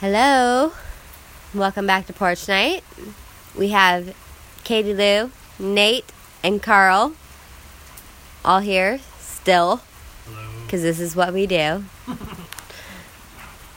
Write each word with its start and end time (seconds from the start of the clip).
Hello. 0.00 0.74
Welcome 1.52 1.88
back 1.88 2.06
to 2.06 2.12
Porch 2.12 2.46
Night. 2.46 2.84
We 3.56 3.70
have 3.70 4.14
Katie 4.62 4.94
Lou, 4.94 5.32
Nate, 5.58 6.04
and 6.40 6.62
Carl 6.62 7.14
all 8.44 8.60
here 8.60 9.00
still 9.18 9.80
because 10.62 10.82
this 10.82 11.00
is 11.00 11.16
what 11.16 11.34
we 11.34 11.48
do. 11.48 11.84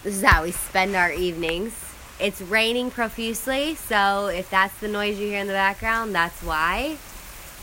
this 0.04 0.18
is 0.18 0.21
how 0.21 0.44
we 0.44 0.52
spend 0.52 0.96
our 0.96 1.12
evenings. 1.12 1.73
It's 2.20 2.40
raining 2.40 2.92
profusely, 2.92 3.74
so 3.74 4.28
if 4.28 4.48
that's 4.48 4.80
the 4.80 4.88
noise 4.88 5.18
you 5.18 5.26
hear 5.26 5.40
in 5.40 5.48
the 5.48 5.54
background, 5.54 6.14
that's 6.14 6.44
why. 6.44 6.98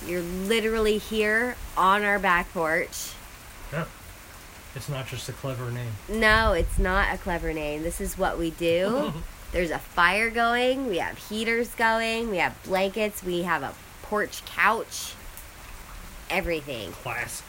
You're 0.04 0.22
literally 0.22 0.98
here 0.98 1.54
on 1.76 2.02
our 2.02 2.18
back 2.18 2.52
porch. 2.52 3.12
Yeah. 4.72 4.76
It's 4.76 4.88
not 4.88 5.06
just 5.06 5.28
a 5.28 5.32
clever 5.32 5.70
name. 5.70 5.92
No, 6.08 6.52
it's 6.52 6.78
not 6.78 7.14
a 7.14 7.18
clever 7.18 7.52
name. 7.52 7.82
This 7.82 8.00
is 8.00 8.16
what 8.18 8.38
we 8.38 8.50
do. 8.50 9.12
There's 9.52 9.70
a 9.70 9.78
fire 9.78 10.30
going. 10.30 10.88
We 10.88 10.98
have 10.98 11.16
heaters 11.16 11.74
going. 11.74 12.30
We 12.30 12.36
have 12.36 12.56
blankets. 12.64 13.22
We 13.22 13.42
have 13.42 13.62
a 13.62 13.72
porch 14.02 14.44
couch. 14.44 15.14
Everything. 16.30 16.92
Class. 16.92 17.42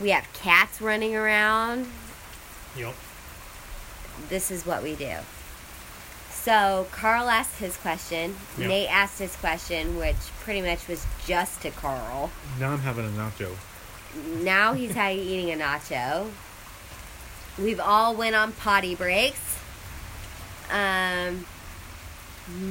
We 0.00 0.10
have 0.10 0.26
cats 0.32 0.80
running 0.80 1.14
around. 1.14 1.86
Yup. 2.76 2.94
This 4.28 4.50
is 4.50 4.64
what 4.64 4.82
we 4.82 4.94
do. 4.94 5.16
So, 6.30 6.86
Carl 6.90 7.28
asked 7.28 7.58
his 7.58 7.76
question. 7.76 8.34
Yeah. 8.58 8.68
Nate 8.68 8.90
asked 8.90 9.18
his 9.18 9.36
question, 9.36 9.96
which 9.98 10.16
pretty 10.40 10.62
much 10.62 10.88
was 10.88 11.06
just 11.26 11.62
to 11.62 11.70
Carl. 11.70 12.30
Now 12.58 12.70
I'm 12.70 12.80
having 12.80 13.04
a 13.04 13.10
nacho. 13.10 13.54
Now 14.42 14.72
he's 14.72 14.96
eating 14.96 15.52
a 15.52 15.62
nacho. 15.62 16.30
We've 17.58 17.80
all 17.80 18.14
went 18.14 18.34
on 18.34 18.52
potty 18.52 18.94
breaks. 18.94 19.58
Um, 20.70 21.44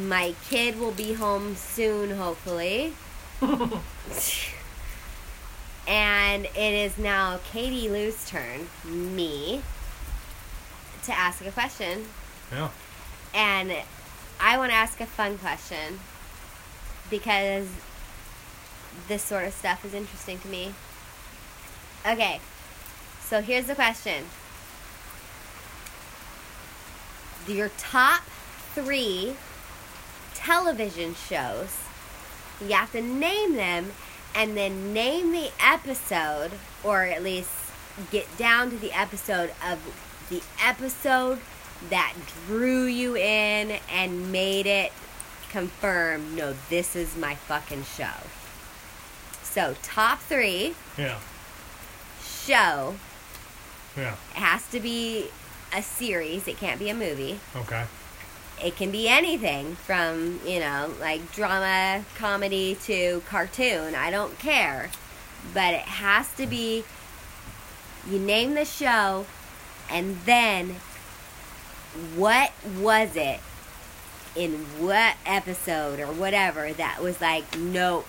my 0.08 0.34
kid 0.50 0.80
will 0.80 0.92
be 0.92 1.14
home 1.14 1.56
soon, 1.56 2.12
hopefully. 2.12 2.94
and 5.88 6.46
it 6.46 6.56
is 6.56 6.98
now 6.98 7.40
Katie 7.52 7.90
Lou's 7.90 8.28
turn, 8.28 8.68
me, 8.84 9.62
to 11.04 11.14
ask 11.14 11.46
a 11.46 11.52
question. 11.52 12.06
Yeah. 12.52 12.70
And 13.34 13.72
I 14.40 14.58
want 14.58 14.72
to 14.72 14.76
ask 14.76 15.00
a 15.00 15.06
fun 15.06 15.38
question 15.38 16.00
because 17.10 17.68
this 19.08 19.22
sort 19.22 19.46
of 19.46 19.54
stuff 19.54 19.86
is 19.86 19.94
interesting 19.94 20.40
to 20.40 20.48
me. 20.48 20.74
Okay, 22.06 22.42
so 23.22 23.42
here's 23.42 23.68
the 23.68 23.76
question 23.76 24.26
Your 27.48 27.70
top 27.78 28.22
three 28.74 29.36
television 30.36 31.16
shows, 31.16 31.78
you 32.62 32.74
have 32.74 32.92
to 32.94 33.02
name 33.02 33.56
them 33.56 33.92
and 34.36 34.56
then 34.56 34.94
name 34.94 35.32
the 35.32 35.52
episode, 35.60 36.52
or 36.84 37.04
at 37.04 37.24
least 37.24 37.50
get 38.12 38.38
down 38.38 38.70
to 38.70 38.78
the 38.78 38.92
episode 38.98 39.52
of 39.68 39.80
the 40.30 40.42
episode 40.64 41.40
that 41.90 42.14
drew 42.48 42.86
you 42.86 43.18
in 43.18 43.78
and 43.92 44.32
made 44.32 44.66
it 44.66 44.92
confirm 45.50 46.36
no, 46.36 46.56
this 46.70 46.96
is 46.96 47.18
my 47.18 47.36
fucking 47.36 47.84
show. 47.84 48.06
So, 49.44 49.76
top 49.84 50.20
three 50.20 50.76
Yeah. 50.98 51.18
show. 52.24 52.96
Yeah. 53.98 54.14
It 54.32 54.38
has 54.38 54.66
to 54.70 54.80
be 54.80 55.30
a 55.74 55.82
series, 55.82 56.48
it 56.48 56.58
can't 56.58 56.80
be 56.80 56.90
a 56.90 56.94
movie. 56.94 57.40
Okay. 57.56 57.86
It 58.64 58.76
can 58.76 58.92
be 58.92 59.08
anything 59.08 59.76
from, 59.76 60.40
you 60.46 60.60
know, 60.60 60.94
like 61.00 61.32
drama, 61.32 62.06
comedy 62.16 62.76
to 62.84 63.22
cartoon. 63.28 63.96
I 63.96 64.12
don't 64.12 64.38
care. 64.38 64.92
But 65.54 65.74
it 65.74 65.82
has 65.82 66.32
to 66.36 66.46
be 66.46 66.84
you 68.10 68.20
name 68.20 68.54
the 68.54 68.66
show 68.66 69.26
and 69.90 70.18
then 70.26 70.76
what 72.16 72.52
was 72.80 73.16
it 73.16 73.40
in 74.36 74.52
what 74.80 75.16
episode 75.26 76.00
or 76.00 76.08
whatever 76.08 76.72
that 76.74 77.02
was 77.02 77.20
like, 77.20 77.58
nope, 77.58 78.08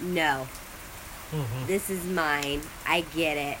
no, 0.00 0.46
hmm 1.30 1.66
this 1.66 1.88
is 1.88 2.04
mine. 2.04 2.60
I 2.86 3.00
get 3.14 3.36
it. 3.36 3.58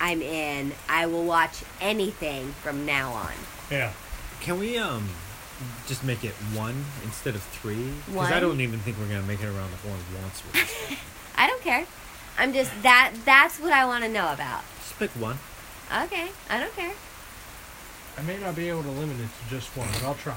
I'm 0.00 0.22
in. 0.22 0.72
I 0.88 1.06
will 1.06 1.24
watch 1.24 1.62
anything 1.80 2.52
from 2.62 2.86
now 2.86 3.12
on. 3.12 3.32
Yeah. 3.70 3.92
Can 4.40 4.58
we 4.58 4.78
um 4.78 5.08
just 5.86 6.02
make 6.02 6.24
it 6.24 6.32
one 6.54 6.84
instead 7.04 7.34
of 7.34 7.42
three? 7.42 7.92
Because 8.06 8.14
One? 8.14 8.32
I 8.32 8.40
don't 8.40 8.60
even 8.62 8.78
think 8.80 8.98
we're 8.98 9.06
gonna 9.08 9.22
make 9.22 9.42
it 9.42 9.46
around 9.46 9.70
the 9.70 9.76
horn 9.88 9.98
once. 10.22 10.42
With 10.44 10.54
this. 10.54 10.98
I 11.36 11.46
don't 11.46 11.60
care. 11.62 11.86
I'm 12.38 12.52
just 12.54 12.70
that 12.82 13.12
that's 13.26 13.58
what 13.60 13.72
I 13.72 13.84
want 13.84 14.04
to 14.04 14.10
know 14.10 14.32
about. 14.32 14.62
just 14.82 14.98
pick 14.98 15.10
one. 15.10 15.38
Okay, 16.04 16.28
I 16.48 16.58
don't 16.60 16.74
care. 16.74 16.92
I 18.16 18.22
may 18.22 18.38
not 18.38 18.54
be 18.56 18.68
able 18.68 18.82
to 18.84 18.90
limit 18.90 19.16
it 19.20 19.28
to 19.44 19.50
just 19.54 19.68
one, 19.76 19.88
but 19.92 20.04
I'll 20.04 20.14
try. 20.14 20.36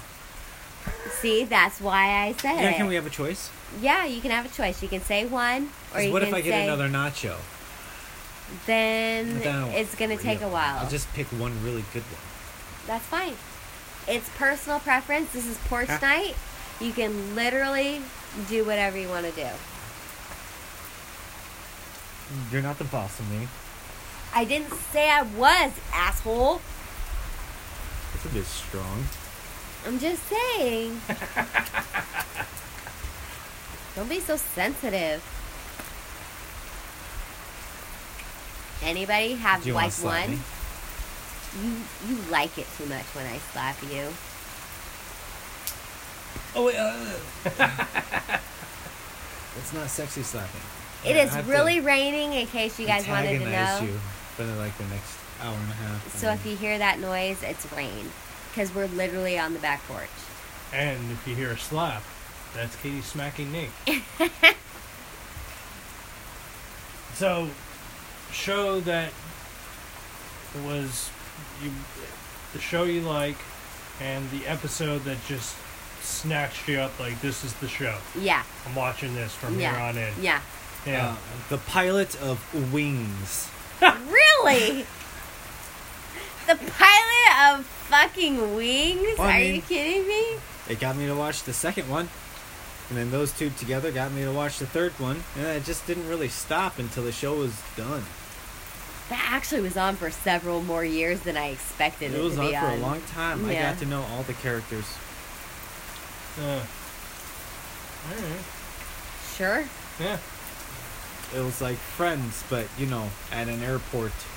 See, 1.22 1.46
that's 1.46 1.80
why 1.80 2.26
I 2.26 2.34
said 2.34 2.60
Yeah, 2.60 2.70
it. 2.72 2.76
can 2.76 2.88
we 2.88 2.96
have 2.96 3.06
a 3.06 3.10
choice? 3.10 3.50
yeah, 3.82 4.06
you 4.06 4.20
can 4.20 4.32
have 4.32 4.46
a 4.46 4.50
choice. 4.50 4.82
You 4.84 4.90
can 4.90 5.02
say 5.02 5.26
one, 5.26 5.64
or 5.92 5.96
'Cause 5.96 6.06
you 6.06 6.12
what 6.12 6.20
can 6.24 6.30
if 6.30 6.34
I 6.36 6.42
get 6.42 6.52
say. 6.52 6.64
another 6.66 6.90
nacho? 6.90 7.36
Then 8.66 9.42
it's 9.74 9.96
gonna 9.96 10.18
take 10.18 10.40
yeah, 10.40 10.48
a 10.48 10.50
while. 10.50 10.80
I'll 10.80 10.90
just 10.90 11.12
pick 11.14 11.28
one 11.28 11.54
really 11.64 11.84
good 11.94 12.04
one. 12.04 12.22
That's 12.88 13.06
fine. 13.06 13.36
It's 14.08 14.30
personal 14.38 14.80
preference. 14.80 15.32
This 15.32 15.46
is 15.46 15.58
porch 15.70 15.90
night. 16.02 16.36
You 16.80 16.92
can 16.92 17.36
literally 17.36 18.02
do 18.50 18.66
whatever 18.66 18.98
you 18.98 19.08
want 19.08 19.26
to 19.26 19.32
do. 19.32 19.48
You're 22.52 22.62
not 22.62 22.78
the 22.78 22.86
boss 22.86 23.20
of 23.20 23.30
me. 23.32 23.48
I 24.34 24.46
didn't 24.46 24.74
say 24.74 25.10
I 25.10 25.22
was, 25.22 25.72
asshole. 25.94 26.60
It's 28.16 28.26
a 28.26 28.30
bit 28.30 28.46
strong. 28.46 29.06
I'm 29.86 30.00
just 30.00 30.24
saying. 30.28 31.00
Don't 33.96 34.10
be 34.10 34.20
so 34.20 34.38
sensitive. 34.38 35.24
Anybody 38.84 39.34
have 39.36 39.64
Do 39.64 39.70
you 39.70 39.76
like 39.76 39.92
slap 39.92 40.28
one? 40.28 40.38
me? 40.38 40.40
You 41.62 41.76
you 42.08 42.16
like 42.32 42.58
it 42.58 42.68
too 42.78 42.86
much 42.86 43.06
when 43.16 43.26
I 43.26 43.38
slap 43.38 43.82
you. 43.84 44.10
Oh 46.56 46.66
wait. 46.66 46.76
Uh, 46.78 47.18
it's 49.58 49.74
not 49.74 49.90
sexy 49.90 50.24
slapping. 50.24 50.62
It 51.06 51.16
I 51.16 51.40
is 51.40 51.46
really 51.48 51.80
raining 51.80 52.34
in 52.34 52.48
case 52.48 52.80
you 52.80 52.88
guys 52.88 53.08
wanted 53.08 53.40
to 53.40 53.46
know. 53.50 53.80
you 53.82 54.00
for 54.36 54.46
like 54.46 54.78
the 54.78 54.86
next 54.86 55.18
hour 55.42 55.54
and 55.54 55.70
a 55.70 55.74
half. 55.74 56.16
So 56.18 56.32
if 56.32 56.46
you 56.46 56.56
hear 56.56 56.78
that 56.78 57.00
noise, 57.00 57.44
it's 57.44 57.72
rain 57.74 58.12
because 58.50 58.74
we're 58.74 58.88
literally 58.88 59.38
on 59.38 59.54
the 59.54 59.60
back 59.60 59.82
porch. 59.88 60.10
And 60.74 61.12
if 61.12 61.28
you 61.28 61.36
hear 61.36 61.52
a 61.52 61.58
slap, 61.58 62.04
that's 62.56 62.76
Katie 62.78 63.02
smacking 63.02 63.52
Nick. 63.52 63.70
so, 67.14 67.50
show 68.34 68.80
that 68.82 69.12
was 70.66 71.10
you, 71.64 71.72
the 72.54 72.60
show 72.60 72.84
you 72.84 73.02
like, 73.02 73.38
and 74.02 74.30
the 74.32 74.46
episode 74.48 75.00
that 75.06 75.18
just 75.28 75.56
snatched 76.02 76.68
you 76.68 76.80
up. 76.80 77.00
Like 77.00 77.20
this 77.22 77.44
is 77.44 77.54
the 77.56 77.68
show. 77.68 77.98
Yeah, 78.20 78.44
I'm 78.68 78.76
watching 78.76 79.14
this 79.16 79.34
from 79.34 79.60
yeah, 79.60 79.72
here 79.72 79.80
on 79.82 79.98
in. 79.98 80.14
yeah. 80.24 80.42
Yeah. 80.86 81.12
Uh, 81.12 81.16
the 81.50 81.58
pilot 81.60 82.22
of 82.22 82.74
Wings. 82.74 83.50
really? 83.82 84.86
The 86.46 86.56
pilot 86.56 87.58
of 87.58 87.66
fucking 87.66 88.54
Wings? 88.54 89.18
Well, 89.18 89.28
I 89.30 89.38
Are 89.38 89.40
mean- 89.40 89.56
you 89.56 89.62
kidding 89.62 90.06
me? 90.08 90.36
It 90.68 90.80
got 90.82 90.98
me 90.98 91.06
to 91.08 91.16
watch 91.16 91.44
the 91.44 91.54
second 91.54 91.90
one. 91.90 92.10
And 92.90 92.98
then 92.98 93.12
those 93.12 93.32
two 93.32 93.50
together 93.52 93.92
got 93.92 94.12
me 94.12 94.24
to 94.24 94.32
watch 94.34 94.60
the 94.60 94.66
third 94.66 94.92
one. 95.00 95.24
And 95.38 95.46
it 95.48 95.64
just 95.64 95.88
didn't 95.88 96.08
really 96.10 96.28
stop 96.28 96.80
until 96.80 97.04
the 97.04 97.14
show 97.14 97.34
was 97.36 97.62
done. 97.78 98.04
That 99.14 99.30
actually 99.32 99.62
was 99.62 99.78
on 99.78 99.96
for 99.96 100.10
several 100.10 100.64
more 100.64 100.84
years 100.84 101.20
than 101.20 101.38
I 101.38 101.50
expected 101.50 102.14
it, 102.16 102.18
It 102.18 102.24
was 102.24 102.34
to 102.34 102.42
on 102.42 102.48
be 102.48 102.54
for 102.56 102.66
on. 102.66 102.74
a 102.80 102.82
long 102.82 103.00
time. 103.14 103.46
I 103.46 103.54
got 103.54 103.78
to 103.78 103.86
know 103.86 104.02
all 104.02 104.24
the 104.24 104.34
characters. 104.34 104.86
Uh, 106.42 106.44
all 108.10 108.16
right. 108.16 108.44
Sure. 109.38 109.66
Yeah. 110.00 110.18
It 111.38 111.42
was 111.44 111.62
like 111.62 111.78
Friends, 111.78 112.44
but 112.50 112.66
you 112.76 112.88
know, 112.88 113.08
at 113.32 113.48
an 113.48 113.62
airport. 113.62 114.14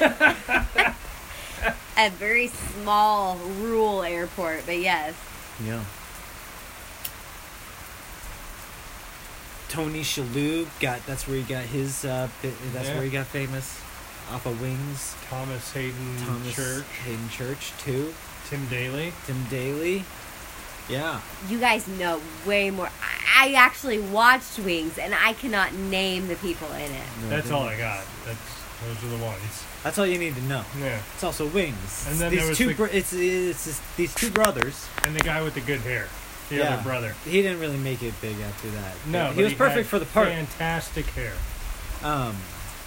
A 1.96 2.10
very 2.10 2.48
small 2.48 3.36
rural 3.60 4.02
airport, 4.02 4.66
but 4.66 4.80
yes. 4.80 5.14
Yeah. 5.64 5.84
Tony 9.68 10.00
Shalhoub 10.00 10.66
got 10.80 11.06
that's 11.06 11.28
where 11.28 11.36
he 11.36 11.44
got 11.44 11.62
his 11.62 12.04
uh, 12.04 12.26
that's 12.72 12.88
Yeah. 12.88 12.94
where 12.96 13.04
he 13.04 13.10
got 13.10 13.26
famous. 13.26 13.80
Off 14.30 14.46
of 14.46 14.60
Wings. 14.60 15.14
Thomas 15.28 15.72
Haden 15.72 16.16
Thomas 16.24 16.54
Church, 16.54 16.84
Haden 17.04 17.28
Church 17.30 17.72
too. 17.78 18.14
Tim 18.48 18.66
Daly. 18.68 19.12
Tim 19.26 19.44
Daly. 19.50 20.04
Yeah. 20.88 21.20
You 21.48 21.58
guys 21.60 21.86
know 21.86 22.20
way 22.46 22.70
more. 22.70 22.86
I 23.02 23.16
I 23.42 23.52
actually 23.54 23.98
watched 24.00 24.58
Wings, 24.58 24.98
and 24.98 25.14
I 25.14 25.32
cannot 25.32 25.72
name 25.72 26.28
the 26.28 26.34
people 26.36 26.70
in 26.72 26.90
it. 26.92 27.02
No, 27.22 27.28
That's 27.30 27.50
all 27.50 27.62
I 27.62 27.76
got. 27.78 28.04
That's 28.26 28.38
those 28.84 29.04
are 29.04 29.16
the 29.16 29.24
ones. 29.24 29.64
That's 29.82 29.98
all 29.98 30.06
you 30.06 30.18
need 30.18 30.34
to 30.34 30.42
know. 30.42 30.62
Yeah, 30.78 31.00
It's 31.14 31.24
also 31.24 31.46
Wings. 31.46 32.06
And 32.08 32.18
then 32.18 32.30
these 32.32 32.40
there 32.40 32.48
was 32.50 32.58
two. 32.58 32.66
the- 32.68 32.74
bro- 32.74 32.88
it's 32.92 33.12
it's 33.14 33.64
just 33.64 33.82
these 33.96 34.14
two 34.14 34.30
brothers. 34.30 34.86
and 35.04 35.14
the 35.14 35.20
guy 35.20 35.42
with 35.42 35.54
the 35.54 35.60
good 35.60 35.80
hair, 35.80 36.08
the 36.50 36.56
Yeah. 36.56 36.74
other 36.74 36.82
brother. 36.82 37.14
He 37.24 37.40
didn't 37.40 37.60
really 37.60 37.78
make 37.78 38.02
it 38.02 38.12
big 38.20 38.36
after 38.40 38.68
that. 38.70 38.94
No, 39.06 39.30
he 39.30 39.36
but 39.36 39.44
was 39.44 39.54
perfect 39.54 39.76
had 39.78 39.86
for 39.86 39.98
the 39.98 40.06
part. 40.06 40.28
Fantastic 40.28 41.06
hair. 41.06 41.32
Um, 42.02 42.36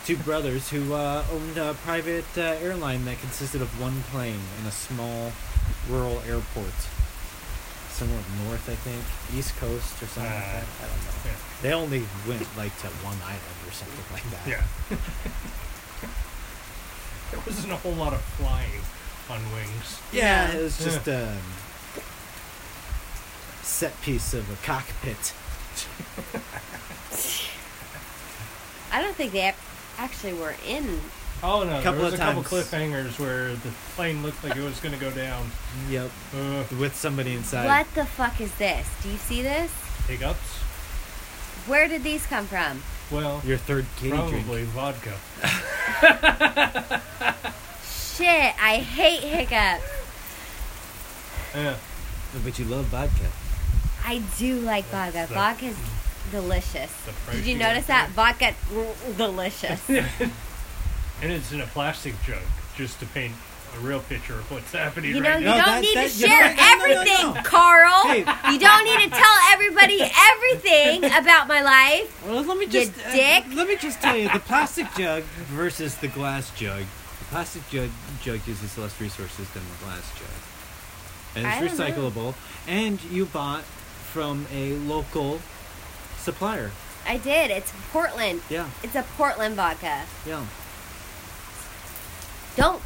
two 0.06 0.18
brothers 0.18 0.70
who 0.70 0.94
uh, 0.94 1.24
owned 1.32 1.58
a 1.58 1.74
private 1.86 2.26
uh, 2.38 2.42
airline 2.62 3.06
that 3.06 3.20
consisted 3.20 3.62
of 3.62 3.80
one 3.82 4.02
plane 4.12 4.40
in 4.60 4.66
a 4.68 4.72
small 4.72 5.32
rural 5.90 6.20
airport. 6.28 6.74
Somewhere 7.90 8.20
north, 8.46 8.68
I 8.70 8.76
think, 8.76 9.04
East 9.38 9.56
Coast 9.58 10.02
or 10.02 10.08
something 10.08 10.24
like 10.34 10.44
Uh, 10.44 10.52
that. 10.54 10.66
I 10.82 10.86
don't 10.88 11.04
know. 11.06 11.12
yeah. 11.26 11.32
They 11.62 11.74
only 11.74 12.04
went 12.28 12.48
like 12.58 12.76
to 12.82 12.88
one 13.06 13.18
island 13.24 13.58
or 13.68 13.72
something 13.72 14.06
like 14.12 14.30
that. 14.32 14.48
Yeah. 14.50 14.64
there 17.32 17.40
wasn't 17.46 17.72
a 17.72 17.78
whole 17.78 17.94
lot 17.94 18.14
of 18.14 18.22
flying 18.22 18.82
on 19.30 19.40
wings. 19.54 20.00
Yeah, 20.12 20.50
Yeah. 20.52 20.58
it 20.58 20.64
was 20.64 20.78
just 20.84 21.08
a 21.08 21.38
set 23.62 24.00
piece 24.02 24.34
of 24.34 24.50
a 24.52 24.56
cockpit. 24.66 25.34
I 28.92 29.02
don't 29.02 29.16
think 29.16 29.32
they 29.34 29.48
ac- 29.50 29.58
actually 29.98 30.34
were 30.34 30.56
in. 30.68 31.00
Oh 31.42 31.63
no, 31.63 31.81
Couple 31.81 31.94
there 31.94 32.04
was 32.06 32.13
of 32.13 32.19
a 32.19 32.24
couple 32.24 32.44
cliffhangers 32.44 33.19
where 33.19 33.50
the 33.50 33.69
plane 33.95 34.24
looked 34.24 34.44
like 34.44 34.56
it 34.56 34.63
was 34.63 34.80
going 34.80 34.94
to 34.95 35.00
go 35.01 35.12
down. 35.12 35.45
Yep, 35.90 36.10
Uh, 36.36 36.63
with 36.80 36.95
somebody 36.95 37.34
inside. 37.34 37.66
What 37.66 37.88
the 37.95 38.06
fuck 38.06 38.40
is 38.40 38.54
this? 38.56 38.88
Do 39.04 39.10
you 39.10 39.18
see 39.18 39.42
this? 39.42 39.72
hiccups. 40.07 40.40
Where 41.68 41.88
did 41.88 42.04
these 42.04 42.25
come 42.25 42.45
from? 42.45 42.81
Well, 43.12 43.42
Your 43.45 43.57
third 43.57 43.86
kitty 43.98 44.10
drink. 44.12 44.45
probably 44.45 44.63
vodka. 44.66 45.13
Shit, 48.16 48.54
I 48.62 48.78
hate 48.78 49.22
hiccups. 49.22 49.84
Yeah. 51.56 51.75
But 52.44 52.57
you 52.60 52.66
love 52.66 52.86
vodka. 52.86 53.28
I 54.06 54.22
do 54.38 54.60
like 54.62 54.86
vodka. 54.86 55.13
That's 55.13 55.30
the- 55.30 55.36
Vodka's 55.36 55.78
delicious. 56.31 56.92
Did 57.31 57.46
you 57.46 57.54
you 57.54 57.60
notice 57.60 57.86
that? 57.88 58.10
Vodka, 58.12 58.54
mm, 58.72 59.18
delicious. 59.18 59.81
And 61.22 61.31
it's 61.31 61.54
in 61.54 61.62
a 61.62 61.68
plastic 61.68 62.16
jug, 62.25 62.42
just 62.75 63.00
to 63.00 63.06
paint 63.06 63.34
a 63.78 63.80
real 63.80 64.02
picture 64.02 64.34
of 64.34 64.52
what's 64.52 64.72
happening 64.74 65.16
You 65.16 65.22
know, 65.22 65.30
right 65.30 65.40
you 65.40 65.46
No, 65.46 65.56
don't 65.56 65.66
that- 65.66 65.81
need 65.81 65.96
that- 65.96 66.10
to 66.12 66.18
you 66.20 66.28
share 66.28 66.48
what? 66.48 66.58
No, 66.58 66.64
no, 66.64 66.75
no, 66.75 67.02
everything, 67.02 67.34
no. 67.34 67.42
Carl. 67.44 68.04
Hey. 68.08 68.52
You 68.52 68.60
don't 68.60 68.84
need 68.84 69.04
to 69.06 69.10
tell 69.10 69.36
everybody 69.52 70.02
everything 70.02 71.06
about 71.22 71.48
my 71.48 71.62
life. 71.62 72.25
Well, 72.28 72.44
let 72.44 72.58
me 72.58 72.66
You 72.66 72.72
just 72.72 72.92
uh, 73.00 73.42
let 73.56 73.68
me 73.68 73.78
just 73.78 74.02
tell 74.02 74.18
you 74.18 74.28
the 74.30 74.40
plastic 74.40 74.88
jug 74.98 75.24
versus 75.56 75.96
the 75.98 76.10
glass 76.10 76.52
jug. 76.58 76.81
The 77.20 77.25
plastic 77.30 77.68
jug 77.70 77.90
jug 78.22 78.46
uses 78.46 78.78
less 78.78 79.00
resources 79.00 79.50
than 79.52 79.64
the 79.64 79.86
glass 79.86 80.12
jug, 80.20 81.38
and 81.38 81.64
it's 81.64 81.78
don't 81.78 81.96
know. 81.96 82.12
recyclable. 82.12 82.36
And 82.68 83.02
you 83.06 83.25
bought 83.28 83.64
from 83.64 84.46
a 84.54 84.74
local 84.74 85.40
supplier. 86.24 86.72
I 87.06 87.18
did. 87.18 87.52
It's 87.52 87.72
Portland. 87.92 88.42
Yeah, 88.50 88.70
It's 88.81 88.96
a 88.96 89.04
Portland 89.18 89.56
vodka. 89.56 90.04
yeah. 90.25 90.46
Don't 92.56 92.81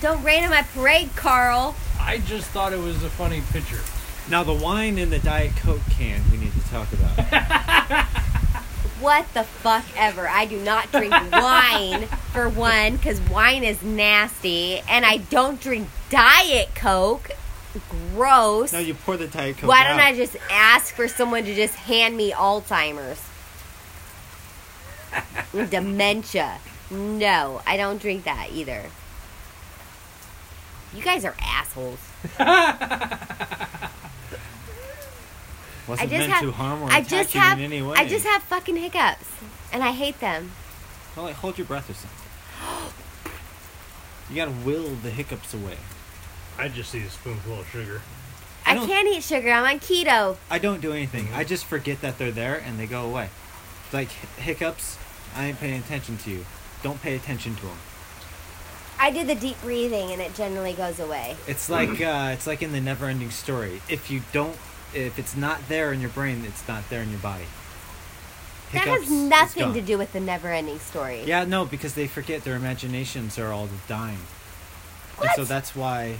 don't 0.00 0.22
rain 0.22 0.44
on 0.44 0.50
my 0.50 0.62
parade, 0.74 1.10
Carl. 1.16 1.74
I 1.98 2.18
just 2.18 2.48
thought 2.50 2.72
it 2.72 2.78
was 2.78 3.02
a 3.04 3.10
funny 3.10 3.42
picture. 3.52 3.80
Now 4.30 4.42
the 4.44 4.54
wine 4.54 4.96
in 4.98 5.10
the 5.10 5.18
Diet 5.18 5.56
Coke 5.56 5.80
can 5.90 6.22
we 6.30 6.38
need 6.38 6.52
to 6.52 6.60
talk 6.70 6.88
about. 6.92 8.06
What 9.00 9.32
the 9.32 9.44
fuck 9.44 9.86
ever. 9.96 10.28
I 10.28 10.44
do 10.44 10.58
not 10.60 10.92
drink 10.92 11.14
wine 11.32 12.06
for 12.34 12.50
one 12.50 12.98
cuz 12.98 13.18
wine 13.18 13.64
is 13.64 13.82
nasty 13.82 14.80
and 14.80 15.06
I 15.06 15.16
don't 15.16 15.58
drink 15.58 15.88
diet 16.10 16.74
coke. 16.74 17.30
Gross. 18.14 18.72
no, 18.72 18.78
you 18.80 18.94
pour 18.94 19.16
the 19.16 19.28
Diet 19.28 19.58
Coke. 19.58 19.68
Why 19.68 19.84
don't 19.84 19.98
out. 20.00 20.06
I 20.06 20.16
just 20.16 20.36
ask 20.50 20.94
for 20.94 21.06
someone 21.08 21.44
to 21.44 21.54
just 21.54 21.74
hand 21.76 22.16
me 22.16 22.32
Alzheimer's? 22.32 23.20
Dementia. 25.70 26.58
No, 26.90 27.60
I 27.66 27.76
don't 27.76 28.00
drink 28.00 28.24
that 28.24 28.48
either. 28.52 28.84
You 30.94 31.02
guys 31.02 31.24
are 31.24 31.34
assholes. 31.40 31.98
Wasn't 35.88 36.06
I 36.06 36.06
just 36.06 36.10
meant 36.12 36.32
have- 36.32 36.42
to 36.42 36.52
harm 36.52 36.82
or 36.82 36.90
I 36.90 37.00
just 37.02 37.34
you 37.34 37.40
have 37.40 37.58
in 37.58 37.64
any 37.64 37.82
way. 37.82 37.94
I 37.96 38.06
just 38.06 38.26
have 38.26 38.42
fucking 38.44 38.76
hiccups 38.76 39.26
and 39.72 39.82
I 39.82 39.92
hate 39.92 40.18
them. 40.20 40.50
Well, 41.16 41.26
like, 41.26 41.36
hold 41.36 41.58
your 41.58 41.66
breath 41.66 41.90
or 41.90 41.94
something. 41.94 42.18
You 44.28 44.36
gotta 44.36 44.52
will 44.64 44.94
the 45.02 45.10
hiccups 45.10 45.54
away. 45.54 45.76
I 46.58 46.68
just 46.68 46.94
eat 46.94 47.04
a 47.04 47.10
spoonful 47.10 47.60
of 47.60 47.68
sugar. 47.68 48.02
I 48.66 48.72
I, 48.76 48.86
can't 48.86 49.08
eat 49.08 49.22
sugar. 49.22 49.50
I'm 49.50 49.64
on 49.64 49.80
keto. 49.80 50.36
I 50.50 50.58
don't 50.58 50.80
do 50.80 50.92
anything. 50.92 51.28
I 51.32 51.44
just 51.44 51.64
forget 51.64 52.00
that 52.02 52.18
they're 52.18 52.30
there 52.30 52.56
and 52.56 52.78
they 52.78 52.86
go 52.86 53.04
away. 53.04 53.30
Like 53.92 54.08
hiccups, 54.36 54.98
I 55.34 55.46
ain't 55.46 55.58
paying 55.58 55.80
attention 55.80 56.18
to 56.18 56.30
you. 56.30 56.44
Don't 56.82 57.00
pay 57.02 57.16
attention 57.16 57.56
to 57.56 57.62
them. 57.62 57.76
I 58.98 59.10
do 59.10 59.24
the 59.24 59.34
deep 59.34 59.60
breathing 59.62 60.12
and 60.12 60.20
it 60.20 60.34
generally 60.34 60.74
goes 60.74 61.00
away. 61.00 61.36
It's 61.48 61.70
like 61.70 62.00
uh, 62.02 62.30
it's 62.34 62.46
like 62.46 62.62
in 62.62 62.72
the 62.72 62.80
never-ending 62.80 63.30
story. 63.30 63.80
If 63.88 64.10
you 64.10 64.22
don't, 64.32 64.56
if 64.94 65.18
it's 65.18 65.34
not 65.34 65.68
there 65.68 65.92
in 65.92 66.00
your 66.00 66.10
brain, 66.10 66.44
it's 66.46 66.66
not 66.68 66.88
there 66.90 67.02
in 67.02 67.10
your 67.10 67.20
body. 67.20 67.44
that 68.72 68.86
has 68.86 69.10
nothing 69.10 69.72
to 69.72 69.80
do 69.80 69.96
with 69.96 70.12
the 70.12 70.20
never 70.20 70.48
ending 70.48 70.78
story. 70.78 71.22
Yeah, 71.24 71.44
no, 71.44 71.64
because 71.64 71.94
they 71.94 72.06
forget 72.06 72.44
their 72.44 72.56
imaginations 72.56 73.38
are 73.38 73.50
all 73.50 73.68
dying. 73.88 74.18
And 75.20 75.30
so 75.34 75.44
that's 75.44 75.74
why. 75.74 76.16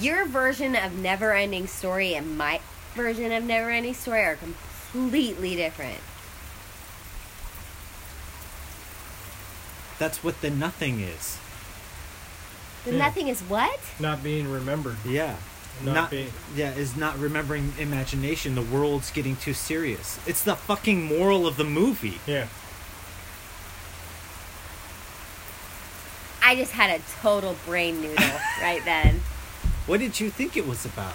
Your 0.00 0.26
version 0.26 0.74
of 0.76 0.98
never 0.98 1.32
ending 1.32 1.66
story 1.66 2.14
and 2.14 2.36
my 2.36 2.60
version 2.94 3.32
of 3.32 3.44
never 3.44 3.70
ending 3.70 3.94
story 3.94 4.20
are 4.22 4.36
completely 4.36 5.54
different. 5.56 5.98
That's 9.98 10.24
what 10.24 10.40
the 10.40 10.50
nothing 10.50 11.00
is. 11.00 11.38
The 12.84 12.92
Yeah. 12.92 12.98
nothing 12.98 13.28
is 13.28 13.40
what? 13.42 13.78
Not 13.98 14.22
being 14.22 14.50
remembered. 14.50 14.96
Yeah. 15.04 15.36
Not 15.82 16.10
being- 16.10 16.32
yeah, 16.54 16.70
is 16.72 16.96
not 16.96 17.18
remembering 17.18 17.74
imagination. 17.78 18.54
The 18.54 18.62
world's 18.62 19.10
getting 19.10 19.36
too 19.36 19.54
serious. 19.54 20.18
It's 20.26 20.42
the 20.42 20.54
fucking 20.56 21.02
moral 21.02 21.46
of 21.46 21.56
the 21.56 21.64
movie. 21.64 22.20
Yeah. 22.26 22.46
I 26.42 26.54
just 26.54 26.72
had 26.72 26.90
a 27.00 27.02
total 27.22 27.56
brain 27.64 28.02
noodle 28.02 28.40
right 28.60 28.84
then. 28.84 29.22
What 29.86 30.00
did 30.00 30.18
you 30.20 30.30
think 30.30 30.56
it 30.56 30.66
was 30.66 30.84
about? 30.84 31.14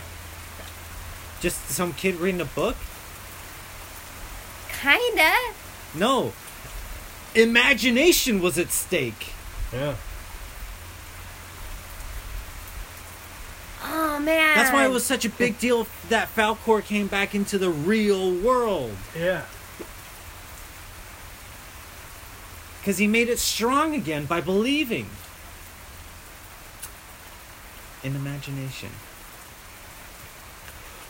Just 1.42 1.70
some 1.70 1.94
kid 1.94 2.16
reading 2.16 2.42
a 2.42 2.46
book? 2.46 2.76
Kinda. 4.82 5.34
No. 5.96 6.34
Imagination 7.34 8.42
was 8.42 8.58
at 8.58 8.72
stake. 8.72 9.34
Yeah. 9.74 9.96
Oh 13.84 14.20
man. 14.20 14.56
That's 14.56 14.74
why 14.74 14.86
it 14.86 14.92
was 14.92 15.06
such 15.06 15.26
a 15.26 15.30
big 15.30 15.60
deal 15.60 15.88
that 16.10 16.34
Falkor 16.36 16.84
came 16.84 17.08
back 17.08 17.34
into 17.34 17.58
the 17.58 17.70
real 17.70 18.34
world. 18.34 18.96
Yeah. 19.18 19.44
Because 22.80 22.98
he 22.98 23.08
made 23.08 23.30
it 23.30 23.40
strong 23.40 23.96
again 23.96 24.26
by 24.26 24.42
believing 24.42 25.08
in 28.04 28.16
imagination. 28.16 28.90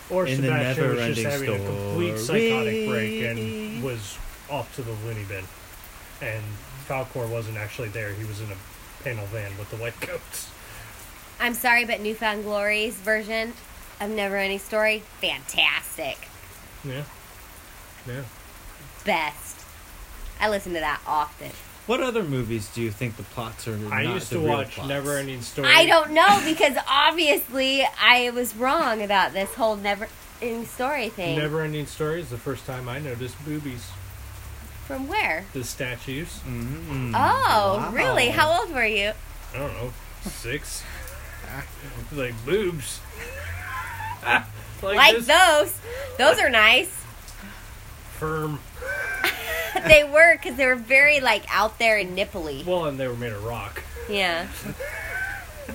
Or 0.10 0.26
In 0.26 0.42
the 0.42 0.48
Sebastian 0.48 0.96
was 0.96 1.06
just 1.16 1.24
never-ending 1.24 1.50
having 1.50 1.62
a 1.62 1.66
complete 1.66 2.18
psychotic 2.18 2.90
break 2.90 3.24
and 3.24 3.84
was 3.84 4.18
off 4.50 4.74
to 4.76 4.82
the 4.82 4.92
loony 5.06 5.24
bin. 5.26 5.46
And 6.22 6.44
Falkor 6.88 7.30
wasn't 7.30 7.58
actually 7.58 7.90
there. 7.90 8.14
He 8.14 8.26
was 8.26 8.42
in 8.42 8.48
a 8.52 9.04
panel 9.04 9.26
van 9.28 9.56
with 9.58 9.70
the 9.70 9.78
white 9.78 10.00
coats. 10.02 10.50
I'm 11.40 11.54
sorry, 11.54 11.86
but 11.86 12.02
New 12.02 12.16
Found 12.16 12.44
Glory's 12.44 12.96
version 12.96 13.54
of 14.02 14.10
Never 14.10 14.36
Ending 14.36 14.60
Story, 14.60 15.04
fantastic. 15.22 16.28
Yeah. 16.84 17.04
Yeah. 18.08 18.24
Best. 19.06 19.58
I 20.40 20.50
listen 20.50 20.74
to 20.74 20.80
that 20.80 21.02
often. 21.06 21.52
What 21.90 22.02
other 22.02 22.24
movies 22.24 22.70
do 22.70 22.84
you 22.84 22.92
think 22.92 23.18
the 23.18 23.24
plots 23.24 23.68
are? 23.68 23.74
I 23.92 24.04
not 24.04 24.14
used 24.14 24.30
the 24.30 24.36
to 24.36 24.42
real 24.42 24.58
watch 24.58 24.76
plots? 24.76 24.90
Never 24.90 25.18
Ending 25.18 25.42
Story. 25.42 25.70
I 25.72 25.88
don't 25.88 26.12
know 26.12 26.40
because 26.46 26.78
obviously 26.88 27.84
I 28.00 28.30
was 28.30 28.56
wrong 28.56 29.02
about 29.02 29.34
this 29.34 29.56
whole 29.56 29.76
Never 29.76 30.08
Ending 30.40 30.68
Story 30.68 31.10
thing. 31.10 31.40
Never 31.40 31.64
Ending 31.64 31.88
Story 31.88 32.22
is 32.22 32.30
the 32.30 32.38
first 32.38 32.68
time 32.68 32.88
I 32.88 33.00
noticed 33.00 33.44
boobies. 33.44 33.90
From 34.86 35.08
where? 35.08 35.46
The 35.54 35.64
statues. 35.64 36.28
Mm-hmm. 36.48 37.16
Oh, 37.16 37.90
really? 37.92 38.30
How 38.30 38.62
old 38.62 38.72
were 38.72 38.86
you? 38.86 39.14
I 39.56 39.58
don't 39.58 39.74
know, 39.74 39.92
six. 40.22 40.84
like 42.12 42.36
boobs. 42.46 43.00
like, 44.24 44.44
Like 44.84 45.16
this 45.16 45.26
those. 45.26 45.80
Those 46.20 46.40
are 46.40 46.52
nice. 46.52 47.04
firm. 48.20 48.60
they 49.88 50.04
were 50.04 50.36
because 50.36 50.56
they 50.56 50.66
were 50.66 50.76
very 50.76 51.20
like 51.20 51.44
out 51.56 51.80
there 51.80 51.98
and 51.98 52.16
nipply. 52.18 52.66
Well, 52.66 52.86
and 52.86 53.00
they 53.00 53.08
were 53.08 53.16
made 53.16 53.32
of 53.34 53.44
rock. 53.44 53.84
Yeah. 54.10 54.48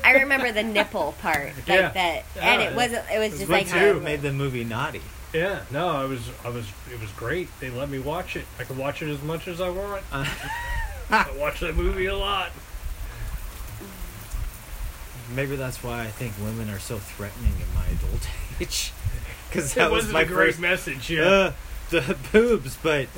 I 0.02 0.12
remember 0.18 0.50
the 0.52 0.62
nipple 0.64 1.14
part, 1.22 1.54
like 1.56 1.68
Yeah. 1.68 1.88
that, 1.90 2.24
and 2.40 2.62
Yeah, 2.62 2.68
it 2.70 2.74
wasn't. 2.76 3.04
It 3.12 3.18
was 3.18 3.38
just 3.38 3.50
like 3.50 3.68
too 3.68 4.00
made 4.00 4.22
the 4.22 4.32
movie 4.32 4.64
naughty? 4.64 5.02
Yeah, 5.32 5.62
no, 5.70 5.88
I 5.88 6.04
was, 6.04 6.20
I 6.44 6.48
was, 6.48 6.66
it 6.92 7.00
was 7.00 7.10
great. 7.12 7.48
They 7.60 7.68
let 7.70 7.88
me 7.90 7.98
watch 7.98 8.36
it. 8.36 8.44
I 8.58 8.64
could 8.64 8.76
watch 8.78 9.02
it 9.02 9.08
as 9.08 9.22
much 9.22 9.48
as 9.48 9.60
I 9.60 9.68
want. 9.68 10.02
Uh, 10.12 10.24
I 11.10 11.26
watch 11.36 11.60
that 11.60 11.76
movie 11.76 12.06
a 12.06 12.16
lot. 12.16 12.50
maybe 15.34 15.56
that's 15.56 15.82
why 15.82 16.02
I 16.02 16.06
think 16.06 16.34
women 16.42 16.68
are 16.70 16.78
so 16.78 16.98
threatening 16.98 17.52
in 17.52 17.74
my 17.74 17.86
adult 17.86 18.28
age. 18.60 18.92
Because 19.48 19.74
that 19.74 19.90
was 19.90 20.04
wasn't 20.06 20.14
my 20.14 20.20
a 20.22 20.26
great 20.26 20.50
first. 20.54 20.60
message. 20.60 21.10
Yeah, 21.10 21.22
Uh, 21.24 21.52
the 21.90 22.16
boobs, 22.32 22.76
but 22.82 23.08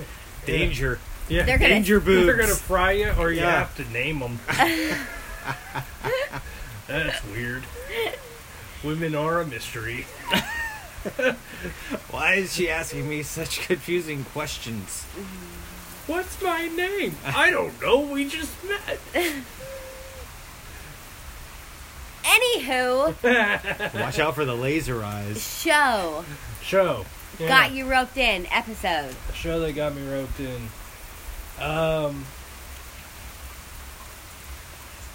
danger. 0.47 0.99
yeah. 1.29 1.43
They're 1.45 1.59
gonna- 1.59 1.75
Danger 1.75 2.01
boobs. 2.01 2.27
They're 2.27 2.37
gonna 2.37 2.55
fry 2.55 2.93
you, 2.93 3.11
or 3.19 3.31
you 3.31 3.41
Yeah. 3.41 3.59
have 3.67 3.75
to 3.77 3.85
name 3.93 4.21
them. 4.21 4.39
That's 6.87 7.25
weird. 7.25 7.65
Women 8.85 9.15
are 9.15 9.41
a 9.41 9.47
mystery. 9.47 10.07
Why 12.11 12.35
is 12.35 12.55
she 12.55 12.69
asking 12.71 13.09
me 13.09 13.23
such 13.23 13.61
confusing 13.67 14.25
questions? 14.25 15.05
What's 16.07 16.41
my 16.43 16.69
name? 16.69 17.17
I 17.25 17.51
don't 17.51 17.81
know. 17.83 18.01
We 18.01 18.29
just 18.29 18.53
met. 18.65 18.99
Anywho, 22.25 23.15
Watch 24.01 24.19
out 24.19 24.35
for 24.35 24.45
the 24.45 24.55
laser 24.55 25.03
eyes. 25.03 25.43
show 25.63 26.25
Show. 26.63 27.05
Yeah. 27.39 27.49
got 27.49 27.73
you 27.73 27.91
roped 27.91 28.17
in. 28.17 28.47
Episode. 28.51 29.15
Show 29.35 29.61
that 29.61 29.73
got 29.73 29.95
me 29.95 30.07
roped 30.09 30.41
in. 30.41 30.69
Um, 31.63 32.25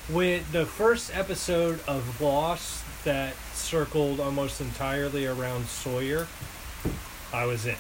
when 0.09 0.43
the 0.51 0.65
first 0.65 1.15
episode 1.15 1.79
of 1.87 2.21
Lost 2.21 2.83
that 3.03 3.35
circled 3.53 4.19
almost 4.19 4.61
entirely 4.61 5.25
around 5.25 5.65
Sawyer, 5.65 6.27
I 7.33 7.45
was 7.45 7.65
in. 7.65 7.75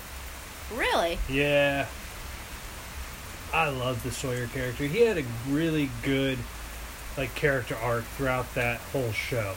Really? 0.73 1.19
Yeah. 1.29 1.87
I 3.53 3.69
love 3.69 4.01
the 4.03 4.11
Sawyer 4.11 4.47
character. 4.47 4.85
He 4.85 5.01
had 5.01 5.17
a 5.17 5.23
really 5.49 5.89
good 6.03 6.37
like 7.17 7.35
character 7.35 7.75
arc 7.75 8.05
throughout 8.15 8.53
that 8.55 8.79
whole 8.79 9.11
show. 9.11 9.55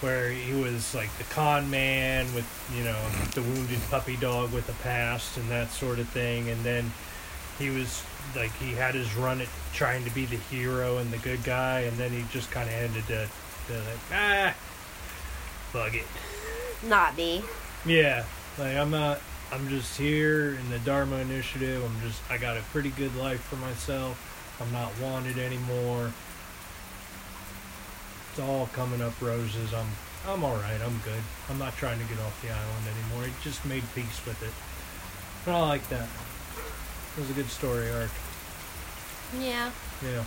Where 0.00 0.30
he 0.30 0.52
was 0.52 0.94
like 0.94 1.16
the 1.18 1.24
con 1.24 1.70
man 1.70 2.32
with, 2.34 2.46
you 2.76 2.84
know, 2.84 2.98
the 3.34 3.42
wounded 3.42 3.80
puppy 3.90 4.16
dog 4.16 4.52
with 4.52 4.68
a 4.68 4.82
past 4.84 5.36
and 5.36 5.50
that 5.50 5.70
sort 5.70 5.98
of 5.98 6.08
thing 6.08 6.48
and 6.50 6.62
then 6.64 6.92
he 7.58 7.70
was 7.70 8.04
like 8.36 8.52
he 8.58 8.72
had 8.72 8.94
his 8.94 9.12
run 9.16 9.40
at 9.40 9.48
trying 9.72 10.04
to 10.04 10.10
be 10.14 10.24
the 10.24 10.36
hero 10.36 10.98
and 10.98 11.10
the 11.10 11.18
good 11.18 11.42
guy 11.42 11.80
and 11.80 11.96
then 11.96 12.12
he 12.12 12.24
just 12.30 12.50
kinda 12.52 12.72
ended 12.72 13.04
to, 13.06 13.28
to 13.66 13.74
like, 13.74 13.98
ah 14.12 14.54
fuck 15.72 15.94
it. 15.94 16.06
Not 16.86 17.16
me. 17.16 17.42
Yeah, 17.84 18.24
like 18.58 18.76
I'm 18.76 18.90
not. 18.90 19.20
I'm 19.50 19.68
just 19.68 19.96
here 19.96 20.54
in 20.54 20.70
the 20.70 20.78
Dharma 20.80 21.16
Initiative. 21.16 21.82
I'm 21.84 22.00
just. 22.06 22.20
I 22.30 22.38
got 22.38 22.56
a 22.56 22.60
pretty 22.72 22.90
good 22.90 23.14
life 23.16 23.40
for 23.40 23.56
myself. 23.56 24.56
I'm 24.60 24.72
not 24.72 24.90
wanted 25.00 25.38
anymore. 25.38 26.12
It's 28.38 28.46
all 28.46 28.68
coming 28.72 29.02
up 29.02 29.20
roses. 29.20 29.74
I'm. 29.74 29.88
I'm 30.28 30.44
all 30.44 30.54
right. 30.54 30.80
I'm 30.80 30.96
good. 30.98 31.20
I'm 31.50 31.58
not 31.58 31.76
trying 31.76 31.98
to 31.98 32.04
get 32.04 32.20
off 32.20 32.40
the 32.40 32.50
island 32.50 32.86
anymore. 32.86 33.26
It 33.26 33.32
just 33.42 33.66
made 33.66 33.82
peace 33.96 34.24
with 34.24 34.40
it. 34.44 34.52
And 35.44 35.56
I 35.56 35.60
like 35.66 35.88
that. 35.88 36.06
It 37.16 37.20
was 37.20 37.30
a 37.30 37.32
good 37.32 37.48
story 37.48 37.90
arc. 37.90 38.10
Yeah. 39.40 39.72
Yeah. 40.04 40.22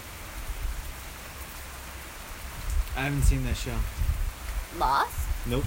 I 2.98 3.04
haven't 3.04 3.22
seen 3.22 3.46
that 3.46 3.56
show. 3.56 3.78
Lost? 4.78 5.16
Nope. 5.46 5.64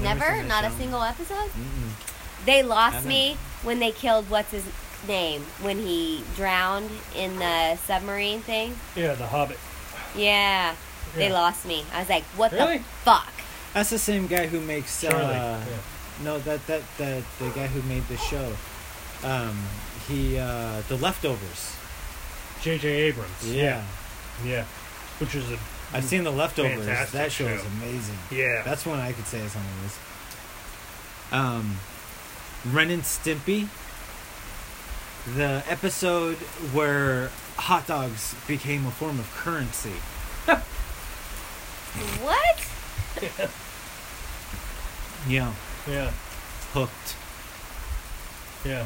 Never? 0.00 0.24
seen 0.24 0.46
that 0.46 0.62
Not 0.62 0.64
a 0.66 0.70
single 0.76 1.02
episode? 1.02 1.50
Mm-mm. 1.50 2.44
They 2.44 2.62
lost 2.62 3.04
me 3.04 3.38
when 3.64 3.80
they 3.80 3.90
killed 3.90 4.30
what's 4.30 4.52
his 4.52 4.64
name 5.08 5.42
when 5.62 5.78
he 5.78 6.22
drowned 6.36 6.90
in 7.16 7.40
the 7.40 7.74
submarine 7.74 8.38
thing. 8.38 8.76
Yeah, 8.94 9.14
The 9.14 9.26
Hobbit. 9.26 9.58
Yeah, 10.14 10.76
they 11.14 11.30
lost 11.32 11.64
me. 11.66 11.84
I 11.92 12.00
was 12.00 12.08
like, 12.08 12.24
what 12.36 12.52
Really? 12.52 12.78
the 12.78 12.84
fuck? 13.04 13.32
That's 13.74 13.90
the 13.90 13.98
same 13.98 14.26
guy 14.26 14.46
who 14.46 14.60
makes. 14.60 15.04
Uh, 15.04 15.08
yeah. 15.10 15.76
No, 16.24 16.38
that 16.40 16.66
that 16.66 16.82
that 16.98 17.22
the 17.38 17.48
guy 17.50 17.66
who 17.66 17.82
made 17.88 18.06
the 18.08 18.16
show. 18.16 18.54
Um, 19.22 19.58
he 20.08 20.38
uh, 20.38 20.82
the 20.88 20.96
leftovers. 20.96 21.76
J.J. 22.62 22.88
Abrams. 22.88 23.54
Yeah. 23.54 23.84
Yeah. 24.44 24.64
Which 25.18 25.34
is 25.34 25.50
a. 25.50 25.58
I've 25.92 26.04
seen 26.04 26.24
the 26.24 26.32
leftovers. 26.32 26.86
That 27.12 27.30
show, 27.30 27.46
is 27.46 27.64
amazing. 27.64 28.16
Yeah. 28.30 28.62
That's 28.64 28.84
one 28.86 28.98
I 28.98 29.12
could 29.12 29.26
say 29.26 29.40
is 29.40 29.54
on 29.54 29.62
the 29.62 29.82
list. 29.82 29.98
Um, 31.32 31.76
Ren 32.72 32.90
and 32.90 33.02
Stimpy. 33.02 33.68
The 35.34 35.62
episode 35.68 36.36
where 36.72 37.30
hot 37.56 37.86
dogs 37.86 38.34
became 38.46 38.86
a 38.86 38.90
form 38.90 39.18
of 39.18 39.30
currency. 39.34 39.92
What? 42.22 43.50
Yeah, 45.28 45.52
yeah. 45.88 46.12
hooked. 46.72 47.16
Yeah. 48.64 48.84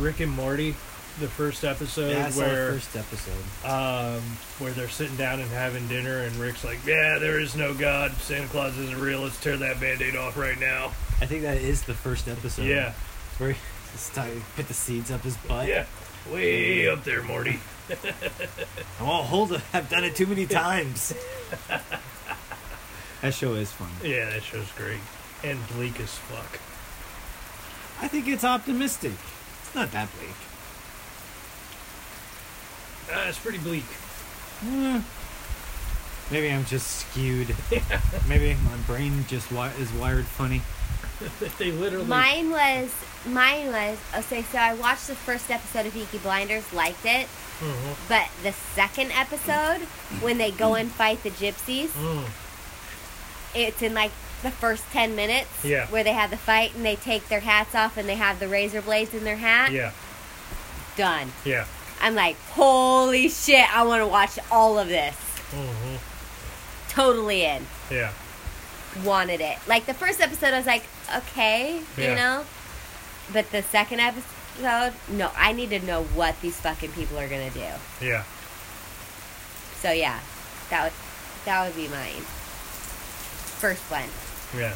Rick 0.00 0.18
and 0.20 0.32
Morty, 0.32 0.72
the 1.20 1.28
first 1.28 1.62
episode 1.64 2.10
Yeah, 2.10 2.26
I 2.26 2.30
saw 2.30 2.40
the 2.42 2.46
where 2.48 2.72
first 2.72 2.96
episode. 2.96 3.66
um 3.70 4.20
where 4.58 4.72
they're 4.72 4.88
sitting 4.88 5.14
down 5.16 5.38
and 5.40 5.48
having 5.50 5.86
dinner 5.86 6.22
and 6.22 6.34
Rick's 6.36 6.64
like, 6.64 6.84
Yeah, 6.84 7.18
there 7.20 7.38
is 7.38 7.54
no 7.54 7.72
God. 7.72 8.12
Santa 8.14 8.48
Claus 8.48 8.76
isn't 8.76 8.98
real. 9.00 9.20
Let's 9.20 9.40
tear 9.40 9.56
that 9.58 9.78
band 9.80 10.02
aid 10.02 10.16
off 10.16 10.36
right 10.36 10.58
now. 10.58 10.86
I 11.20 11.26
think 11.26 11.42
that 11.42 11.58
is 11.58 11.82
the 11.82 11.94
first 11.94 12.26
episode. 12.26 12.64
yeah. 12.66 12.94
where 13.38 13.52
he 13.52 13.58
started, 13.96 14.42
put 14.56 14.66
the 14.66 14.74
seeds 14.74 15.12
up 15.12 15.20
his 15.20 15.36
butt. 15.36 15.68
Yeah. 15.68 15.86
Way 16.32 16.88
up 16.88 17.04
there, 17.04 17.22
Morty. 17.22 17.60
I 19.00 19.02
won't 19.02 19.26
hold 19.26 19.52
it. 19.52 19.60
I've 19.72 19.88
done 19.88 20.02
it 20.04 20.16
too 20.16 20.26
many 20.26 20.46
times. 20.46 21.14
that 23.22 23.32
show 23.34 23.54
is 23.54 23.70
fun. 23.70 23.88
Yeah, 24.02 24.30
that 24.30 24.42
show's 24.42 24.70
great. 24.72 24.98
And 25.44 25.58
bleak 25.68 26.00
as 26.00 26.10
fuck. 26.10 26.60
I 28.02 28.08
think 28.08 28.26
it's 28.28 28.44
optimistic. 28.44 29.12
It's 29.62 29.74
not 29.74 29.92
that 29.92 30.08
bleak. 30.18 30.34
Uh, 33.14 33.26
it's 33.28 33.38
pretty 33.38 33.58
bleak. 33.58 33.84
Eh, 34.66 35.00
Maybe 36.32 36.50
I'm 36.50 36.64
just 36.64 36.88
skewed. 37.08 37.54
Maybe 38.28 38.54
my 38.64 38.76
brain 38.88 39.24
just 39.28 39.48
wi- 39.50 39.72
is 39.78 39.92
wired 39.92 40.24
funny. 40.26 40.60
they 41.58 41.70
literally 41.72 42.06
Mine 42.06 42.50
was, 42.50 42.90
mine 43.26 43.68
was, 43.68 43.98
okay, 44.16 44.42
so 44.42 44.58
I 44.58 44.74
watched 44.74 45.06
the 45.06 45.14
first 45.14 45.50
episode 45.50 45.86
of 45.86 45.92
Peaky 45.94 46.18
Blinders, 46.18 46.70
liked 46.72 47.04
it, 47.06 47.26
Mhm. 47.60 47.96
but 48.08 48.28
the 48.42 48.52
second 48.52 49.12
episode, 49.12 49.80
when 50.20 50.36
they 50.38 50.50
go 50.50 50.74
and 50.74 50.90
fight 50.92 51.22
the 51.22 51.30
gypsies, 51.30 51.88
Mm. 51.88 52.24
it's 53.54 53.80
in 53.82 53.94
like 53.94 54.10
the 54.42 54.50
first 54.50 54.84
10 54.92 55.16
minutes 55.16 55.48
Yeah. 55.64 55.86
where 55.86 56.04
they 56.04 56.12
have 56.12 56.30
the 56.30 56.36
fight 56.36 56.74
and 56.74 56.84
they 56.84 56.96
take 56.96 57.28
their 57.28 57.40
hats 57.40 57.74
off 57.74 57.96
and 57.96 58.06
they 58.08 58.16
have 58.16 58.38
the 58.38 58.48
razor 58.48 58.82
blades 58.82 59.14
in 59.14 59.24
their 59.24 59.36
hat. 59.38 59.72
Yeah. 59.72 59.92
Done. 60.96 61.32
Yeah. 61.44 61.64
I'm 62.00 62.14
like, 62.14 62.36
holy 62.50 63.30
shit, 63.30 63.66
I 63.74 63.82
want 63.84 64.02
to 64.02 64.06
watch 64.06 64.38
all 64.50 64.78
of 64.78 64.88
this. 64.88 65.14
hmm 65.50 65.96
Totally 66.90 67.44
in. 67.44 67.66
Yeah. 67.90 68.10
Wanted 69.04 69.40
it. 69.40 69.58
Like 69.66 69.86
the 69.86 69.94
first 69.94 70.20
episode, 70.20 70.52
I 70.54 70.58
was 70.58 70.66
like, 70.66 70.84
okay, 71.14 71.80
Yeah. 71.96 72.10
you 72.10 72.14
know? 72.16 72.44
But 73.32 73.50
the 73.50 73.62
second 73.62 74.00
episode, 74.00 74.92
no, 75.10 75.30
I 75.36 75.52
need 75.52 75.70
to 75.70 75.80
know 75.80 76.04
what 76.14 76.40
these 76.40 76.58
fucking 76.60 76.92
people 76.92 77.18
are 77.18 77.28
going 77.28 77.48
to 77.50 77.54
do. 77.58 77.66
Yeah. 78.04 78.22
So 79.80 79.90
yeah, 79.92 80.20
that 80.70 80.84
would, 80.84 80.92
that 81.44 81.66
would 81.66 81.76
be 81.76 81.88
mine. 81.88 82.22
First 83.58 83.82
one. 83.90 84.08
Yeah. 84.56 84.74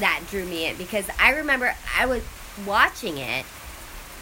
that 0.00 0.22
drew 0.30 0.44
me 0.44 0.66
in 0.66 0.76
because 0.76 1.06
I 1.18 1.30
remember 1.32 1.74
I 1.96 2.06
was 2.06 2.22
watching 2.66 3.18
it 3.18 3.44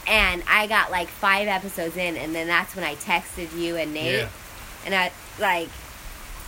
and 0.07 0.43
I 0.49 0.67
got 0.67 0.91
like 0.91 1.09
five 1.09 1.49
episodes 1.49 1.97
in 1.97 2.17
and 2.17 2.35
then 2.35 2.47
that's 2.47 2.75
when 2.75 2.85
I 2.85 2.95
texted 2.97 3.57
you 3.59 3.77
and 3.77 3.93
Nate 3.93 4.13
Yeah. 4.21 4.29
and 4.87 4.95
I 4.95 5.13
like 5.39 5.69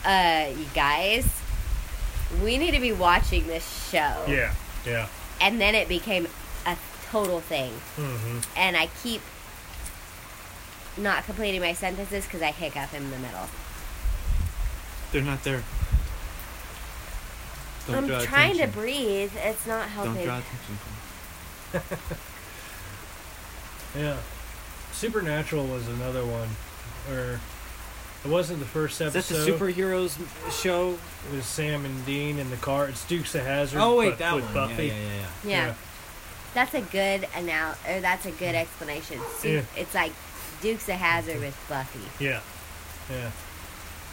uh 0.05 0.50
you 0.59 0.67
guys 0.75 1.27
we 2.42 2.58
need 2.58 2.73
to 2.73 2.80
be 2.80 2.92
watching 2.92 3.47
this 3.47 3.88
show 3.90 4.25
Yeah. 4.28 4.54
Yeah. 4.87 5.08
and 5.40 5.61
then 5.61 5.75
it 5.75 5.88
became 5.88 6.26
a 6.66 6.76
total 7.11 7.40
thing. 7.40 7.73
Mm-hmm. 7.97 8.38
And 8.56 8.76
I 8.76 8.88
keep 9.02 9.23
not 10.97 11.25
completing 11.25 11.61
my 11.61 11.73
sentences 11.73 12.25
because 12.25 12.42
I 12.42 12.50
hiccup 12.50 12.92
in 12.94 13.11
the 13.11 13.18
middle. 13.18 13.49
They're 15.12 15.23
not 15.23 15.42
there. 15.44 15.62
Don't 17.87 17.97
I'm 17.97 18.06
draw 18.06 18.20
trying 18.20 18.56
attention. 18.56 18.70
to 18.73 18.78
breathe. 18.78 19.32
It's 19.37 19.66
not 19.66 19.88
helping. 19.88 20.26
Don't 20.26 20.26
helping. 20.26 20.42
draw 21.73 21.78
attention. 21.78 21.99
to 21.99 21.99
them. 23.94 24.04
Yeah. 24.04 24.16
Supernatural 24.92 25.64
was 25.66 25.88
another 25.88 26.25
one 26.26 26.49
where 27.06 27.40
it 28.28 28.32
wasn't 28.32 28.58
the 28.58 28.66
first 28.66 29.00
Is 29.00 29.14
episode. 29.14 29.35
that 29.35 29.44
the 29.47 29.52
superheroes 29.73 30.18
show? 30.62 30.99
It 31.32 31.37
was 31.37 31.47
Sam 31.47 31.85
and 31.85 32.04
Dean 32.06 32.38
in 32.38 32.50
the 32.50 32.56
car. 32.56 32.88
It's 32.88 33.06
Dukes 33.06 33.35
of 33.35 33.44
Hazzard. 33.44 33.80
Oh 33.80 33.97
wait, 33.97 34.11
but 34.11 34.18
that 34.18 34.35
with 34.35 34.44
one. 34.44 34.54
Buffy. 34.54 34.87
Yeah, 34.87 34.92
yeah, 34.92 34.99
yeah. 35.04 35.20
yeah. 35.44 35.66
Yeah. 35.68 35.75
That's 36.54 36.75
a 36.75 36.80
good 36.80 37.28
anal- 37.37 37.75
or 37.88 38.00
that's 38.00 38.26
a 38.26 38.30
good 38.32 38.54
explanation. 38.54 39.20
Su- 39.38 39.49
Yeah. 39.49 39.62
It's 39.76 39.94
like 39.94 40.12
Dukes 40.61 40.88
of 40.88 40.97
Hazzard 40.97 41.40
with 41.40 41.56
Buffy. 41.68 42.25
Yeah, 42.25 42.40
yeah. 43.11 43.30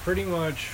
Pretty 0.04 0.24
much. 0.26 0.70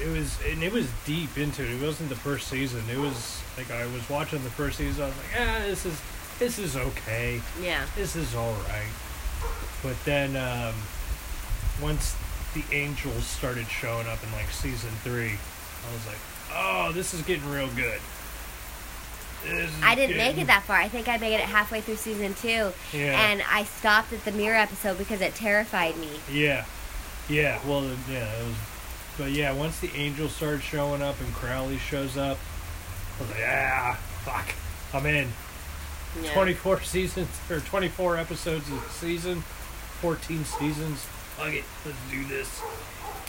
It 0.00 0.08
was, 0.08 0.38
and 0.48 0.62
it 0.62 0.72
was 0.72 0.88
deep 1.04 1.36
into 1.36 1.62
it. 1.62 1.70
It 1.72 1.82
wasn't 1.82 2.08
the 2.08 2.16
first 2.16 2.48
season. 2.48 2.82
It 2.90 2.98
was 2.98 3.42
like 3.58 3.70
I 3.70 3.84
was 3.86 4.08
watching 4.08 4.42
the 4.44 4.50
first 4.50 4.78
season. 4.78 5.02
I 5.04 5.06
was 5.08 5.16
like, 5.16 5.40
ah, 5.40 5.58
this 5.66 5.84
is, 5.86 6.00
this 6.38 6.58
is 6.58 6.76
okay. 6.76 7.40
Yeah. 7.60 7.84
This 7.96 8.16
is 8.16 8.34
all 8.34 8.54
right. 8.68 8.88
But 9.82 9.96
then, 10.04 10.36
um, 10.36 10.74
once 11.80 12.14
the 12.54 12.62
angels 12.72 13.24
started 13.24 13.66
showing 13.66 14.06
up 14.06 14.22
in 14.24 14.32
like 14.32 14.50
season 14.50 14.90
three, 15.02 15.32
I 15.88 15.92
was 15.94 16.06
like, 16.06 16.18
oh, 16.52 16.92
this 16.92 17.14
is 17.14 17.22
getting 17.22 17.48
real 17.50 17.68
good. 17.76 18.00
I 19.82 19.94
didn't 19.94 20.18
make 20.18 20.36
it 20.36 20.48
that 20.48 20.64
far. 20.64 20.76
I 20.76 20.88
think 20.88 21.08
I 21.08 21.16
made 21.16 21.34
it 21.34 21.40
halfway 21.40 21.80
through 21.80 21.96
season 21.96 22.34
two, 22.34 22.72
Yeah. 22.92 23.30
and 23.30 23.42
I 23.50 23.64
stopped 23.64 24.12
at 24.12 24.22
the 24.26 24.32
mirror 24.32 24.56
episode 24.56 24.98
because 24.98 25.22
it 25.22 25.34
terrified 25.34 25.96
me. 25.96 26.10
Yeah, 26.30 26.66
yeah. 27.28 27.58
Well, 27.66 27.84
yeah. 28.10 28.26
It 28.30 28.44
was, 28.46 28.54
but 29.16 29.30
yeah, 29.30 29.52
once 29.52 29.80
the 29.80 29.90
angels 29.94 30.32
started 30.34 30.62
showing 30.62 31.00
up 31.00 31.18
and 31.20 31.32
Crowley 31.32 31.78
shows 31.78 32.18
up, 32.18 32.36
I 33.18 33.22
was 33.22 33.30
like, 33.30 33.40
ah, 33.46 33.98
fuck, 34.24 34.54
I'm 34.92 35.06
in. 35.06 35.28
Yeah. 36.22 36.34
24 36.34 36.80
seasons 36.82 37.28
or 37.48 37.60
24 37.60 38.18
episodes 38.18 38.68
a 38.70 38.90
season, 38.90 39.40
14 40.02 40.44
seasons. 40.44 41.06
Fuck 41.40 41.54
it, 41.54 41.64
let's 41.86 41.98
do 42.10 42.22
this. 42.24 42.60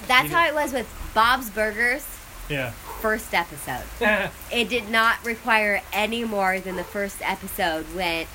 That's 0.08 0.30
You 0.30 0.36
how 0.36 0.48
it 0.48 0.54
was 0.54 0.74
with 0.74 0.88
Bob's 1.14 1.50
Burgers 1.50 2.06
Yeah. 2.50 2.72
first 3.02 3.34
episode. 3.34 3.84
It 4.52 4.68
did 4.70 4.90
not 4.90 5.26
require 5.26 5.82
any 5.94 6.24
more 6.26 6.60
than 6.60 6.76
the 6.76 6.84
first 6.84 7.18
episode 7.22 7.86
when 7.96 8.26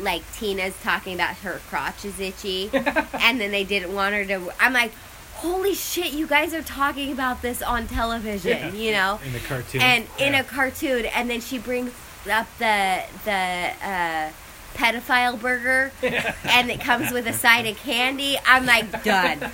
like 0.00 0.22
Tina's 0.34 0.74
talking 0.82 1.14
about 1.14 1.36
her 1.36 1.60
crotch 1.70 2.04
is 2.04 2.18
itchy 2.18 2.68
and 2.74 3.40
then 3.40 3.52
they 3.52 3.62
didn't 3.62 3.94
want 3.94 4.14
her 4.14 4.24
to 4.24 4.50
I'm 4.58 4.72
like, 4.72 4.92
Holy 5.36 5.74
shit, 5.74 6.12
you 6.12 6.26
guys 6.26 6.52
are 6.54 6.62
talking 6.62 7.12
about 7.12 7.42
this 7.42 7.60
on 7.60 7.86
television, 7.86 8.50
Yeah. 8.56 8.72
you 8.72 8.92
know? 8.92 9.20
In 9.24 9.32
the 9.32 9.40
cartoon. 9.40 9.80
And 9.82 10.06
in 10.18 10.34
a 10.34 10.42
cartoon 10.42 11.04
and 11.06 11.30
then 11.30 11.40
she 11.40 11.58
brings 11.58 11.92
up 12.28 12.46
the 12.58 13.02
the 13.24 13.70
uh 13.84 14.30
pedophile 14.74 15.40
burger 15.40 15.92
and 16.02 16.70
it 16.70 16.80
comes 16.80 17.10
with 17.10 17.26
a 17.26 17.32
side 17.32 17.66
of 17.66 17.76
candy. 17.76 18.36
I'm 18.46 18.66
like, 18.66 19.04
done. 19.04 19.50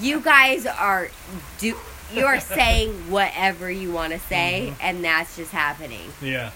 You 0.00 0.20
guys 0.20 0.66
are 0.66 1.10
do 1.58 1.76
you're 2.12 2.40
saying 2.40 3.10
whatever 3.10 3.70
you 3.70 3.92
want 3.92 4.12
to 4.12 4.18
say, 4.18 4.72
and 4.80 5.04
that's 5.04 5.36
just 5.36 5.52
happening. 5.52 6.10
yeah, 6.22 6.50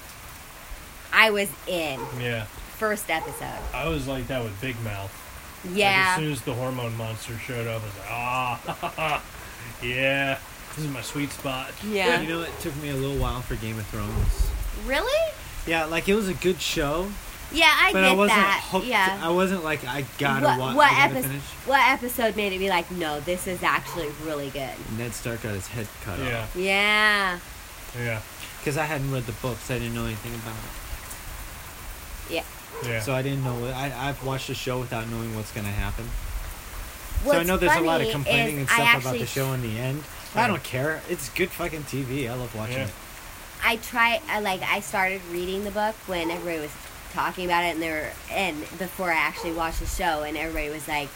I 1.12 1.30
was 1.30 1.48
in 1.66 2.00
yeah. 2.20 2.44
first 2.76 3.10
episode. 3.10 3.58
I 3.74 3.88
was 3.88 4.06
like 4.08 4.28
that 4.28 4.42
with 4.42 4.58
Big 4.60 4.80
Mouth. 4.82 5.18
Like, 5.64 5.84
as 5.84 6.18
soon 6.18 6.32
as 6.32 6.42
the 6.42 6.54
hormone 6.54 6.96
monster 6.96 7.38
showed 7.38 7.66
up, 7.66 7.82
I 7.82 7.84
was 7.84 7.98
like, 7.98 8.10
ah, 8.10 9.22
yeah, 9.82 10.38
this 10.74 10.84
is 10.84 10.90
my 10.90 11.02
sweet 11.02 11.30
spot. 11.30 11.72
yeah. 11.86 12.20
You 12.20 12.28
know, 12.28 12.42
it 12.42 12.50
took 12.60 12.74
me 12.82 12.90
a 12.90 12.96
little 12.96 13.16
while 13.16 13.42
for 13.42 13.54
Game 13.56 13.78
of 13.78 13.86
Thrones. 13.86 14.50
Really? 14.86 15.32
Yeah, 15.66 15.84
like 15.84 16.08
it 16.08 16.14
was 16.14 16.28
a 16.28 16.34
good 16.34 16.60
show, 16.60 17.12
Yeah, 17.52 17.66
I 17.70 17.92
but 17.92 18.00
get 18.00 18.10
I 18.10 18.14
wasn't 18.14 18.36
that. 18.40 18.60
hooked. 18.70 18.86
Yeah. 18.86 19.20
I 19.22 19.30
wasn't 19.30 19.64
like 19.64 19.84
I 19.86 20.04
gotta 20.18 20.46
what 20.46 20.58
watch. 20.58 20.76
what, 20.76 20.92
I 20.92 21.08
gotta 21.08 21.22
finish. 21.22 21.42
what 21.66 21.80
episode 21.90 22.36
made 22.36 22.52
it 22.52 22.58
be 22.58 22.68
like, 22.68 22.90
no, 22.90 23.20
this 23.20 23.46
is 23.46 23.62
actually 23.62 24.08
really 24.24 24.50
good? 24.50 24.70
Ned 24.96 25.12
Stark 25.12 25.42
got 25.42 25.52
his 25.54 25.66
head 25.68 25.86
cut 26.04 26.18
Yeah, 26.18 26.42
off 26.42 26.56
Yeah. 26.56 27.38
yeah, 27.98 28.20
because 28.58 28.76
I 28.78 28.84
hadn't 28.84 29.10
read 29.12 29.24
the 29.26 29.32
books. 29.32 29.70
I 29.70 29.74
didn't 29.78 29.94
know 29.94 30.04
anything 30.06 30.34
about 30.34 30.54
it, 32.30 32.34
Yeah. 32.34 32.44
yeah. 32.90 33.00
so 33.00 33.14
I 33.14 33.22
didn't 33.22 33.44
know. 33.44 33.66
I 33.66 33.92
I've 34.08 34.24
watched 34.24 34.48
the 34.48 34.54
show 34.54 34.78
without 34.80 35.08
knowing 35.08 35.34
what's 35.36 35.52
gonna 35.52 35.68
happen. 35.68 36.06
What's 37.24 37.36
so 37.36 37.40
I 37.40 37.42
know 37.44 37.56
there's 37.56 37.76
a 37.76 37.80
lot 37.80 38.00
of 38.00 38.06
funny 38.08 38.12
complaining 38.12 38.58
and 38.60 38.68
I 38.70 38.74
stuff 38.90 39.02
about 39.02 39.18
the 39.18 39.26
show 39.26 39.52
in 39.52 39.62
the 39.62 39.78
end. 39.78 40.02
Yeah. 40.34 40.44
I 40.44 40.48
don't 40.48 40.62
care. 40.64 41.02
It's 41.08 41.28
good 41.28 41.50
fucking 41.50 41.82
TV. 41.84 42.28
I 42.30 42.34
love 42.34 42.54
watching 42.54 42.78
Yeah. 42.78 42.84
it. 42.86 42.92
I 43.64 43.76
try 43.76 44.20
I 44.28 44.40
like 44.40 44.60
I 44.62 44.80
started 44.80 45.20
reading 45.30 45.62
the 45.64 45.70
book 45.70 45.94
when 46.06 46.30
everybody 46.32 46.62
was 46.62 46.70
talking 47.12 47.44
about 47.44 47.64
it 47.64 47.74
and 47.74 47.82
they 47.82 47.90
were 47.90 48.08
and 48.30 48.58
before 48.78 49.10
I 49.10 49.16
actually 49.16 49.52
watched 49.52 49.80
the 49.80 49.86
show 49.86 50.22
and 50.22 50.36
everybody 50.36 50.70
was 50.70 50.86
like, 50.88 51.08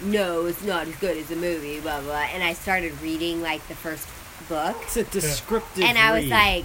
No, 0.00 0.46
it's 0.46 0.62
not 0.64 0.86
as 0.88 0.96
good 0.96 1.16
as 1.16 1.28
the 1.28 1.36
movie, 1.36 1.80
blah 1.80 2.00
blah 2.00 2.26
and 2.32 2.42
I 2.42 2.52
started 2.54 3.00
reading 3.02 3.42
like 3.42 3.66
the 3.68 3.74
first 3.74 4.08
book 4.48 4.76
It's 4.82 4.96
a 4.96 5.04
descriptive. 5.04 5.84
and 5.84 5.98
I 5.98 6.12
was 6.12 6.24
read. 6.24 6.30
like, 6.30 6.64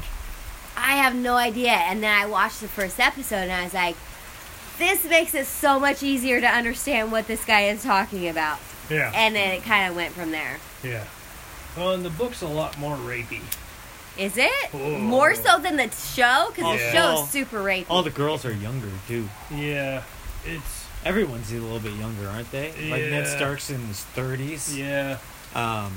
I 0.78 0.98
have 0.98 1.16
no 1.16 1.36
idea 1.36 1.72
and 1.72 2.02
then 2.04 2.12
I 2.14 2.26
watched 2.26 2.62
the 2.62 2.68
first 2.68 3.00
episode 3.00 3.36
and 3.44 3.52
I 3.52 3.64
was 3.64 3.74
like, 3.74 3.96
This 4.78 5.04
makes 5.06 5.34
it 5.34 5.46
so 5.46 5.80
much 5.80 6.04
easier 6.04 6.40
to 6.42 6.48
understand 6.48 7.12
what 7.12 7.28
this 7.28 7.44
guy 7.46 7.62
is 7.68 7.84
talking 7.84 8.28
about. 8.30 8.60
yeah, 8.90 9.12
And 9.16 9.36
then 9.36 9.52
it 9.52 9.64
kinda 9.64 9.94
went 9.94 10.14
from 10.14 10.32
there. 10.32 10.58
yeah. 10.84 11.04
Well, 11.76 11.92
and 11.92 12.06
the 12.06 12.10
book's 12.10 12.42
a 12.42 12.48
lot 12.48 12.78
more 12.80 12.96
rapey. 12.96 13.42
Is 14.18 14.38
it? 14.38 14.70
Oh. 14.74 14.98
More 14.98 15.36
so 15.36 15.60
than 15.60 15.76
the 15.78 15.90
show? 15.92 16.52
Because 16.56 16.80
Yeah. 16.80 16.86
the 16.86 16.92
show's 16.92 17.16
Well, 17.18 17.26
super 17.28 17.58
rapey. 17.64 17.86
all 17.90 18.04
the 18.04 18.10
girls 18.10 18.46
are 18.46 18.54
younger 18.54 18.90
too. 19.08 19.30
Yeah, 19.52 20.04
it's 20.46 20.84
Everyone's 21.04 21.52
a 21.52 21.56
little 21.56 21.80
bit 21.80 21.94
younger, 21.94 22.28
aren't 22.30 22.52
they? 22.52 22.70
Like 22.90 23.04
Ned 23.12 23.26
Yeah. 23.26 23.36
Stark's 23.36 23.70
in 23.70 23.86
his 23.88 24.00
thirties. 24.02 24.76
yeah, 24.76 25.18
Um, 25.54 25.94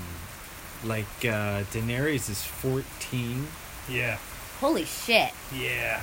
like 0.85 1.07
uh, 1.25 1.65
Daenerys 1.73 2.29
is 2.29 2.43
fourteen. 2.45 3.49
yeah, 3.89 4.19
Holy 4.61 4.85
shit. 4.85 5.33
yeah. 5.53 6.03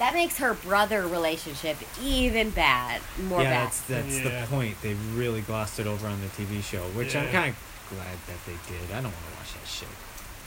That 0.00 0.14
makes 0.14 0.38
her 0.38 0.54
brother 0.54 1.06
relationship 1.06 1.76
even 2.02 2.50
bad, 2.50 3.02
more 3.28 3.42
yeah, 3.42 3.50
bad. 3.50 3.66
that's 3.66 3.80
that's 3.82 4.18
Yeah. 4.18 4.40
the 4.40 4.46
point. 4.48 4.80
They 4.82 4.94
really 5.14 5.42
glossed 5.42 5.78
it 5.78 5.86
over 5.86 6.08
on 6.08 6.20
the 6.22 6.28
TV 6.28 6.60
show, 6.60 6.82
which 6.98 7.14
I'm 7.14 7.26
Yeah. 7.26 7.32
kind 7.32 7.50
of 7.50 7.56
glad 7.96 8.18
that 8.26 8.44
they 8.46 8.56
did. 8.66 8.90
I 8.90 8.94
don't 8.94 9.04
want 9.04 9.14
to 9.14 9.36
watch 9.38 9.52
that 9.62 9.68
shit. 9.68 9.88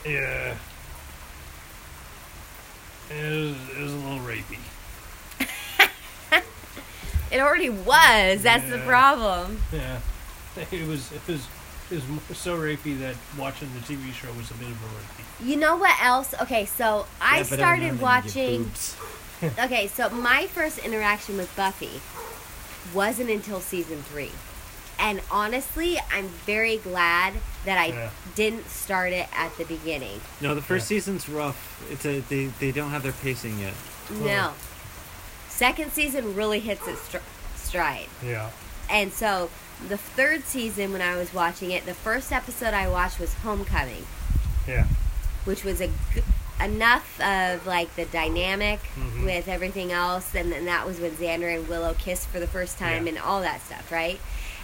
Yeah. 0.05 0.55
It 3.09 3.31
was, 3.31 3.77
it 3.77 3.81
was 3.81 3.93
a 3.93 3.97
little 3.97 4.19
rapey. 4.19 4.59
It 7.31 7.39
already 7.41 7.69
was. 7.69 8.43
That's 8.43 8.69
the 8.69 8.77
problem. 8.85 9.59
Yeah. 9.73 9.99
It 10.71 10.87
was 10.87 11.11
it 11.11 11.27
was 11.27 11.45
it 11.91 12.01
was 12.29 12.37
so 12.37 12.57
rapey 12.57 12.97
that 12.99 13.15
watching 13.37 13.67
the 13.73 13.81
TV 13.81 14.13
show 14.13 14.31
was 14.37 14.49
a 14.51 14.53
bit 14.53 14.69
of 14.69 14.81
a 14.81 14.85
rapey. 14.85 15.45
You 15.45 15.57
know 15.57 15.75
what 15.75 16.01
else? 16.01 16.33
Okay, 16.43 16.63
so 16.63 17.07
I 17.19 17.39
Yeah, 17.39 17.45
but 17.49 17.59
every 17.59 17.59
now 17.59 17.65
started 17.65 17.89
and 17.89 17.99
then 17.99 18.23
you 18.23 18.23
get 18.23 18.35
watching. 18.35 18.71
Okay, 19.65 19.87
so 19.87 20.09
my 20.11 20.47
first 20.47 20.77
interaction 20.79 21.35
with 21.35 21.53
Buffy 21.57 21.99
wasn't 22.93 23.29
until 23.29 23.59
season 23.59 24.01
three. 24.03 24.31
And 24.99 25.21
honestly, 25.29 25.99
I'm 26.11 26.29
very 26.45 26.77
glad 26.77 27.33
that 27.65 27.77
I 27.77 27.87
Yeah. 27.87 28.09
didn't 28.35 28.69
start 28.69 29.11
it 29.13 29.27
at 29.33 29.55
the 29.57 29.65
beginning. 29.65 30.21
No, 30.41 30.55
the 30.55 30.61
first 30.61 30.83
Yeah. 30.89 30.97
season's 30.97 31.27
rough. 31.29 31.81
It's 31.91 32.05
a 32.05 32.21
they 32.21 32.45
they 32.59 32.71
don't 32.71 32.91
have 32.91 33.03
their 33.03 33.11
pacing 33.11 33.59
yet. 33.59 33.73
No. 34.09 34.53
Second 35.49 35.91
season 35.93 36.35
really 36.35 36.59
hits 36.59 36.87
its 36.87 37.01
str- 37.01 37.17
stride. 37.55 38.07
Yeah. 38.23 38.49
And 38.89 39.11
so 39.13 39.49
the 39.87 39.97
third 39.97 40.45
season, 40.45 40.91
when 40.91 41.01
I 41.01 41.15
was 41.15 41.33
watching 41.33 41.71
it, 41.71 41.85
the 41.85 41.93
first 41.93 42.31
episode 42.31 42.73
I 42.73 42.87
watched 42.87 43.19
was 43.19 43.33
Homecoming, 43.35 44.05
Yeah. 44.67 44.85
which 45.45 45.63
was 45.63 45.81
a 45.81 45.87
g- 45.87 45.93
enough 46.59 47.19
of 47.19 47.65
like 47.67 47.93
the 47.95 48.05
dynamic 48.05 48.79
Mhm. 48.97 49.25
with 49.25 49.47
everything 49.47 49.91
else, 49.91 50.33
and 50.35 50.51
then 50.51 50.65
that 50.65 50.85
was 50.85 50.99
when 50.99 51.11
Xander 51.11 51.53
and 51.53 51.67
Willow 51.67 51.93
kissed 51.95 52.27
for 52.29 52.39
the 52.39 52.47
first 52.47 52.77
time 52.77 53.03
Yeah. 53.05 53.13
and 53.13 53.19
all 53.19 53.41
that 53.41 53.65
stuff, 53.65 53.91
right? 53.91 54.19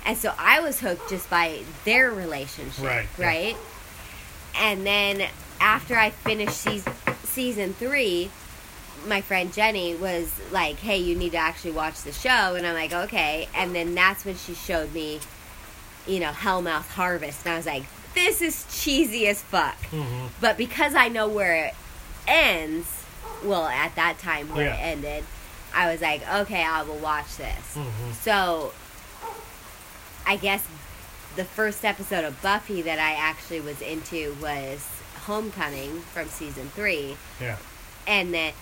And 0.05 0.17
so 0.17 0.33
I 0.37 0.59
was 0.61 0.79
hooked 0.79 1.09
just 1.09 1.29
by 1.29 1.61
their 1.85 2.11
relationship, 2.11 3.07
Right, 3.17 3.55
yeah. 3.55 4.63
And 4.63 4.85
then 4.85 5.27
after 5.59 5.95
I 5.95 6.09
finished 6.09 6.57
season 6.57 6.93
season 7.23 7.73
three, 7.73 8.29
my 9.07 9.21
friend 9.21 9.53
Jenny 9.53 9.95
was 9.95 10.29
like, 10.51 10.77
"Hey, 10.79 10.97
you 10.97 11.15
need 11.15 11.31
to 11.31 11.37
actually 11.37 11.71
watch 11.71 12.01
the 12.01 12.11
show," 12.11 12.55
and 12.55 12.65
I'm 12.67 12.73
like, 12.73 12.91
"Okay." 12.91 13.47
And 13.55 13.73
then 13.73 13.95
that's 13.95 14.25
when 14.25 14.35
she 14.37 14.53
showed 14.53 14.93
me, 14.93 15.19
you 16.07 16.19
know, 16.19 16.31
Hellmouth 16.31 16.89
Harvest, 16.89 17.45
and 17.45 17.53
I 17.53 17.57
was 17.57 17.65
like, 17.65 17.83
"This 18.13 18.41
is 18.41 18.65
cheesy 18.83 19.27
as 19.27 19.41
fuck." 19.41 19.77
Mm-hmm. 19.91 20.27
But 20.41 20.57
because 20.57 20.93
I 20.95 21.07
know 21.07 21.27
where 21.27 21.67
it 21.67 21.73
ends, 22.27 22.87
well, 23.43 23.65
at 23.67 23.95
that 23.95 24.19
time 24.19 24.53
where 24.53 24.65
Yeah. 24.65 24.75
it 24.75 24.79
ended, 24.79 25.23
I 25.73 25.91
was 25.91 26.01
like, 26.01 26.21
okay, 26.41 26.63
I 26.63 26.81
will 26.83 26.97
watch 26.97 27.37
this. 27.37 27.75
Mhm. 27.75 28.13
So, 28.21 28.73
I 30.31 30.37
guess 30.37 30.65
the 31.35 31.43
first 31.43 31.83
episode 31.83 32.23
of 32.23 32.41
Buffy 32.41 32.81
that 32.83 32.99
I 32.99 33.11
actually 33.15 33.59
was 33.59 33.81
into 33.81 34.33
was 34.41 34.87
Homecoming 35.25 35.99
from 36.13 36.29
season 36.29 36.69
three, 36.69 37.17
Yeah. 37.41 37.57
and 38.07 38.33
then 38.33 38.53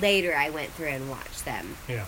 later 0.00 0.34
I 0.34 0.50
went 0.50 0.70
through 0.72 0.88
and 0.88 1.08
watched 1.08 1.44
them. 1.44 1.76
Yeah. 1.86 2.06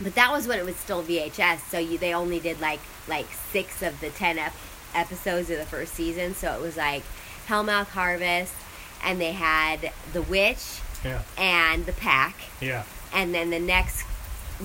But 0.00 0.14
that 0.14 0.30
was 0.30 0.46
when 0.46 0.60
it 0.60 0.64
was 0.64 0.76
still 0.76 1.02
VHS, 1.02 1.68
so 1.68 1.80
you, 1.80 1.98
they 1.98 2.14
only 2.14 2.38
did 2.38 2.60
like 2.60 2.78
like 3.08 3.26
six 3.50 3.82
of 3.82 3.98
the 4.00 4.10
ten 4.10 4.38
ep- 4.38 4.54
episodes 4.94 5.50
of 5.50 5.58
the 5.58 5.66
first 5.66 5.94
season. 5.94 6.36
So 6.36 6.54
it 6.54 6.60
was 6.60 6.76
like 6.76 7.02
Hellmouth 7.48 7.88
Harvest, 7.88 8.54
and 9.02 9.20
they 9.20 9.32
had 9.32 9.90
The 10.12 10.22
Witch 10.22 10.78
Yeah. 11.04 11.22
and 11.36 11.86
The 11.86 11.92
Pack, 11.92 12.36
Yeah. 12.60 12.84
and 13.12 13.34
then 13.34 13.50
the 13.50 13.58
next 13.58 14.04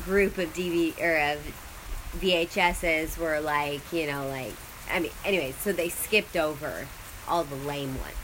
group 0.06 0.38
of 0.38 0.54
DV 0.54 1.02
or 1.02 1.18
of 1.34 1.40
VHSs 2.18 3.18
were 3.18 3.40
like 3.40 3.82
you 3.94 4.08
know 4.08 4.28
like 4.28 4.54
I 4.92 5.00
mean 5.00 5.12
anyway, 5.26 5.54
so 5.60 5.72
they 5.72 5.90
skipped 5.90 6.36
over 6.36 6.88
all 7.28 7.44
the 7.44 7.56
lame 7.56 7.98
ones, 8.00 8.16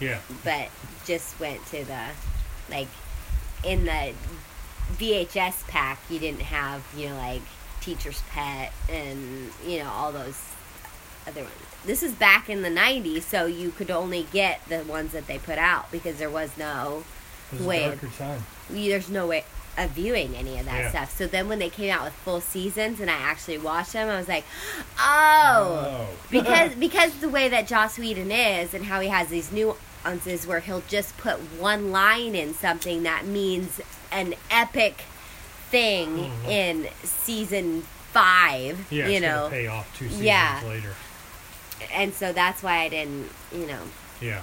Yeah. 0.00 0.18
but 0.42 0.68
just 1.04 1.38
went 1.38 1.64
to 1.66 1.84
the 1.84 2.00
like 2.70 2.88
in 3.62 3.84
the 3.84 4.12
VHS 4.98 5.66
pack. 5.68 5.98
You 6.08 6.18
didn't 6.18 6.42
have 6.42 6.82
you 6.96 7.08
know 7.08 7.16
like 7.16 7.42
Teacher's 7.80 8.22
Pet 8.30 8.72
and 8.90 9.50
you 9.66 9.78
know 9.80 9.90
all 9.90 10.12
those 10.12 10.40
other 11.26 11.42
ones. 11.42 11.54
This 11.84 12.02
is 12.02 12.12
back 12.14 12.48
in 12.48 12.62
the 12.62 12.70
'90s, 12.70 13.22
so 13.22 13.44
you 13.44 13.70
could 13.70 13.90
only 13.90 14.26
get 14.32 14.66
the 14.68 14.78
ones 14.84 15.12
that 15.12 15.26
they 15.26 15.38
put 15.38 15.58
out 15.58 15.92
because 15.92 16.16
there 16.18 16.30
was 16.30 16.56
no 16.56 17.04
way. 17.52 17.58
was 17.58 17.66
Wait. 17.66 17.84
darker 17.84 18.08
time. 18.18 18.42
there's 18.70 19.10
no 19.10 19.26
way 19.26 19.44
of 19.76 19.90
viewing 19.90 20.34
any 20.36 20.58
of 20.58 20.66
that 20.66 20.78
Yeah. 20.84 20.90
stuff. 20.90 21.16
So 21.16 21.26
then 21.26 21.48
when 21.48 21.58
they 21.58 21.68
came 21.70 21.90
out 21.92 22.04
with 22.04 22.12
full 22.14 22.40
seasons 22.40 23.00
and 23.00 23.10
I 23.10 23.14
actually 23.14 23.58
watched 23.58 23.92
them, 23.94 24.08
I 24.08 24.16
was 24.16 24.28
like, 24.28 24.44
oh, 24.98 26.06
because 26.30 26.74
because 26.78 27.14
the 27.18 27.28
way 27.28 27.48
that 27.48 27.66
Joss 27.66 27.98
Whedon 27.98 28.30
is 28.30 28.74
and 28.74 28.84
how 28.86 29.00
he 29.00 29.08
has 29.08 29.28
these 29.28 29.50
nuances 29.52 30.46
where 30.46 30.60
he'll 30.60 30.82
just 30.88 31.16
put 31.18 31.36
one 31.60 31.90
line 31.92 32.34
in 32.34 32.54
something 32.54 33.02
that 33.04 33.26
means 33.26 33.80
an 34.12 34.34
epic 34.50 35.04
thing 35.70 36.30
Mhm. 36.44 36.48
in 36.48 36.88
season 37.02 37.82
five. 38.12 38.86
yeah, 38.90 39.08
you 39.08 39.18
know, 39.18 39.48
pay 39.50 39.66
off 39.66 39.88
two 39.98 40.06
seasons 40.06 40.24
Yeah. 40.24 40.60
later. 40.66 40.94
and 41.92 42.14
so 42.14 42.32
that's 42.32 42.62
why 42.62 42.78
I 42.78 42.88
didn't, 42.88 43.30
you 43.52 43.66
know. 43.66 43.80
Yeah. 44.20 44.40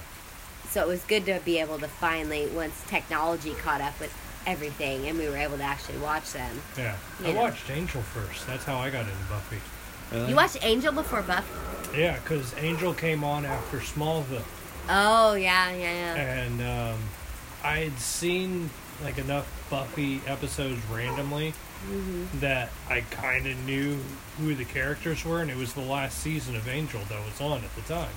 So 0.70 0.82
it 0.82 0.86
was 0.86 1.00
good 1.00 1.24
to 1.26 1.40
be 1.44 1.58
able 1.58 1.78
to 1.80 1.88
finally, 1.88 2.46
once 2.46 2.82
technology 2.86 3.52
caught 3.54 3.80
up 3.80 3.98
with 3.98 4.12
everything, 4.46 5.06
and 5.08 5.18
we 5.18 5.28
were 5.28 5.36
able 5.36 5.56
to 5.58 5.62
actually 5.62 5.98
watch 5.98 6.32
them. 6.32 6.60
Yeah. 6.76 6.96
I 7.24 7.32
know. 7.32 7.40
watched 7.40 7.70
Angel 7.70 8.02
first. 8.02 8.46
That's 8.46 8.64
how 8.64 8.78
I 8.78 8.90
got 8.90 9.02
into 9.02 9.24
Buffy. 9.28 9.58
Really? 10.12 10.30
You 10.30 10.36
watched 10.36 10.58
Angel 10.64 10.92
before 10.92 11.22
Buffy? 11.22 11.98
Yeah, 11.98 12.18
because 12.18 12.54
Angel 12.58 12.92
came 12.94 13.24
on 13.24 13.44
after 13.44 13.78
Smallville. 13.78 14.42
Oh 14.88 15.34
yeah, 15.34 15.70
yeah, 15.72 16.14
yeah. 16.14 16.42
and 16.42 16.60
um, 16.94 16.98
I 17.62 17.78
had 17.78 17.98
seen 17.98 18.70
like 19.02 19.18
enough 19.18 19.46
Buffy 19.70 20.20
episodes 20.26 20.80
randomly 20.90 21.54
Mm-hmm. 21.82 22.38
that 22.38 22.70
I 22.88 23.00
kind 23.00 23.44
of 23.48 23.58
knew 23.66 23.98
who 24.38 24.54
the 24.54 24.64
characters 24.64 25.24
were, 25.24 25.40
and 25.42 25.50
it 25.50 25.56
was 25.56 25.72
the 25.72 25.80
last 25.80 26.18
season 26.18 26.54
of 26.54 26.68
Angel 26.68 27.00
that 27.08 27.18
was 27.24 27.40
on 27.40 27.64
at 27.64 27.74
the 27.74 27.80
time. 27.82 28.12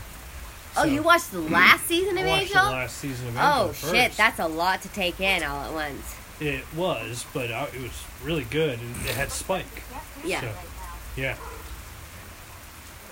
Oh, 0.77 0.83
you 0.83 1.01
watched 1.03 1.31
the 1.31 1.39
last 1.39 1.85
season 1.87 2.17
I 2.17 2.21
of 2.21 2.27
watched 2.27 2.41
Angel? 2.43 2.63
the 2.65 2.69
last 2.71 2.97
season 2.97 3.27
of 3.29 3.35
Angel 3.35 3.51
oh 3.53 3.67
first. 3.69 3.93
shit, 3.93 4.11
that's 4.13 4.39
a 4.39 4.47
lot 4.47 4.81
to 4.81 4.89
take 4.89 5.19
in 5.19 5.43
all 5.43 5.63
at 5.63 5.73
once. 5.73 6.15
it 6.39 6.63
was, 6.75 7.25
but 7.33 7.51
I, 7.51 7.63
it 7.65 7.81
was 7.81 8.03
really 8.23 8.43
good, 8.45 8.79
and 8.79 8.95
it 9.07 9.15
had 9.15 9.31
Spike. 9.31 9.83
Yeah. 10.23 10.41
So, 10.41 10.51
yeah. 11.17 11.35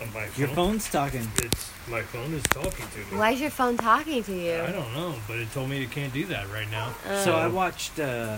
On 0.01 0.11
my 0.13 0.27
Your 0.35 0.47
phone's 0.49 0.89
talking. 0.89 1.27
It's 1.37 1.69
my 1.89 2.01
phone 2.01 2.33
is 2.33 2.43
talking 2.43 2.85
to 2.93 2.97
me. 3.11 3.17
Why 3.17 3.31
is 3.31 3.39
your 3.41 3.51
phone 3.51 3.77
talking 3.77 4.23
to 4.23 4.33
you? 4.33 4.55
I 4.55 4.71
don't 4.71 4.93
know, 4.93 5.15
but 5.27 5.37
it 5.37 5.51
told 5.51 5.69
me 5.69 5.83
it 5.83 5.91
can't 5.91 6.11
do 6.11 6.25
that 6.25 6.49
right 6.51 6.69
now. 6.71 6.93
Uh, 7.07 7.23
So 7.23 7.35
I 7.35 7.47
watched. 7.47 7.99
Uh, 7.99 8.37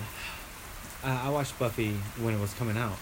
uh, 1.03 1.21
I 1.23 1.29
watched 1.29 1.57
Buffy 1.57 1.93
when 2.19 2.33
it 2.33 2.39
was 2.41 2.53
coming 2.55 2.77
out. 2.77 2.97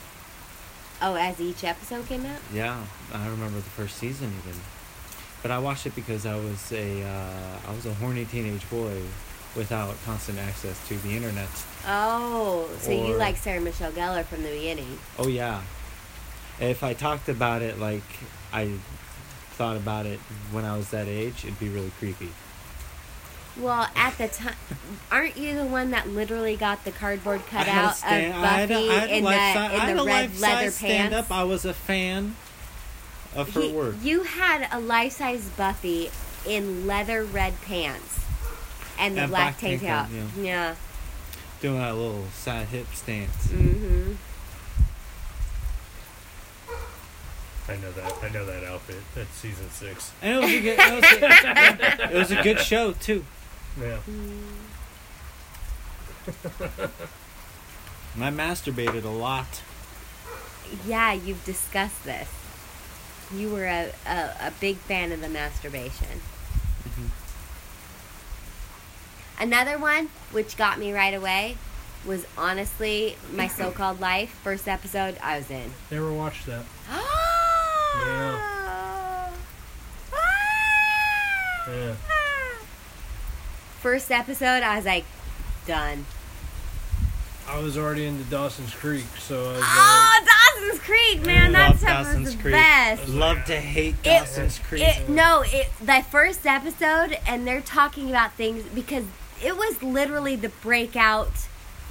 oh, 1.02 1.16
as 1.16 1.40
each 1.42 1.64
episode 1.64 2.08
came 2.08 2.26
out. 2.26 2.40
Yeah, 2.54 2.84
I 3.14 3.28
remember 3.28 3.58
the 3.58 3.70
first 3.72 3.98
season 3.98 4.32
even. 4.46 4.60
But 5.44 5.52
I 5.52 5.60
watched 5.60 5.86
it 5.86 5.94
because 5.94 6.26
I 6.26 6.36
was 6.36 6.72
a 6.72 7.04
uh, 7.04 7.70
I 7.70 7.72
was 7.76 7.86
a 7.86 7.94
horny 7.96 8.26
teenage 8.26 8.68
boy 8.70 9.00
without 9.56 9.94
constant 10.06 10.40
access 10.40 10.80
to 10.88 10.96
the 11.00 11.16
internet. 11.16 11.48
Oh, 11.88 12.68
so 12.80 12.90
you 12.92 13.14
Or- 13.14 13.18
like 13.18 13.38
Sarah 13.38 13.62
Michelle 13.62 13.92
Gellar 13.92 14.24
from 14.26 14.42
the 14.44 14.50
beginning? 14.50 14.98
Oh 15.20 15.28
yeah. 15.28 15.62
If 16.60 16.84
I 16.84 16.94
talked 16.94 17.30
about 17.30 17.62
it 17.62 17.78
like 17.80 18.04
I 18.54 18.72
thought 19.52 19.76
about 19.78 20.06
it 20.08 20.20
when 20.52 20.66
I 20.66 20.76
was 20.78 20.90
that 20.90 21.08
age, 21.08 21.44
it'd 21.44 21.60
be 21.60 21.70
really 21.70 21.92
creepy. 22.00 22.30
Well, 23.56 23.88
at 23.96 24.18
the 24.18 24.30
time, 24.30 24.56
aren't 25.12 25.38
you 25.38 25.54
the 25.56 25.66
one 25.66 25.92
that 25.92 26.10
literally 26.10 26.56
got 26.56 26.86
the 26.86 26.92
cardboard 26.92 27.42
I 27.52 27.56
had 27.56 27.68
a 27.68 27.72
cutout 27.72 27.96
stand- 27.98 28.34
of 28.34 28.44
I 28.44 28.48
had 28.48 28.70
Buffy 28.70 28.90
I 28.90 28.94
had 28.94 29.10
in 29.12 29.24
the 29.24 29.90
in 29.92 29.98
the 29.98 30.04
red 30.06 30.40
leather 30.40 30.72
stand 30.72 31.12
pants? 31.12 31.30
up. 31.30 31.38
I 31.38 31.44
was 31.44 31.64
a 31.66 31.74
fan 31.74 32.36
of 33.36 33.54
her 33.54 33.62
He- 33.62 33.72
work. 33.72 33.96
You 34.02 34.24
had 34.24 34.68
a 34.72 34.80
life 34.80 35.14
size 35.14 35.48
Buffy 35.58 36.10
in 36.46 36.86
leather 36.88 37.24
red 37.24 37.60
pants 37.62 38.20
and 39.00 39.16
the 39.18 39.22
And 39.24 39.30
black 39.32 39.54
black 39.54 39.58
tank 39.60 39.82
tank 39.82 39.92
top, 39.92 40.08
top. 40.08 40.16
yeah. 40.38 40.44
Yeah. 40.44 40.76
Doing 41.62 41.80
that 41.80 41.96
little 41.96 42.26
side 42.34 42.68
hip 42.68 42.88
stance. 42.94 43.48
Mm-hmm. 43.48 44.14
I 47.66 47.78
know 47.78 47.92
that. 47.94 48.14
I 48.22 48.30
know 48.30 48.46
that 48.46 48.66
outfit. 48.66 48.98
That's 49.16 49.34
season 49.36 49.70
six. 49.70 50.12
And 50.22 50.34
it 50.34 50.42
was 50.44 50.52
a 50.54 50.60
good. 50.62 50.80
It 50.80 50.94
was 50.94 51.04
a, 51.04 52.12
it 52.12 52.14
was 52.14 52.32
a 52.32 52.44
good 52.44 52.60
show 52.60 52.92
too. 52.92 53.24
Yeah. 53.80 53.98
I 58.20 58.30
masturbated 58.32 59.04
a 59.06 59.10
lot. 59.10 59.62
Yeah, 60.86 61.14
you've 61.14 61.44
discussed 61.46 62.04
this. 62.04 62.30
You 63.34 63.50
were 63.50 63.66
a, 63.66 63.92
a, 64.06 64.48
a 64.48 64.52
big 64.60 64.78
fan 64.78 65.12
of 65.12 65.22
the 65.22 65.30
masturbation. 65.30 66.22
Mhm. 66.88 67.08
Another 69.40 69.78
one, 69.78 70.10
which 70.32 70.56
got 70.58 70.80
me 70.80 70.94
right 70.94 71.14
away, 71.14 71.58
was 72.06 72.26
honestly 72.38 73.18
my 73.32 73.48
so 73.60 73.72
called 73.72 74.00
life. 74.00 74.30
First 74.44 74.68
episode, 74.68 75.18
I 75.22 75.38
was 75.38 75.50
in. 75.50 75.74
Never 75.92 76.14
watched 76.14 76.46
that. 76.46 76.64
Ah! 76.90 79.30
Yeah. 81.68 81.96
First 83.80 84.12
episode, 84.12 84.64
I 84.64 84.76
was 84.78 84.86
like, 84.86 85.06
done. 85.66 86.06
I 87.48 87.60
was 87.60 87.78
already 87.78 88.06
into 88.06 88.24
Dawson's 88.26 88.74
Creek, 88.74 89.06
so 89.20 89.50
I 89.50 89.54
was 89.54 89.62
Oh, 89.64 90.26
Dawson's 90.54 90.80
Creek, 90.80 91.26
man, 91.26 91.52
that 91.54 91.78
stuff 91.78 92.20
was 92.20 92.36
the 92.36 92.52
best. 92.52 93.08
Love 93.10 93.44
to 93.46 93.56
hate 93.56 94.02
Dawson's 94.04 94.60
Creek. 94.60 94.84
It, 94.84 95.10
no, 95.10 95.44
it 95.46 95.70
the 95.80 96.04
first 96.10 96.46
episode, 96.46 97.18
and 97.28 97.48
they're 97.48 97.62
talking 97.62 98.10
about 98.10 98.34
things 98.34 98.64
because 98.74 99.06
it 99.44 99.58
was 99.58 99.82
literally 99.82 100.36
the 100.36 100.50
breakout 100.50 101.32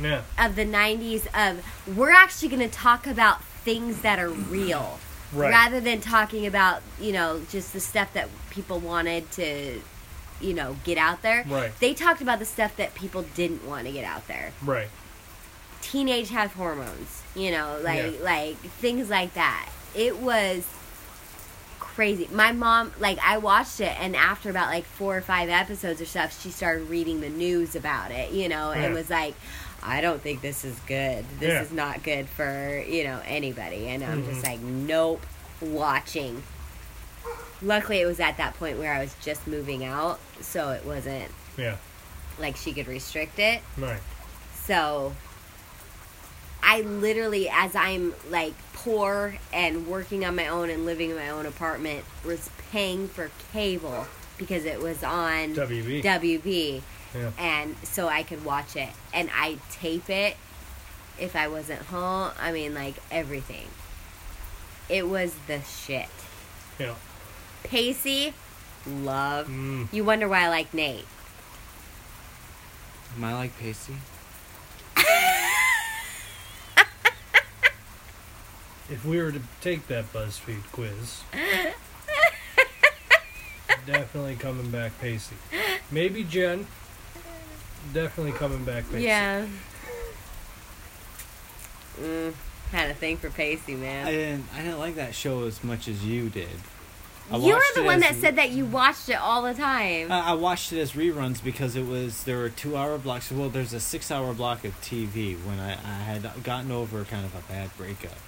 yeah, 0.00 0.22
of 0.38 0.56
the 0.56 0.64
'90s. 0.64 1.26
Of 1.34 1.64
we're 1.96 2.10
actually 2.10 2.48
going 2.48 2.68
to 2.68 2.74
talk 2.74 3.06
about 3.06 3.42
things 3.44 4.02
that 4.02 4.18
are 4.18 4.30
real, 4.30 4.98
right. 5.32 5.50
rather 5.50 5.80
than 5.80 6.00
talking 6.00 6.46
about 6.46 6.82
you 7.00 7.12
know 7.12 7.42
just 7.50 7.72
the 7.72 7.80
stuff 7.80 8.12
that 8.14 8.28
people 8.50 8.78
wanted 8.78 9.30
to, 9.32 9.80
you 10.40 10.54
know, 10.54 10.76
get 10.84 10.98
out 10.98 11.22
there. 11.22 11.44
Right. 11.48 11.72
They 11.80 11.94
talked 11.94 12.20
about 12.22 12.38
the 12.38 12.44
stuff 12.44 12.76
that 12.76 12.94
people 12.94 13.22
didn't 13.34 13.66
want 13.66 13.86
to 13.86 13.92
get 13.92 14.04
out 14.04 14.26
there. 14.28 14.52
Right. 14.64 14.88
Teenage 15.80 16.30
have 16.30 16.52
hormones, 16.52 17.21
you 17.34 17.50
know, 17.50 17.78
like 17.82 18.14
Yeah. 18.18 18.24
like 18.24 18.56
things 18.56 19.08
like 19.10 19.34
that. 19.34 19.68
It 19.94 20.18
was 20.18 20.64
crazy. 21.78 22.28
My 22.32 22.52
mom, 22.52 22.92
like, 22.98 23.18
I 23.22 23.36
watched 23.38 23.80
it, 23.80 23.94
and 24.00 24.16
after 24.16 24.48
about 24.48 24.68
like 24.68 24.84
four 24.84 25.16
or 25.16 25.20
five 25.20 25.48
episodes 25.50 26.00
or 26.00 26.06
stuff, 26.06 26.40
she 26.42 26.50
started 26.50 26.88
reading 26.88 27.20
the 27.20 27.28
news 27.28 27.76
about 27.76 28.10
it, 28.10 28.32
you 28.32 28.48
know, 28.48 28.72
and 28.72 28.94
was 28.94 29.10
like, 29.10 29.34
I 29.82 30.00
don't 30.00 30.22
think 30.22 30.40
this 30.40 30.64
is 30.64 30.78
good. 30.86 31.24
This 31.38 31.48
Yeah. 31.50 31.62
is 31.62 31.70
not 31.72 32.02
good 32.02 32.28
for, 32.28 32.82
you 32.88 33.04
know, 33.04 33.20
anybody. 33.26 33.88
And 33.88 34.02
I'm 34.02 34.24
just 34.24 34.40
Mhm. 34.42 34.46
like, 34.48 34.60
nope, 34.60 35.26
watching. 35.60 36.42
Luckily, 37.60 38.00
it 38.00 38.06
was 38.06 38.20
at 38.20 38.36
that 38.38 38.58
point 38.58 38.78
where 38.78 38.94
I 38.94 39.00
was 39.00 39.14
just 39.22 39.46
moving 39.46 39.84
out, 39.84 40.18
so 40.40 40.70
it 40.70 40.84
wasn't 40.86 41.30
Yeah. 41.58 41.76
like 42.38 42.56
she 42.56 42.72
could 42.72 42.88
restrict 42.88 43.38
it. 43.38 43.60
Right. 43.76 44.00
So 44.66 45.12
I 46.62 46.82
literally, 46.82 47.48
as 47.48 47.74
I'm 47.74 48.14
like 48.30 48.54
poor 48.72 49.34
and 49.52 49.86
working 49.86 50.24
on 50.24 50.36
my 50.36 50.48
own 50.48 50.70
and 50.70 50.86
living 50.86 51.10
in 51.10 51.16
my 51.16 51.30
own 51.30 51.46
apartment, 51.46 52.04
was 52.24 52.50
paying 52.70 53.08
for 53.08 53.30
cable 53.52 54.06
because 54.38 54.64
it 54.64 54.80
was 54.80 55.02
on 55.02 55.54
WB. 55.54 56.02
WB. 56.02 56.82
Yeah. 57.14 57.30
and 57.38 57.76
so 57.82 58.08
I 58.08 58.22
could 58.22 58.42
watch 58.44 58.74
it. 58.74 58.88
And 59.12 59.28
I 59.34 59.58
tape 59.70 60.08
it 60.08 60.36
if 61.20 61.36
I 61.36 61.48
wasn't 61.48 61.82
home. 61.82 62.30
I 62.40 62.52
mean, 62.52 62.74
like 62.74 62.94
everything. 63.10 63.68
It 64.88 65.08
was 65.08 65.34
the 65.46 65.60
shit. 65.60 66.08
Yeah. 66.78 66.94
Pacey, 67.64 68.34
love. 68.86 69.48
Mm. 69.48 69.92
You 69.92 70.04
wonder 70.04 70.28
why 70.28 70.44
I 70.44 70.48
like 70.48 70.72
Nate. 70.72 71.06
Am 73.16 73.24
I 73.24 73.34
like 73.34 73.58
Pacey? 73.58 73.94
If 78.92 79.06
we 79.06 79.16
were 79.16 79.32
to 79.32 79.40
take 79.62 79.86
that 79.86 80.12
BuzzFeed 80.12 80.70
quiz, 80.70 81.22
definitely 83.86 84.36
coming 84.36 84.70
back 84.70 85.00
Pacey. 85.00 85.36
Maybe 85.90 86.24
Jen. 86.24 86.66
Definitely 87.94 88.32
coming 88.32 88.64
back 88.64 88.84
Pacey. 88.90 89.04
Yeah. 89.04 89.46
Mm, 91.98 92.34
had 92.70 92.90
a 92.90 92.94
thing 92.94 93.16
for 93.16 93.30
Pacey, 93.30 93.72
I 93.72 93.76
man. 93.76 94.06
didn't. 94.06 94.44
I 94.54 94.62
didn't 94.62 94.78
like 94.78 94.96
that 94.96 95.14
show 95.14 95.44
as 95.44 95.64
much 95.64 95.88
as 95.88 96.04
you 96.04 96.28
did. 96.28 96.48
I 97.30 97.38
you 97.38 97.54
were 97.54 97.62
the 97.74 97.84
one 97.84 98.00
that 98.00 98.16
said 98.16 98.36
that 98.36 98.50
you 98.50 98.66
watched 98.66 99.08
it 99.08 99.14
all 99.18 99.40
the 99.40 99.54
time. 99.54 100.12
I 100.12 100.20
I 100.20 100.32
watched 100.34 100.70
it 100.72 100.80
as 100.80 100.92
reruns 100.92 101.42
because 101.42 101.76
it 101.76 101.86
was 101.86 102.24
there 102.24 102.36
were 102.36 102.50
two 102.50 102.76
hour 102.76 102.98
blocks. 102.98 103.32
Well, 103.32 103.48
there's 103.48 103.72
a 103.72 103.80
six 103.80 104.10
hour 104.10 104.34
block 104.34 104.64
of 104.66 104.78
TV 104.82 105.36
when 105.46 105.58
I, 105.58 105.72
I 105.72 106.02
had 106.02 106.30
gotten 106.42 106.70
over 106.70 107.04
kind 107.04 107.24
of 107.24 107.34
a 107.34 107.40
bad 107.50 107.74
breakup, 107.78 108.18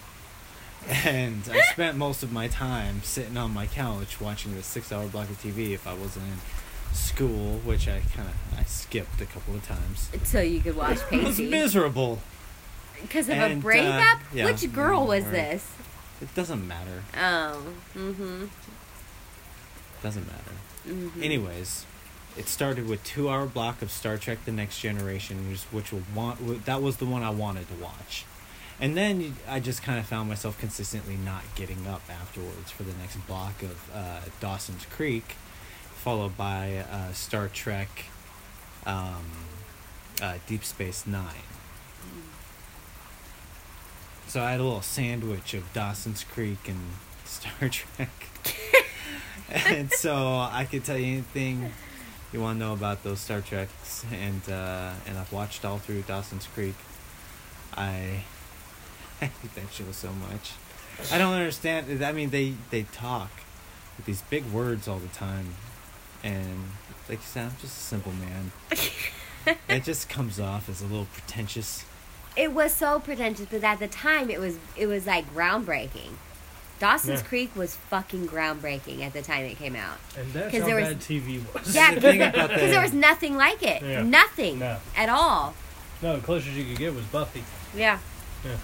and 0.88 1.42
I 1.50 1.60
spent 1.72 1.96
most 1.96 2.22
of 2.22 2.32
my 2.32 2.48
time 2.48 3.02
sitting 3.02 3.36
on 3.36 3.52
my 3.52 3.66
couch 3.66 4.20
watching 4.20 4.54
this 4.54 4.66
six 4.66 4.92
hour 4.92 5.06
block 5.06 5.30
of 5.30 5.40
TV. 5.42 5.72
If 5.72 5.86
I 5.86 5.94
wasn't 5.94 6.26
in 6.26 6.94
school, 6.94 7.58
which 7.64 7.88
I 7.88 8.00
kind 8.14 8.28
of 8.28 8.58
I 8.58 8.64
skipped 8.64 9.20
a 9.20 9.26
couple 9.26 9.54
of 9.54 9.66
times. 9.66 10.10
so 10.24 10.40
you 10.40 10.60
could 10.60 10.76
watch 10.76 10.98
It 11.12 11.24
was 11.24 11.40
miserable. 11.40 12.20
Because 13.02 13.28
of 13.28 13.36
a 13.36 13.40
and, 13.40 13.60
uh, 13.60 13.62
breakup? 13.62 14.20
yeah. 14.32 14.46
Which 14.46 14.72
girl 14.72 15.06
was 15.06 15.24
this? 15.24 15.70
It 16.22 16.34
doesn't 16.34 16.66
matter. 16.66 17.02
Oh. 17.16 17.62
Mm-hmm. 17.94 18.46
Doesn't 20.02 20.26
matter. 20.26 20.52
mm-hmm. 20.88 21.22
Anyways, 21.22 21.84
it 22.36 22.48
started 22.48 22.88
with 22.88 23.02
two 23.04 23.28
hour 23.28 23.46
block 23.46 23.82
of 23.82 23.90
Star 23.90 24.16
Trek: 24.16 24.44
The 24.44 24.52
Next 24.52 24.80
Generation, 24.80 25.50
which, 25.50 25.62
which 25.64 25.92
will 25.92 26.02
want 26.14 26.64
that 26.66 26.82
was 26.82 26.98
the 26.98 27.06
one 27.06 27.22
I 27.22 27.30
wanted 27.30 27.68
to 27.68 27.74
watch, 27.74 28.24
and 28.80 28.96
then 28.96 29.36
I 29.48 29.60
just 29.60 29.82
kind 29.82 29.98
of 29.98 30.06
found 30.06 30.28
myself 30.28 30.58
consistently 30.58 31.16
not 31.16 31.42
getting 31.54 31.86
up 31.86 32.02
afterwards 32.08 32.70
for 32.70 32.82
the 32.82 32.92
next 32.94 33.16
block 33.26 33.62
of 33.62 33.90
uh, 33.94 34.20
Dawson's 34.40 34.86
Creek, 34.86 35.36
followed 35.94 36.36
by 36.36 36.84
uh, 36.90 37.12
Star 37.12 37.48
Trek, 37.48 38.06
um, 38.86 39.24
uh, 40.20 40.34
Deep 40.46 40.64
Space 40.64 41.06
Nine. 41.06 41.46
So 44.26 44.42
I 44.42 44.52
had 44.52 44.60
a 44.60 44.64
little 44.64 44.82
sandwich 44.82 45.54
of 45.54 45.72
Dawson's 45.72 46.24
Creek 46.24 46.68
and 46.68 46.80
Star 47.24 47.68
Trek. 47.68 48.10
and 49.48 49.92
so 49.92 50.14
I 50.16 50.66
could 50.68 50.84
tell 50.84 50.98
you 50.98 51.12
anything 51.12 51.70
you 52.32 52.40
want 52.40 52.58
to 52.58 52.64
know 52.64 52.72
about 52.72 53.04
those 53.04 53.20
Star 53.20 53.40
Treks, 53.40 54.04
and 54.12 54.42
uh, 54.50 54.92
and 55.06 55.16
I've 55.16 55.32
watched 55.32 55.64
all 55.64 55.78
through 55.78 56.02
Dawson's 56.02 56.48
Creek. 56.48 56.74
I 57.76 58.24
I 59.20 59.26
hate 59.26 59.54
that 59.54 59.72
show 59.72 59.90
so 59.92 60.12
much. 60.12 60.52
I 61.12 61.18
don't 61.18 61.32
understand. 61.34 62.02
I 62.04 62.12
mean, 62.12 62.30
they 62.30 62.54
they 62.70 62.82
talk 62.84 63.30
with 63.96 64.06
these 64.06 64.22
big 64.22 64.44
words 64.46 64.86
all 64.88 64.98
the 64.98 65.08
time, 65.08 65.54
and 66.22 66.70
like 67.08 67.18
you 67.18 67.24
said, 67.24 67.44
I'm 67.46 67.56
just 67.60 67.76
a 67.78 67.82
simple 67.82 68.12
man. 68.12 68.52
it 69.68 69.84
just 69.84 70.08
comes 70.08 70.38
off 70.40 70.68
as 70.68 70.80
a 70.82 70.86
little 70.86 71.06
pretentious. 71.12 71.84
It 72.36 72.52
was 72.52 72.74
so 72.74 72.98
pretentious, 73.00 73.46
but 73.50 73.62
at 73.64 73.78
the 73.78 73.88
time 73.88 74.30
it 74.30 74.40
was 74.40 74.58
it 74.76 74.86
was 74.86 75.06
like 75.06 75.32
groundbreaking. 75.34 76.12
Dawson's 76.80 77.20
Yeah. 77.20 77.26
Creek 77.28 77.54
was 77.56 77.76
fucking 77.76 78.26
groundbreaking 78.28 79.00
at 79.06 79.12
the 79.12 79.22
time 79.22 79.44
it 79.44 79.56
came 79.56 79.76
out. 79.76 79.96
And 80.18 80.32
that's 80.32 80.50
'Cause 80.50 80.60
how 80.62 80.66
there 80.66 80.76
was- 80.76 80.88
bad 80.88 81.00
TV 81.00 81.40
was. 81.54 81.74
Yeah, 81.74 81.90
because 81.94 82.10
thing 82.10 82.22
about 82.22 82.50
the- 82.50 82.56
there 82.56 82.82
was 82.82 82.92
nothing 82.92 83.36
like 83.36 83.62
it. 83.62 83.80
Yeah. 83.82 84.02
Nothing 84.02 84.58
No. 84.58 84.78
at 84.96 85.08
all. 85.08 85.54
No, 86.02 86.16
the 86.16 86.22
closest 86.22 86.52
you 86.54 86.64
could 86.64 86.76
get 86.76 86.92
was 86.94 87.04
Buffy. 87.06 87.44
Yeah. 87.76 88.00
Yeah. 88.44 88.56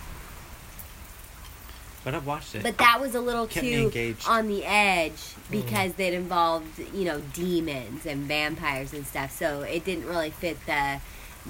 But 2.03 2.15
I've 2.15 2.27
watched 2.27 2.55
it. 2.55 2.63
But 2.63 2.79
that 2.79 3.01
was 3.01 3.15
a 3.15 3.21
little 3.21 3.47
Kept 3.47 3.67
too 3.67 4.17
on 4.27 4.49
the 4.49 4.65
edge 4.65 5.13
mm. 5.13 5.51
because 5.51 5.93
it 5.99 6.15
involved, 6.15 6.79
you 6.95 7.05
know, 7.05 7.21
demons 7.35 8.07
and 8.07 8.23
vampires 8.23 8.95
and 8.95 9.07
stuff. 9.07 9.31
So 9.33 9.63
it 9.63 9.85
didn't 9.85 10.07
really 10.07 10.31
fit 10.31 10.57
the 10.67 11.01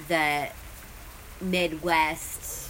the 0.07 0.49
Midwest, 1.39 2.69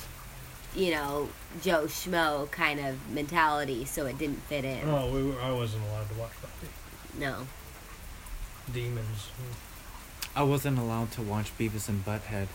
you 0.75 0.91
know, 0.91 1.29
Joe 1.61 1.85
Schmo 1.85 2.49
kind 2.51 2.79
of 2.79 3.09
mentality. 3.09 3.85
So 3.85 4.05
it 4.05 4.19
didn't 4.19 4.41
fit 4.43 4.63
in. 4.63 4.87
Oh, 4.87 5.11
we 5.11 5.23
were, 5.23 5.41
I 5.41 5.51
wasn't 5.51 5.83
allowed 5.85 6.09
to 6.09 6.15
watch 6.15 6.31
Buffy. 6.41 6.67
No. 7.19 7.47
Demons. 8.71 9.29
I 10.35 10.43
wasn't 10.43 10.77
allowed 10.77 11.11
to 11.13 11.21
watch 11.21 11.51
Beavis 11.57 11.89
and 11.89 12.05
Butthead. 12.05 12.47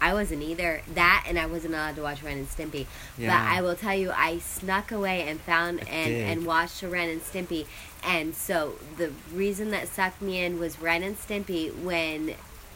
I 0.00 0.14
wasn't 0.14 0.42
either. 0.42 0.82
That 0.94 1.24
and 1.28 1.38
I 1.38 1.46
wasn't 1.46 1.74
allowed 1.74 1.96
to 1.96 2.02
watch 2.02 2.22
Ren 2.22 2.38
and 2.38 2.48
Stimpy. 2.48 2.86
Yeah. 3.16 3.28
But 3.28 3.56
I 3.56 3.62
will 3.62 3.74
tell 3.74 3.94
you, 3.94 4.10
I 4.14 4.38
snuck 4.38 4.92
away 4.92 5.22
and 5.28 5.40
found 5.40 5.80
and, 5.88 6.12
and 6.14 6.46
watched 6.46 6.82
Ren 6.82 7.08
and 7.08 7.20
Stimpy. 7.20 7.66
And 8.04 8.34
so 8.34 8.74
the 8.96 9.12
reason 9.32 9.70
that 9.70 9.88
sucked 9.88 10.22
me 10.22 10.44
in 10.44 10.58
was 10.58 10.80
Ren 10.80 11.02
and 11.02 11.16
Stimpy 11.18 11.74
when 11.82 12.34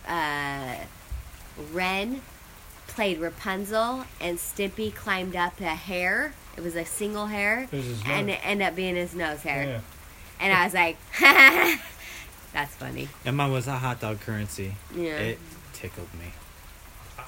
uh, 0.09 0.77
Ren 1.73 2.23
played 2.89 3.19
Rapunzel 3.19 4.05
and 4.21 4.39
Stimpy 4.39 4.95
climbed 4.95 5.37
up 5.37 5.61
a 5.61 5.65
hair. 5.67 6.35
It 6.57 6.63
was 6.63 6.77
a 6.77 6.85
single 6.85 7.27
hair. 7.27 7.69
It 7.71 7.73
was 7.73 7.87
his 7.87 8.03
And 8.07 8.31
it 8.31 8.41
ended 8.45 8.67
up 8.67 8.77
being 8.77 8.97
his 8.97 9.15
nose 9.15 9.43
hair. 9.43 9.65
Yeah. 9.65 9.81
And 10.41 10.53
I 10.53 10.65
was 10.65 10.75
like, 10.75 10.97
that's 12.53 12.75
funny. 12.75 13.09
And 13.25 13.37
mine 13.37 13.53
was 13.53 13.69
a 13.69 13.77
hot 13.77 14.01
dog 14.01 14.21
currency. 14.21 14.75
Yeah. 14.95 15.17
It 15.17 15.39
tickled 15.73 16.13
me. 16.15 16.33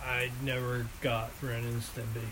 I 0.06 0.30
never 0.42 0.86
got 1.00 1.30
Ren 1.42 1.64
and 1.64 1.80
Stimpy. 1.82 2.24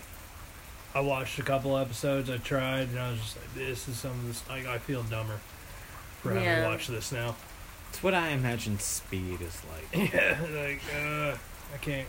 I 0.95 0.99
watched 0.99 1.39
a 1.39 1.43
couple 1.43 1.75
episodes. 1.77 2.29
I 2.29 2.37
tried, 2.37 2.89
and 2.89 2.99
I 2.99 3.11
was 3.11 3.19
just 3.19 3.37
like, 3.37 3.53
"This 3.55 3.87
is 3.87 3.97
some 3.97 4.11
of 4.11 4.27
this. 4.27 4.47
Like, 4.47 4.67
I 4.67 4.77
feel 4.77 5.01
dumber 5.03 5.39
for 6.21 6.29
having 6.29 6.43
Yeah. 6.43 6.61
to 6.63 6.67
watch 6.67 6.87
this 6.87 7.11
now." 7.11 7.35
It's 7.89 8.01
what 8.03 8.13
I 8.13 8.29
imagine 8.29 8.79
speed 8.79 9.41
is 9.41 9.59
like. 9.71 10.11
Yeah, 10.13 10.37
like, 10.51 10.81
uh, 10.95 11.35
I 11.73 11.77
can't. 11.81 12.07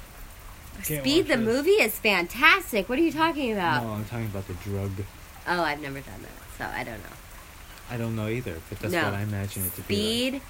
can't 0.83 1.03
Speed 1.03 1.29
watch 1.29 1.39
the 1.39 1.45
this. 1.45 1.55
movie 1.55 1.71
is 1.71 1.99
fantastic. 1.99 2.89
What 2.89 2.99
are 2.99 3.03
you 3.03 3.13
talking 3.13 3.53
about? 3.53 3.85
No, 3.85 3.91
I'm 3.93 4.05
talking 4.05 4.27
about 4.27 4.47
the 4.49 4.55
drug. 4.55 4.91
Oh, 5.47 5.63
I've 5.63 5.81
never 5.81 6.01
done 6.01 6.21
that, 6.23 6.59
so 6.59 6.79
I 6.79 6.85
don't 6.85 6.99
know. 7.03 7.17
I 7.91 7.97
don't 7.99 8.17
know 8.17 8.29
either, 8.29 8.57
but 8.69 8.81
that's 8.81 8.93
No. 8.95 9.05
what 9.05 9.15
I 9.15 9.23
imagine 9.23 9.65
it 9.67 9.75
to 9.77 9.83
be. 9.83 9.95
Speed, 9.95 10.43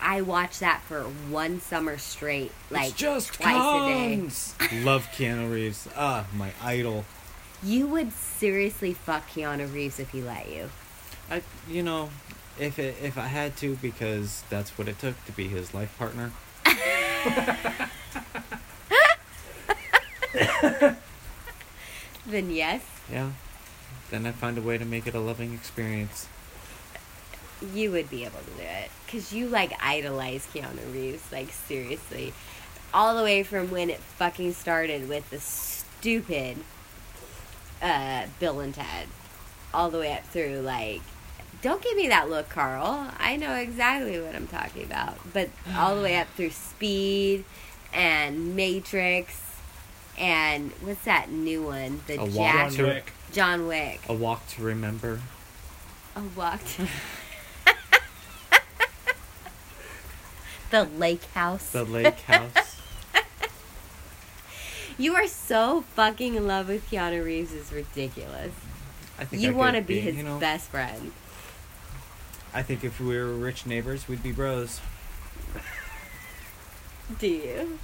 I 0.00 0.22
watched 0.22 0.60
that 0.60 0.82
for 0.82 1.02
one 1.02 1.60
summer 1.60 1.98
straight, 1.98 2.52
Like. 2.70 2.82
like 2.82 2.90
It's 2.90 2.98
just 2.98 3.34
twice 3.34 3.56
a 3.56 4.68
day. 4.68 4.82
Love 4.84 5.06
Keanu 5.16 5.52
Reeves. 5.52 5.88
Ah, 5.96 6.26
my 6.34 6.52
idol. 6.62 7.04
You 7.62 7.86
would 7.86 8.12
seriously 8.12 8.92
fuck 8.92 9.28
Keanu 9.30 9.72
Reeves 9.72 9.98
if 9.98 10.10
he 10.10 10.22
let 10.22 10.50
you. 10.50 10.70
I, 11.30 11.42
you 11.68 11.82
know, 11.82 12.10
if 12.58 12.78
it, 12.78 12.96
if 13.02 13.18
I 13.18 13.26
had 13.26 13.56
to, 13.58 13.76
because 13.76 14.44
that's 14.50 14.76
what 14.78 14.88
it 14.88 14.98
took 14.98 15.22
to 15.24 15.32
be 15.32 15.48
his 15.48 15.74
life 15.74 15.96
partner. 15.98 16.32
Then 22.26 22.50
yes, 22.50 22.82
Yeah. 23.10 23.30
Then 24.10 24.26
I'd 24.26 24.34
find 24.34 24.58
a 24.58 24.60
way 24.60 24.78
to 24.78 24.84
make 24.84 25.06
it 25.06 25.14
a 25.14 25.20
loving 25.20 25.54
experience. 25.54 26.28
You 27.74 27.90
would 27.92 28.10
be 28.10 28.24
able 28.24 28.38
to 28.40 28.62
do 28.62 28.62
it 28.62 28.90
because 29.04 29.32
you 29.32 29.48
like 29.48 29.72
idolize 29.82 30.46
Keanu 30.52 30.92
Reeves, 30.92 31.22
like 31.32 31.50
seriously, 31.50 32.32
all 32.92 33.16
the 33.16 33.22
way 33.22 33.42
from 33.42 33.70
when 33.70 33.90
it 33.90 33.98
fucking 33.98 34.52
started 34.52 35.08
with 35.08 35.28
the 35.30 35.40
stupid 35.40 36.58
uh, 37.82 38.26
Bill 38.40 38.60
and 38.60 38.74
Ted, 38.74 39.08
all 39.72 39.90
the 39.90 39.98
way 39.98 40.12
up 40.12 40.24
through 40.26 40.60
like. 40.60 41.02
Don't 41.62 41.82
give 41.82 41.96
me 41.96 42.08
that 42.08 42.28
look, 42.28 42.50
Carl. 42.50 43.10
I 43.18 43.36
know 43.36 43.54
exactly 43.54 44.20
what 44.20 44.36
I'm 44.36 44.46
talking 44.46 44.84
about. 44.84 45.16
But 45.32 45.48
all 45.74 45.96
the 45.96 46.02
way 46.02 46.16
up 46.16 46.28
through 46.36 46.50
Speed 46.50 47.44
and 47.92 48.54
Matrix 48.54 49.46
and 50.18 50.72
what's 50.80 51.04
that 51.04 51.30
new 51.30 51.62
one? 51.62 52.00
The 52.06 52.20
A 52.20 52.24
walk 52.24 52.32
Jack 52.34 52.72
John 52.72 52.86
Wick. 52.86 53.12
John 53.32 53.66
Wick. 53.66 54.00
A 54.08 54.14
walk 54.14 54.46
to 54.48 54.62
remember. 54.62 55.20
A 56.14 56.22
walk 56.34 56.64
to 56.76 56.88
the 60.84 60.98
lake 60.98 61.24
house. 61.32 61.70
The 61.70 61.84
lake 61.84 62.20
house. 62.20 62.72
You 64.98 65.14
are 65.14 65.26
so 65.26 65.82
fucking 65.94 66.36
in 66.36 66.46
love 66.46 66.68
with 66.68 66.90
Keanu 66.90 67.22
Reeves. 67.22 67.52
It's 67.52 67.70
ridiculous. 67.70 68.54
I 69.18 69.26
think 69.26 69.42
You 69.42 69.54
want 69.54 69.74
to 69.74 69.80
could 69.80 69.86
be 69.88 70.00
his 70.00 70.16
you 70.16 70.22
know, 70.22 70.38
best 70.38 70.70
friend. 70.70 71.12
I 72.54 72.62
think 72.62 72.82
if 72.82 72.98
we 72.98 73.08
were 73.14 73.26
rich 73.26 73.66
neighbors, 73.66 74.08
we'd 74.08 74.22
be 74.22 74.32
bros. 74.32 74.80
Do 77.18 77.26
you? 77.26 77.78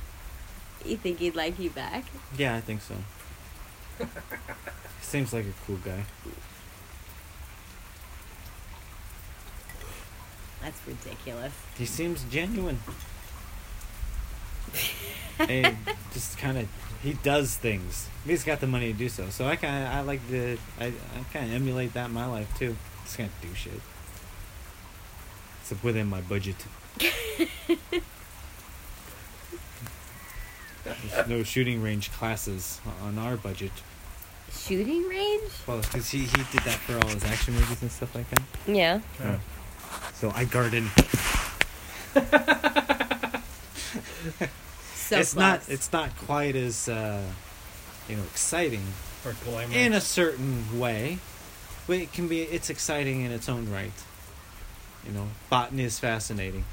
You 0.87 0.97
think 0.97 1.19
he'd 1.19 1.37
like 1.37 1.59
you 1.59 1.69
back? 1.69 2.07
Yeah, 2.39 2.55
I 2.55 2.63
think 2.63 2.81
so. 2.81 2.95
He 3.99 4.07
seems 5.03 5.35
like 5.35 5.45
a 5.45 5.53
cool 5.67 5.77
guy. 5.85 6.05
That's 10.63 10.87
ridiculous. 10.87 11.53
He 11.77 11.87
seems 11.87 12.25
genuine. 12.25 12.79
and 15.39 15.77
just 16.13 16.39
kind 16.39 16.59
of 16.59 16.69
he 17.03 17.15
does 17.15 17.57
things. 17.57 18.09
He's 18.25 18.45
got 18.45 18.61
the 18.61 18.67
money 18.67 18.93
to 18.93 18.99
do 18.99 19.09
so. 19.09 19.29
So 19.31 19.47
I 19.47 19.57
kind 19.57 19.85
of 19.85 19.93
I 19.93 20.01
like 20.03 20.27
to 20.29 20.57
I, 20.79 20.87
I 20.87 21.25
kind 21.33 21.47
of 21.47 21.53
emulate 21.53 21.95
that 21.95 22.07
in 22.07 22.13
my 22.13 22.27
life 22.27 22.57
too. 22.59 22.77
Just 23.05 23.17
kind 23.19 23.29
of 23.29 23.49
do 23.49 23.55
shit. 23.55 23.81
It's 25.61 25.83
within 25.83 26.09
my 26.09 26.21
budget. 26.21 26.57
There's 30.85 31.29
no 31.29 31.43
shooting 31.43 31.83
range 31.83 32.13
classes 32.13 32.81
on 33.03 33.19
our 33.19 33.37
budget. 33.37 33.73
Shooting 34.53 35.09
range? 35.09 35.51
Well, 35.67 35.81
because 35.81 36.11
he, 36.11 36.19
he 36.21 36.27
did 36.27 36.63
that 36.65 36.79
for 36.81 36.95
all 36.95 37.09
his 37.09 37.25
action 37.25 37.55
movies 37.55 37.81
and 37.81 37.91
stuff 37.91 38.15
like 38.15 38.29
that. 38.31 38.43
Yeah. 38.67 39.01
Yeah. 39.21 39.39
So 40.23 40.31
I 40.37 40.45
garden. 40.45 40.89
So 44.95 45.19
it's 45.19 45.35
close. 45.35 45.35
not 45.35 45.69
it's 45.69 45.93
not 45.93 46.17
quite 46.17 46.55
as 46.55 46.89
uh, 46.89 47.23
you 48.09 48.17
know 48.17 48.23
exciting 48.23 48.85
Or 49.27 49.35
glamorous. 49.45 49.77
in 49.77 49.93
a 49.93 50.01
certain 50.01 50.79
way, 50.79 51.19
but 51.89 51.97
it 51.97 52.13
can 52.13 52.29
be 52.29 52.41
it's 52.43 52.71
exciting 52.71 53.23
in 53.23 53.33
its 53.33 53.49
own 53.49 53.69
right. 53.71 53.93
You 55.05 55.13
know, 55.13 55.29
botany 55.51 55.83
is 55.83 55.99
fascinating. 55.99 56.65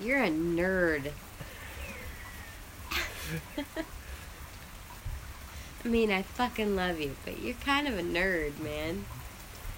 You're 0.00 0.22
a 0.22 0.30
nerd. 0.30 1.10
I 5.84 5.88
mean, 5.88 6.12
I 6.12 6.22
fucking 6.22 6.76
love 6.76 7.00
you, 7.00 7.16
but 7.24 7.40
you're 7.42 7.54
kind 7.54 7.88
of 7.88 7.98
a 7.98 8.02
nerd, 8.02 8.60
man. 8.60 9.04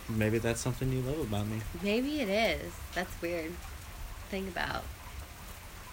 Maybe 0.09 0.39
that's 0.39 0.61
something 0.61 0.93
you 0.93 1.01
love 1.01 1.21
about 1.21 1.47
me. 1.47 1.61
Maybe 1.83 2.21
it 2.21 2.29
is. 2.29 2.73
That's 2.95 3.21
weird. 3.23 3.53
Think 4.29 4.49
about. 4.49 4.83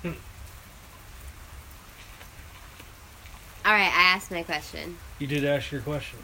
Hmm. 0.02 0.14
All 3.64 3.72
right, 3.72 3.92
I 3.94 4.14
asked 4.16 4.32
my 4.32 4.44
question. 4.44 4.98
You 5.20 5.28
did 5.28 5.46
ask 5.46 5.72
your 5.72 5.82
question. 5.82 6.20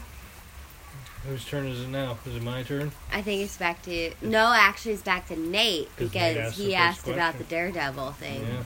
Whose 1.28 1.45
turn 1.45 1.67
is 1.67 1.82
it 1.82 1.89
now? 1.89 2.17
Is 2.26 2.36
it 2.36 2.43
my 2.43 2.63
turn? 2.63 2.91
I 3.12 3.21
think 3.21 3.43
it's 3.43 3.58
back 3.58 3.82
to 3.84 4.13
no, 4.21 4.54
actually, 4.54 4.93
it's 4.93 5.02
back 5.02 5.28
to 5.28 5.36
Nate 5.36 5.89
because 5.97 6.38
asked 6.38 6.58
he 6.58 6.65
first 6.65 6.76
asked 6.76 7.08
about 7.08 7.38
the. 7.38 7.43
Daredevil 7.43 8.12
thing. 8.13 8.41
Yeah. 8.41 8.63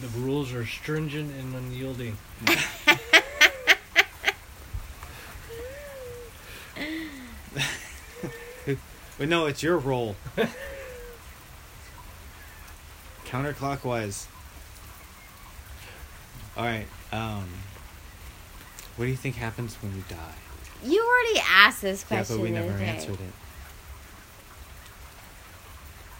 The 0.00 0.08
rules 0.18 0.52
are 0.52 0.66
stringent 0.66 1.32
and 1.32 1.54
unyielding. 1.54 2.16
But 9.18 9.28
no, 9.28 9.46
it's 9.46 9.62
your 9.62 9.78
role. 9.78 10.16
Counterclockwise. 13.26 14.26
All 16.56 16.64
right. 16.64 16.86
Um, 17.12 17.48
what 18.96 19.06
do 19.06 19.10
you 19.10 19.16
think 19.16 19.36
happens 19.36 19.74
when 19.76 19.94
you 19.94 20.04
die? 20.08 20.34
You 20.84 21.02
already 21.02 21.40
asked 21.48 21.82
this 21.82 22.04
question. 22.04 22.36
Yeah, 22.36 22.42
but 22.42 22.50
we 22.50 22.50
never 22.50 22.72
answered 22.82 23.14
it. 23.14 23.32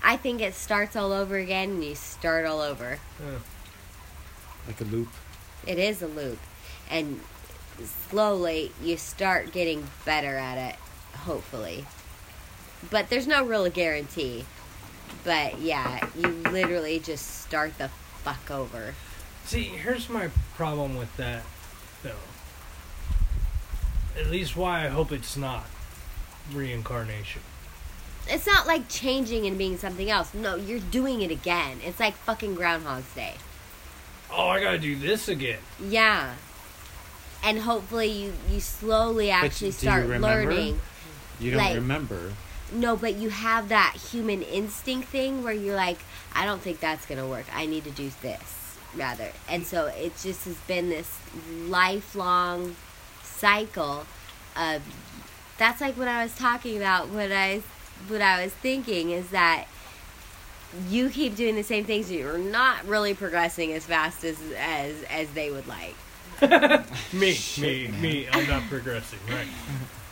I 0.03 0.17
think 0.17 0.41
it 0.41 0.55
starts 0.55 0.97
all 0.97 1.13
over 1.13 1.37
again, 1.37 1.71
and 1.71 1.85
you 1.85 1.95
start 1.95 2.47
all 2.47 2.61
over. 2.61 2.99
Yeah. 3.21 3.39
Like 4.67 4.81
a 4.81 4.85
loop. 4.85 5.09
It 5.67 5.79
is 5.79 6.03
a 6.03 6.07
loop, 6.07 6.39
and 6.91 7.21
slowly 8.11 8.73
you 8.83 8.97
start 8.97 9.53
getting 9.53 9.89
better 10.05 10.37
at 10.37 10.59
it. 10.59 10.77
Hopefully, 11.21 11.85
but 12.91 13.09
there's 13.11 13.27
no 13.27 13.45
real 13.45 13.69
guarantee. 13.71 14.45
But 15.25 15.59
yeah, 15.61 16.07
you 16.17 16.29
literally 16.51 16.99
just 16.99 17.43
start 17.43 17.79
the 17.79 17.89
fuck 18.23 18.51
over. 18.51 18.95
See, 19.45 19.65
here's 19.65 20.09
my 20.09 20.29
problem 20.57 20.97
with 20.97 21.15
that, 21.17 21.43
though. 22.03 22.13
At 24.19 24.27
least 24.31 24.57
why 24.57 24.85
I 24.85 24.89
hope 24.89 25.13
it's 25.13 25.37
not 25.37 25.65
reincarnation. 26.53 27.43
It's 28.29 28.47
not 28.47 28.67
like 28.67 28.89
changing 28.89 29.47
and 29.47 29.59
being 29.59 29.77
something 29.77 30.11
else. 30.11 30.33
No, 30.33 30.55
you're 30.57 30.79
doing 30.81 31.21
it 31.23 31.31
again. 31.31 31.79
It's 31.85 32.01
like 32.01 32.15
fucking 32.15 32.55
Groundhog's 32.55 33.13
Day. 33.15 33.35
Oh, 34.33 34.49
I 34.49 34.61
gotta 34.63 34.79
do 34.79 34.97
this 34.97 35.29
again. 35.29 35.59
Yeah. 35.81 36.35
And 37.43 37.59
hopefully 37.61 38.09
you 38.11 38.33
you 38.51 38.61
slowly 38.61 39.31
actually 39.31 39.71
do 39.71 39.77
you 39.77 39.81
start 39.83 40.03
remember? 40.07 40.27
learning. 40.27 40.81
You 41.39 41.51
don't 41.51 41.61
Like- 41.61 41.75
remember. 41.75 42.33
No, 42.75 42.97
but 42.97 43.15
you 43.15 43.31
have 43.31 43.69
that 43.69 43.95
human 44.11 44.43
instinct 44.43 45.09
thing 45.09 45.45
where 45.45 45.53
you're 45.53 45.77
like, 45.77 45.99
I 46.35 46.45
don't 46.45 46.61
think 46.61 46.81
that's 46.81 47.07
gonna 47.07 47.27
work. 47.27 47.47
I 47.55 47.67
need 47.67 47.85
to 47.85 47.91
do 47.91 48.11
this 48.21 48.77
rather. 48.97 49.31
And 49.49 49.65
so 49.65 49.87
it 49.87 50.17
just 50.19 50.45
has 50.45 50.57
been 50.67 50.89
this 50.89 51.19
lifelong 51.69 52.75
cycle 53.23 54.07
of 54.57 54.83
that's 55.57 55.81
like 55.81 55.97
what 55.97 56.09
I 56.09 56.23
was 56.23 56.35
talking 56.35 56.77
about 56.77 57.11
when 57.11 57.31
I 57.33 57.63
what 58.09 58.21
I 58.21 58.43
was 58.43 58.53
thinking 58.53 59.11
is 59.11 59.31
that 59.31 59.67
you 60.89 61.09
keep 61.11 61.37
doing 61.37 61.55
the 61.55 61.63
same 61.63 61.85
things 61.85 62.11
and 62.11 62.19
you're 62.19 62.39
not 62.39 62.85
really 62.87 63.15
progressing 63.15 63.73
as 63.73 63.85
fast 63.85 64.25
as 64.25 64.37
as 64.59 65.03
as 65.05 65.31
they 65.31 65.51
would 65.51 65.67
like. 65.69 65.95
Me, 67.13 67.39
me, 67.59 67.89
me. 68.01 68.29
I'm 68.33 68.49
not 68.49 68.63
progressing, 68.69 69.21
right? 69.31 69.47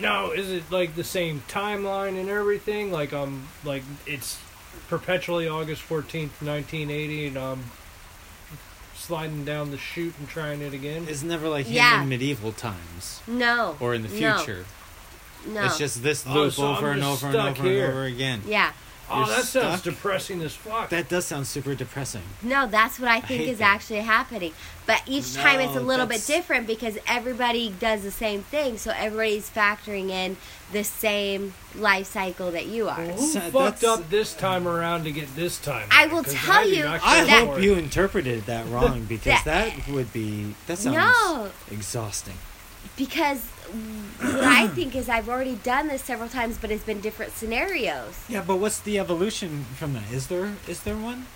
No, 0.00 0.30
is 0.32 0.50
it 0.50 0.70
like 0.70 0.94
the 0.94 1.04
same 1.04 1.42
timeline 1.48 2.18
and 2.18 2.28
everything? 2.28 2.90
Like 2.92 3.12
I'm 3.12 3.48
like 3.64 3.82
it's 4.06 4.38
perpetually 4.88 5.48
August 5.48 5.82
fourteenth, 5.82 6.40
nineteen 6.42 6.90
eighty, 6.90 7.26
and 7.26 7.36
I'm 7.36 7.64
sliding 8.94 9.44
down 9.44 9.70
the 9.70 9.78
chute 9.78 10.14
and 10.18 10.28
trying 10.28 10.60
it 10.60 10.72
again. 10.74 11.06
It's 11.08 11.22
never 11.22 11.48
like 11.48 11.66
him 11.66 11.74
Yeah. 11.76 12.02
in 12.02 12.08
medieval 12.08 12.52
times 12.52 13.20
No. 13.26 13.76
or 13.80 13.94
in 13.94 14.02
the 14.02 14.08
no, 14.08 14.36
future. 14.38 14.64
No. 15.46 15.64
It's 15.64 15.78
just 15.78 16.02
this 16.02 16.24
Oh, 16.26 16.34
loop 16.34 16.52
so 16.52 16.66
I'm 16.66 16.76
over 16.76 16.90
and 16.90 17.00
just 17.02 17.24
over 17.24 17.26
and 17.26 17.34
stuck 17.56 17.58
over 17.60 17.68
here. 17.68 17.84
and 17.86 17.92
over 17.94 18.04
again. 18.04 18.42
yeah. 18.46 18.72
Oh, 19.10 19.18
you're 19.18 19.26
that 19.36 19.44
sounds 19.44 19.82
depressing 19.82 20.40
as 20.42 20.54
fuck. 20.54 20.88
That 20.90 21.08
does 21.08 21.26
sound 21.26 21.46
super 21.46 21.74
depressing. 21.74 22.22
No, 22.42 22.66
that's 22.66 22.98
what 22.98 23.08
I 23.10 23.20
think 23.20 23.40
hate 23.42 23.48
is 23.50 23.58
that. 23.58 23.74
actually 23.74 24.00
happening. 24.00 24.52
But 24.86 25.02
each 25.06 25.34
time 25.34 25.60
it's 25.60 25.72
a 25.76 25.80
No, 25.80 25.82
little 25.86 26.06
bit 26.06 26.24
different 26.26 26.66
because 26.66 26.98
everybody 27.06 27.70
does 27.78 28.02
the 28.02 28.10
same 28.10 28.42
thing. 28.42 28.76
So 28.78 28.92
everybody's 28.96 29.48
factoring 29.48 30.10
in 30.10 30.36
the 30.72 30.82
same 30.84 31.54
life 31.76 32.06
cycle 32.06 32.50
that 32.52 32.66
you 32.66 32.88
are. 32.88 32.98
Well, 32.98 33.16
who 33.16 33.26
So 33.32 33.40
fucked 33.40 33.84
up 33.84 34.08
this 34.10 34.34
time 34.34 34.66
around 34.66 35.04
to 35.04 35.12
get 35.12 35.34
this 35.36 35.58
time? 35.58 35.86
I 35.90 36.04
right? 36.04 36.12
will 36.12 36.24
'Cause 36.24 36.34
tell 36.34 36.58
I 36.60 36.62
you 36.64 36.86
I 36.86 36.98
care 36.98 37.24
that- 37.26 37.40
for 37.40 37.46
hope 37.54 37.62
you 37.62 37.74
interpreted 37.74 38.46
that 38.46 38.66
wrong 38.68 39.04
because 39.08 39.42
That- 39.44 39.74
that 39.76 39.88
would 39.88 40.12
be 40.12 40.54
that 40.66 40.78
sounds 40.78 40.96
No. 40.96 41.50
exhausting. 41.70 42.34
Because 42.96 43.40
what 44.20 44.44
I 44.44 44.68
think 44.74 44.94
is 44.94 45.08
I've 45.08 45.28
already 45.28 45.56
done 45.56 45.88
this 45.88 46.02
several 46.02 46.28
times, 46.28 46.58
but 46.60 46.70
it's 46.70 46.84
been 46.84 47.00
different 47.00 47.32
scenarios. 47.32 48.18
Yeah, 48.28 48.42
but 48.46 48.56
what's 48.56 48.80
the 48.80 48.98
evolution 48.98 49.64
from 49.76 49.92
that? 49.94 50.10
Is 50.12 50.26
there 50.26 50.54
is 50.68 50.82
there 50.82 50.96
one? 50.96 51.26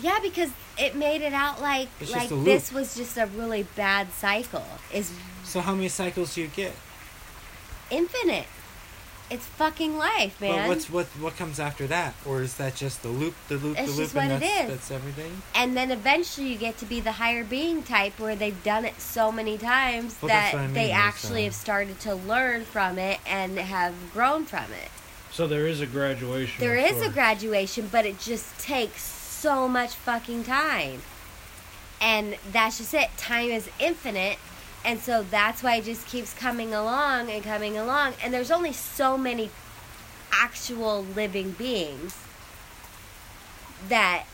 Yeah, 0.00 0.18
because 0.20 0.50
it 0.76 0.96
made 0.96 1.22
it 1.22 1.32
out 1.32 1.60
like 1.60 1.88
It's 2.00 2.10
like 2.10 2.28
this 2.28 2.72
was 2.72 2.96
just 2.96 3.16
a 3.16 3.26
really 3.26 3.62
bad 3.76 4.12
cycle. 4.12 4.64
Is 4.92 5.12
So 5.44 5.60
how 5.60 5.74
many 5.74 5.88
cycles 5.88 6.34
do 6.34 6.42
you 6.42 6.48
get? 6.48 6.74
infinite. 7.90 8.46
It's 9.34 9.46
fucking 9.46 9.98
life, 9.98 10.40
man. 10.40 10.56
But 10.56 10.68
what's 10.68 10.88
what 10.88 11.06
what 11.20 11.36
comes 11.36 11.58
after 11.58 11.88
that, 11.88 12.14
or 12.24 12.40
is 12.42 12.56
that 12.58 12.76
just 12.76 13.02
the 13.02 13.08
loop, 13.08 13.34
the 13.48 13.56
loop, 13.56 13.76
It's 13.78 13.90
the 13.90 13.96
loop, 13.98 14.04
just 14.04 14.14
what 14.14 14.24
and 14.24 14.42
that's, 14.42 14.60
is. 14.62 14.68
that's 14.68 14.90
everything? 14.92 15.42
and 15.56 15.76
then 15.76 15.90
eventually 15.90 16.46
you 16.52 16.56
get 16.56 16.78
to 16.78 16.86
be 16.86 17.00
the 17.00 17.12
higher 17.12 17.42
being 17.42 17.82
type 17.82 18.20
where 18.20 18.36
they've 18.36 18.62
done 18.62 18.84
it 18.84 19.00
so 19.00 19.32
many 19.32 19.58
times 19.58 20.16
Well, 20.22 20.28
that 20.28 20.54
I 20.54 20.66
they 20.68 20.72
mean, 20.72 20.84
is, 20.86 20.92
actually 20.92 21.42
uh, 21.42 21.44
have 21.46 21.54
started 21.54 21.98
to 22.00 22.14
learn 22.14 22.64
from 22.64 22.96
it 22.98 23.18
and 23.26 23.58
have 23.58 23.94
grown 24.12 24.44
from 24.44 24.72
it. 24.72 24.88
So 25.32 25.48
there 25.48 25.66
is 25.66 25.80
a 25.80 25.86
graduation. 25.86 26.60
There 26.60 26.76
is 26.76 27.02
of 27.02 27.08
a 27.08 27.10
graduation, 27.12 27.88
but 27.90 28.06
it 28.06 28.20
just 28.20 28.56
takes 28.60 29.02
so 29.02 29.66
much 29.66 29.94
fucking 29.96 30.44
time. 30.44 31.02
And 32.00 32.36
that's 32.52 32.78
just 32.78 32.94
it. 32.94 33.08
Time 33.16 33.50
is 33.50 33.68
infinite. 33.80 34.38
And 34.84 35.00
so 35.00 35.22
that's 35.22 35.62
why 35.62 35.76
it 35.76 35.84
just 35.84 36.06
keeps 36.06 36.34
coming 36.34 36.74
along 36.74 37.30
and 37.30 37.42
coming 37.42 37.78
along. 37.78 38.14
And 38.22 38.34
there's 38.34 38.50
only 38.50 38.72
so 38.72 39.16
many 39.16 39.50
actual 40.32 41.02
living 41.02 41.52
beings 41.52 42.16
that 43.88 44.24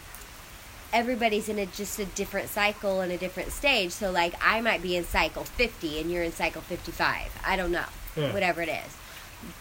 everybody's 0.93 1.49
in 1.49 1.59
a 1.59 1.67
just 1.67 1.99
a 1.99 2.05
different 2.05 2.49
cycle 2.49 3.01
and 3.01 3.13
a 3.13 3.17
different 3.17 3.53
stage. 3.53 3.93
So 3.93 4.11
like 4.11 4.35
I 4.43 4.61
might 4.61 4.83
be 4.83 4.97
in 4.97 5.05
cycle 5.05 5.45
50 5.45 6.01
and 6.01 6.11
you're 6.11 6.25
in 6.25 6.33
cycle 6.33 6.63
55. 6.63 7.41
I 7.45 7.57
don't 7.57 7.71
know. 7.71 7.85
Yeah. 8.17 8.33
Whatever 8.33 8.63
it 8.63 8.69
is. 8.69 8.97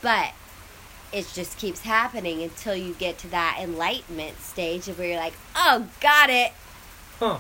But 0.02 0.34
it 1.12 1.28
just 1.34 1.58
keeps 1.58 1.82
happening 1.82 2.42
until 2.42 2.76
you 2.76 2.94
get 2.94 3.18
to 3.20 3.28
that 3.30 3.58
enlightenment 3.62 4.40
stage 4.40 4.88
of 4.88 5.00
where 5.00 5.10
you're 5.10 5.18
like, 5.20 5.34
oh, 5.56 5.88
got 6.02 6.30
it. 6.30 6.52
Huh. 7.20 7.40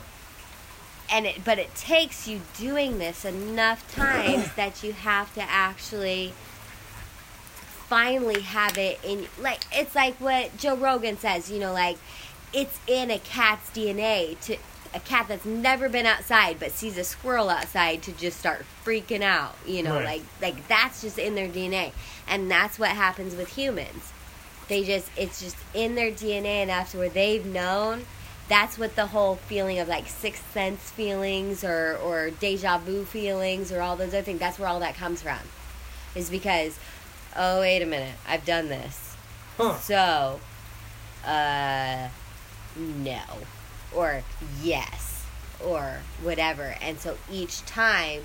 And 1.12 1.26
it, 1.26 1.43
but 1.43 1.57
it 1.57 1.74
takes 1.76 2.28
you 2.28 2.41
doing 2.57 2.99
this 2.99 3.26
enough 3.26 3.89
times 3.93 4.51
that 4.55 4.84
you 4.84 4.93
have 4.93 5.34
to 5.36 5.41
actually 5.41 6.34
finally 7.88 8.41
have 8.41 8.78
it 8.78 8.99
in 9.03 9.26
like 9.41 9.60
it's 9.72 9.95
like 9.95 10.16
what 10.22 10.55
Joe 10.57 10.76
Rogan 10.76 11.18
says, 11.18 11.49
you 11.51 11.60
know, 11.60 11.74
like 11.74 11.97
it's 12.53 12.80
in 12.88 13.10
a 13.12 13.20
cat's 13.20 13.70
DNA 13.72 14.39
to 14.41 14.57
a 14.93 14.99
cat 14.99 15.28
that's 15.28 15.45
never 15.45 15.88
been 15.88 16.05
outside 16.07 16.60
but 16.60 16.72
sees 16.72 16.97
a 16.97 17.03
squirrel 17.03 17.47
outside 17.49 18.01
to 18.03 18.12
just 18.14 18.39
start 18.39 18.66
freaking 18.86 19.22
out, 19.22 19.55
you 19.66 19.82
know, 19.84 19.95
Right. 19.95 20.05
like 20.05 20.22
like 20.53 20.68
that's 20.68 21.01
just 21.01 21.18
in 21.18 21.36
their 21.36 21.47
DNA. 21.47 21.91
And 22.28 22.49
that's 22.49 22.78
what 22.78 22.89
happens 22.91 23.36
with 23.36 23.49
humans. 23.55 24.12
They 24.68 24.84
just 24.84 25.10
it's 25.18 25.41
just 25.41 25.57
in 25.74 25.95
their 25.95 26.12
DNA 26.12 26.62
enough 26.62 26.91
to 26.91 26.97
where 26.99 27.10
they've 27.10 27.45
known 27.45 28.05
that's 28.50 28.78
what 28.78 28.95
the 28.95 29.06
whole 29.08 29.36
feeling 29.36 29.80
of 29.80 29.88
like 29.88 30.08
sixth 30.08 30.52
sense 30.54 30.89
feelings 30.91 31.64
or 31.64 31.97
or 32.04 32.30
deja 32.32 32.78
vu 32.80 33.06
feelings 33.06 33.72
or 33.72 33.82
all 33.82 33.95
those 33.95 34.10
other 34.10 34.22
things 34.24 34.39
that's 34.39 34.60
where 34.60 34.68
all 34.68 34.80
that 34.80 34.95
comes 34.95 35.22
from 35.22 35.39
is 36.16 36.30
because 36.30 36.78
oh 37.38 37.62
wait 37.62 37.82
a 37.82 37.86
minute 37.86 38.16
i've 38.28 38.45
done 38.45 38.68
this 38.68 39.16
Huh. 39.58 39.78
so 39.78 40.39
uh 41.26 42.08
no 42.78 43.22
or 43.93 44.24
yes 44.64 45.24
or 45.64 46.00
whatever 46.24 46.76
and 46.82 47.00
so 47.00 47.18
each 47.32 47.64
time 47.66 48.24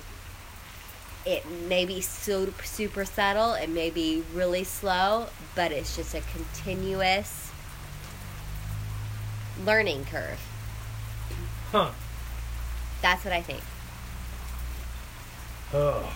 it 1.25 1.43
may 1.67 1.85
be 1.85 1.99
so 2.01 2.47
super 2.63 3.03
subtle 3.03 3.53
it 3.53 3.67
may 3.69 3.89
be 3.89 4.23
really 4.33 4.63
slow 4.63 5.27
but 5.55 5.71
it's 5.71 5.95
just 5.95 6.13
a 6.15 6.21
continuous 6.33 7.44
learning 9.63 10.05
curve 10.05 10.39
Huh. 11.71 11.91
that's 13.01 13.23
what 13.23 13.33
i 13.33 13.41
think 13.41 13.61
Oh. 15.73 16.13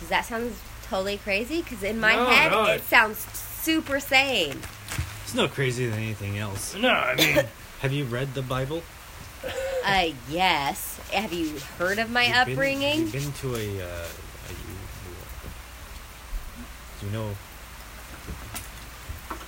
does 0.00 0.08
that 0.08 0.24
sound 0.26 0.52
totally 0.84 1.16
crazy 1.18 1.62
because 1.62 1.82
in 1.82 1.98
my 1.98 2.14
No, 2.14 2.26
head 2.26 2.50
no, 2.52 2.64
it 2.66 2.76
it- 2.76 2.84
sounds 2.84 3.18
super 3.62 3.98
sane 4.00 4.60
It's 5.24 5.34
no 5.34 5.48
crazier 5.48 5.90
than 5.90 5.98
anything 6.00 6.38
else. 6.38 6.74
No, 6.74 6.90
I 6.90 7.14
mean, 7.16 7.44
Have 7.80 7.92
you 7.92 8.04
read 8.04 8.34
the 8.34 8.42
Bible? 8.42 8.82
uh 9.84 10.08
yes 10.30 10.98
have 11.12 11.32
you 11.32 11.58
heard 11.78 11.98
of 11.98 12.10
my 12.10 12.24
You've 12.24 12.32
been- 12.46 12.52
upbringing 12.52 13.00
you've 13.00 13.12
been 13.12 13.32
to 13.32 13.54
a, 13.56 13.82
uh, 13.82 14.06
a 14.48 14.52
you, 14.52 14.76
you 17.02 17.10
know. 17.10 17.30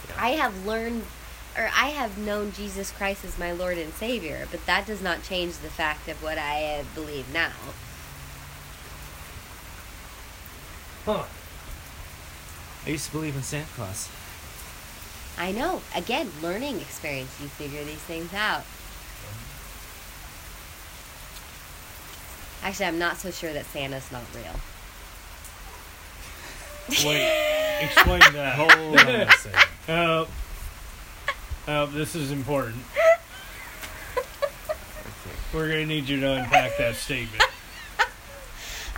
Yeah. 0.09 0.15
I 0.19 0.31
have 0.31 0.67
learned, 0.67 1.03
or 1.57 1.71
I 1.75 1.89
have 1.89 2.19
known 2.19 2.53
Jesus 2.53 2.91
Christ 2.91 3.25
as 3.25 3.39
my 3.39 3.53
Lord 3.53 3.79
and 3.79 3.93
Savior, 3.95 4.47
but 4.51 4.65
that 4.67 4.87
does 4.87 5.03
not 5.03 5.23
change 5.23 5.59
the 5.59 5.69
fact 5.71 6.09
of 6.09 6.23
what 6.23 6.39
I 6.39 6.81
uh, 6.81 6.85
believe 6.95 7.33
now. 7.33 7.53
huh. 11.05 11.25
I 12.85 12.91
used 12.91 13.07
to 13.07 13.13
believe 13.13 13.37
in 13.37 13.43
Santa 13.43 13.67
Claus. 13.75 14.09
I 15.39 15.53
know. 15.53 15.83
Again, 15.95 16.31
learning 16.43 16.81
experience. 16.81 17.41
You 17.41 17.49
figure 17.49 17.85
these 17.85 17.97
things 17.97 18.33
out. 18.33 18.65
Actually, 22.63 22.87
I'm 22.87 22.99
not 22.99 23.17
so 23.17 23.31
sure 23.31 23.53
that 23.53 23.65
Santa's 23.67 24.11
not 24.11 24.23
real. 24.35 24.55
Wait, 27.05 27.81
explain 27.83 28.21
that. 28.33 28.55
Hold 28.57 28.73
on 28.73 29.09
a 29.09 29.31
second. 29.33 29.61
Uh, 29.89 30.27
uh, 31.67 31.87
this 31.87 32.15
is 32.15 32.31
important. 32.31 32.77
We're 35.53 35.69
gonna 35.69 35.87
need 35.87 36.09
you 36.09 36.21
to 36.21 36.33
unpack 36.33 36.77
that 36.79 36.97
statement. 36.97 37.43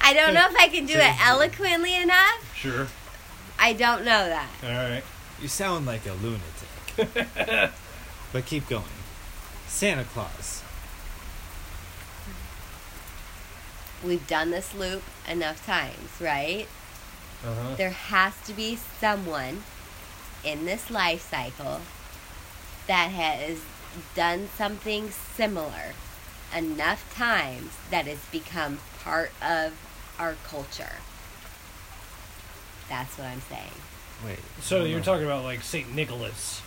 I 0.01 0.15
don't 0.15 0.35
know 0.35 0.47
if 0.49 0.57
I 0.57 0.69
can 0.69 0.87
do 0.87 0.95
it 0.95 1.27
eloquently 1.27 1.95
enough. 1.95 2.57
Sure. 2.57 2.89
I 3.59 3.73
don't 3.73 4.05
know 4.05 4.29
that. 4.29 4.49
All 4.63 4.71
right. 4.71 5.03
You 5.41 5.49
sound 5.49 5.87
like 5.87 6.07
a 6.07 6.13
lunatic. 6.15 6.97
but 8.33 8.47
keep 8.47 8.69
going. 8.69 8.85
Santa 9.67 10.05
Claus. 10.05 10.63
We've 14.05 14.27
done 14.27 14.51
this 14.51 14.75
loop 14.75 15.03
enough 15.29 15.65
times, 15.67 16.21
right? 16.21 16.67
Uh 17.45 17.55
huh. 17.55 17.75
there 17.77 17.91
has 17.91 18.35
to 18.47 18.53
be 18.53 18.77
someone 18.77 19.63
in 20.43 20.65
this 20.65 20.91
life 20.91 21.29
cycle 21.31 21.81
that 22.89 23.11
has 23.11 23.61
done 24.15 24.49
something 24.57 25.11
similar 25.11 25.95
enough 26.57 27.15
times 27.15 27.71
that 27.91 28.07
it's 28.07 28.25
become 28.27 28.79
part 29.05 29.31
of 29.43 29.73
our 30.19 30.35
culture. 30.45 30.97
That's 32.89 33.17
what 33.19 33.29
I'm 33.29 33.43
saying. 33.43 33.71
Wait. 34.25 34.39
So 34.61 34.85
you're 34.85 35.01
talking 35.01 35.25
about 35.27 35.45
like 35.45 35.63
Saint 35.63 35.95
Nicholas 35.95 36.63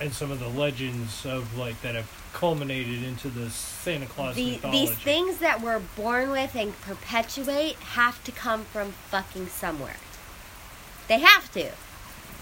and 0.00 0.12
some 0.12 0.30
of 0.30 0.40
the 0.40 0.48
legends 0.48 1.24
of 1.26 1.56
like 1.56 1.80
that 1.82 1.94
have 1.94 2.10
culminated 2.32 3.02
into 3.02 3.28
the 3.28 3.50
Santa 3.50 4.06
Claus 4.06 4.34
The, 4.34 4.52
mythology. 4.52 4.86
these 4.86 4.96
things 4.98 5.38
that 5.38 5.60
we're 5.60 5.80
born 5.80 6.30
with 6.30 6.54
and 6.56 6.78
perpetuate 6.80 7.74
have 7.76 8.22
to 8.24 8.32
come 8.32 8.64
from 8.64 8.92
fucking 8.92 9.48
somewhere. 9.48 9.96
They 11.08 11.18
have 11.18 11.52
to. 11.52 11.70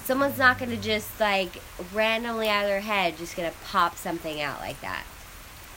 Someone's 0.09 0.39
not 0.39 0.59
going 0.59 0.71
to 0.71 0.79
just 0.79 1.21
like 1.21 1.61
randomly 1.93 2.49
out 2.49 2.63
of 2.63 2.71
their 2.71 2.81
head 2.81 3.19
just 3.19 3.37
going 3.37 3.51
to 3.51 3.55
pop 3.67 3.99
something 3.99 4.41
out 4.41 4.59
like 4.59 4.81
that. 4.81 5.05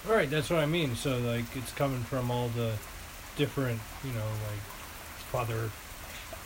Right, 0.08 0.30
that's 0.30 0.50
what 0.50 0.60
I 0.60 0.66
mean. 0.66 0.96
So 0.96 1.18
like 1.18 1.44
it's 1.54 1.74
coming 1.74 2.00
from 2.04 2.32
all 2.32 2.48
the 2.48 2.72
different, 3.36 3.82
you 4.06 4.14
know, 4.14 4.24
like 4.48 4.62
Father 5.34 5.70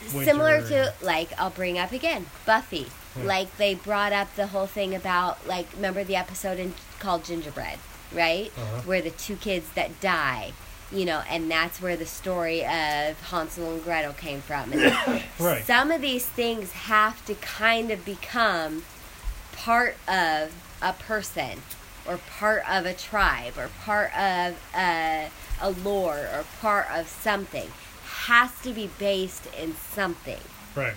Similar 0.08 0.62
to 0.62 0.94
like 1.00 1.28
I'll 1.38 1.50
bring 1.50 1.78
up 1.78 1.92
again 1.92 2.26
Buffy. 2.44 2.88
Yeah. 3.16 3.22
Like 3.22 3.56
they 3.56 3.76
brought 3.76 4.12
up 4.12 4.34
the 4.34 4.48
whole 4.48 4.66
thing 4.66 4.92
about 4.92 5.46
like 5.46 5.68
remember 5.76 6.02
the 6.02 6.16
episode 6.16 6.58
in 6.58 6.74
called 6.98 7.24
Gingerbread, 7.24 7.78
right? 8.12 8.50
Uh-huh. 8.56 8.82
Where 8.84 9.00
the 9.00 9.10
two 9.10 9.36
kids 9.36 9.70
that 9.76 10.00
die, 10.00 10.54
you 10.92 11.04
know, 11.04 11.22
and 11.28 11.50
that's 11.50 11.80
where 11.80 11.96
the 11.96 12.06
story 12.06 12.64
of 12.64 13.20
Hansel 13.30 13.72
and 13.72 13.84
Gretel 13.84 14.12
came 14.12 14.40
from. 14.40 14.72
And 14.72 15.22
Right. 15.40 15.64
Some 15.64 15.90
of 15.90 16.00
these 16.00 16.26
things 16.26 16.72
have 16.72 17.24
to 17.26 17.34
kind 17.34 17.90
of 17.90 18.04
become 18.04 18.84
part 19.52 19.96
of 20.06 20.54
a 20.80 20.92
person 20.92 21.62
or 22.06 22.18
part 22.18 22.68
of 22.70 22.86
a 22.86 22.94
tribe 22.94 23.54
or 23.58 23.68
part 23.84 24.16
of 24.16 24.56
a, 24.76 25.28
a 25.60 25.70
lore 25.70 26.28
or 26.32 26.44
part 26.60 26.86
of 26.92 27.08
something 27.08 27.70
has 28.04 28.50
to 28.62 28.72
be 28.72 28.88
based 28.98 29.46
in 29.58 29.74
something 29.74 30.40
Right. 30.76 30.94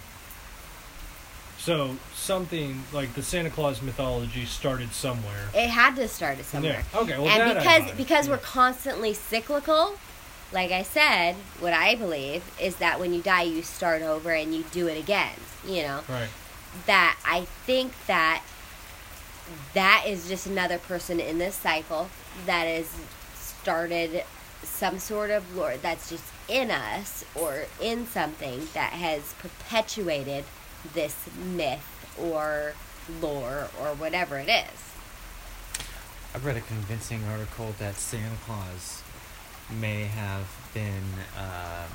So 1.60 1.98
something 2.14 2.84
like 2.94 3.14
the 3.16 3.22
Santa 3.22 3.50
Claus 3.50 3.82
mythology 3.82 4.46
started 4.46 4.94
somewhere. 4.94 5.50
it 5.54 5.68
had 5.70 5.96
to 5.98 6.08
start 6.08 6.40
at 6.40 6.46
somewhere 6.46 6.84
Yeah. 6.94 7.00
Okay. 7.02 7.18
Well, 7.20 7.28
and 7.28 7.58
because 7.58 7.92
because 7.98 8.26
Yeah. 8.28 8.34
we're 8.34 8.38
constantly 8.40 9.14
cyclical 9.14 10.00
like 10.52 10.72
i 10.72 10.82
said 10.82 11.36
what 11.60 11.74
i 11.74 11.94
believe 11.94 12.42
is 12.60 12.78
that 12.78 13.00
when 13.00 13.14
you 13.14 13.22
die 13.22 13.44
you 13.44 13.62
start 13.62 14.02
over 14.02 14.32
and 14.32 14.56
you 14.56 14.64
do 14.72 14.88
it 14.88 14.98
again 14.98 15.36
you 15.64 15.84
know 15.84 16.00
right. 16.10 16.30
that 16.88 17.18
I 17.24 17.42
think 17.68 17.92
that 18.08 18.42
that 19.76 20.06
is 20.08 20.28
just 20.28 20.48
another 20.48 20.78
person 20.80 21.20
in 21.20 21.38
this 21.38 21.56
cycle 21.56 22.10
that 22.48 22.64
has 22.66 22.90
started 23.36 24.24
some 24.64 24.98
sort 25.00 25.30
of 25.30 25.56
lore 25.56 25.76
that's 25.78 26.10
just 26.10 26.24
in 26.48 26.72
us 26.72 27.24
or 27.36 27.66
in 27.82 28.08
something 28.08 28.68
that 28.74 28.94
has 28.94 29.34
perpetuated 29.40 30.46
this 30.94 31.16
myth 31.56 31.86
or 32.20 32.74
lore 33.22 33.68
or 33.82 33.88
whatever 33.96 34.38
it 34.38 34.50
is. 34.50 34.80
I 36.34 36.38
read 36.40 36.58
a 36.58 36.62
convincing 36.62 37.24
article 37.26 37.74
that 37.80 37.96
Santa 37.96 38.36
Claus 38.46 39.02
may 39.80 40.04
have 40.04 40.48
been 40.74 41.04
um, 41.38 41.90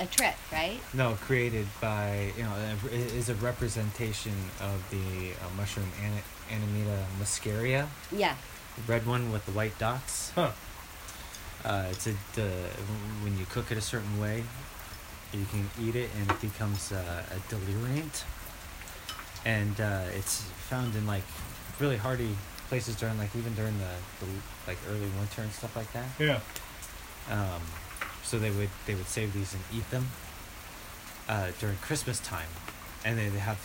A 0.00 0.06
trick, 0.06 0.34
right? 0.52 0.80
no 0.94 1.14
created 1.14 1.66
by 1.80 2.32
you 2.36 2.42
know 2.42 2.54
is 2.92 3.28
a 3.28 3.34
representation 3.36 4.32
of 4.60 4.82
the 4.90 5.32
uh, 5.32 5.48
mushroom 5.56 5.88
Ana- 6.02 6.22
Amanita 6.56 7.04
muscaria, 7.20 7.86
Yeah. 8.10 8.34
the 8.76 8.92
red 8.92 9.06
one 9.06 9.30
with 9.32 9.46
the 9.46 9.52
white 9.52 9.78
dots. 9.78 10.30
Huh. 10.34 10.50
Uh, 11.64 11.86
it's 11.90 12.06
a 12.06 12.14
the, 12.34 12.48
when 13.22 13.38
you 13.38 13.44
cook 13.46 13.70
it 13.70 13.78
a 13.78 13.82
certain 13.82 14.18
way, 14.20 14.42
you 15.32 15.46
can 15.50 15.68
eat 15.80 15.94
it 15.96 16.10
and 16.18 16.30
it 16.30 16.40
becomes 16.40 16.92
uh, 16.92 17.22
a 17.30 17.38
deliriant, 17.50 18.24
and 19.44 19.80
uh, 19.80 20.04
it's 20.14 20.42
found 20.68 20.94
in 20.94 21.06
like 21.06 21.22
really 21.78 21.96
hardy 21.96 22.36
places 22.68 22.94
during 22.96 23.16
like 23.18 23.34
even 23.36 23.54
during 23.54 23.76
the, 23.78 24.24
the 24.24 24.30
like 24.66 24.78
early 24.88 25.08
winter 25.18 25.42
and 25.42 25.52
stuff 25.52 25.74
like 25.76 25.92
that. 25.92 26.06
Yeah. 26.18 26.40
Um, 27.30 27.62
so 28.22 28.38
they 28.38 28.50
would 28.50 28.70
they 28.86 28.94
would 28.94 29.06
save 29.08 29.32
these 29.32 29.54
and 29.54 29.62
eat 29.72 29.88
them. 29.90 30.06
uh, 31.28 31.50
during 31.60 31.76
Christmas 31.78 32.18
time, 32.20 32.48
and 33.04 33.16
they, 33.18 33.28
they 33.28 33.38
have 33.38 33.58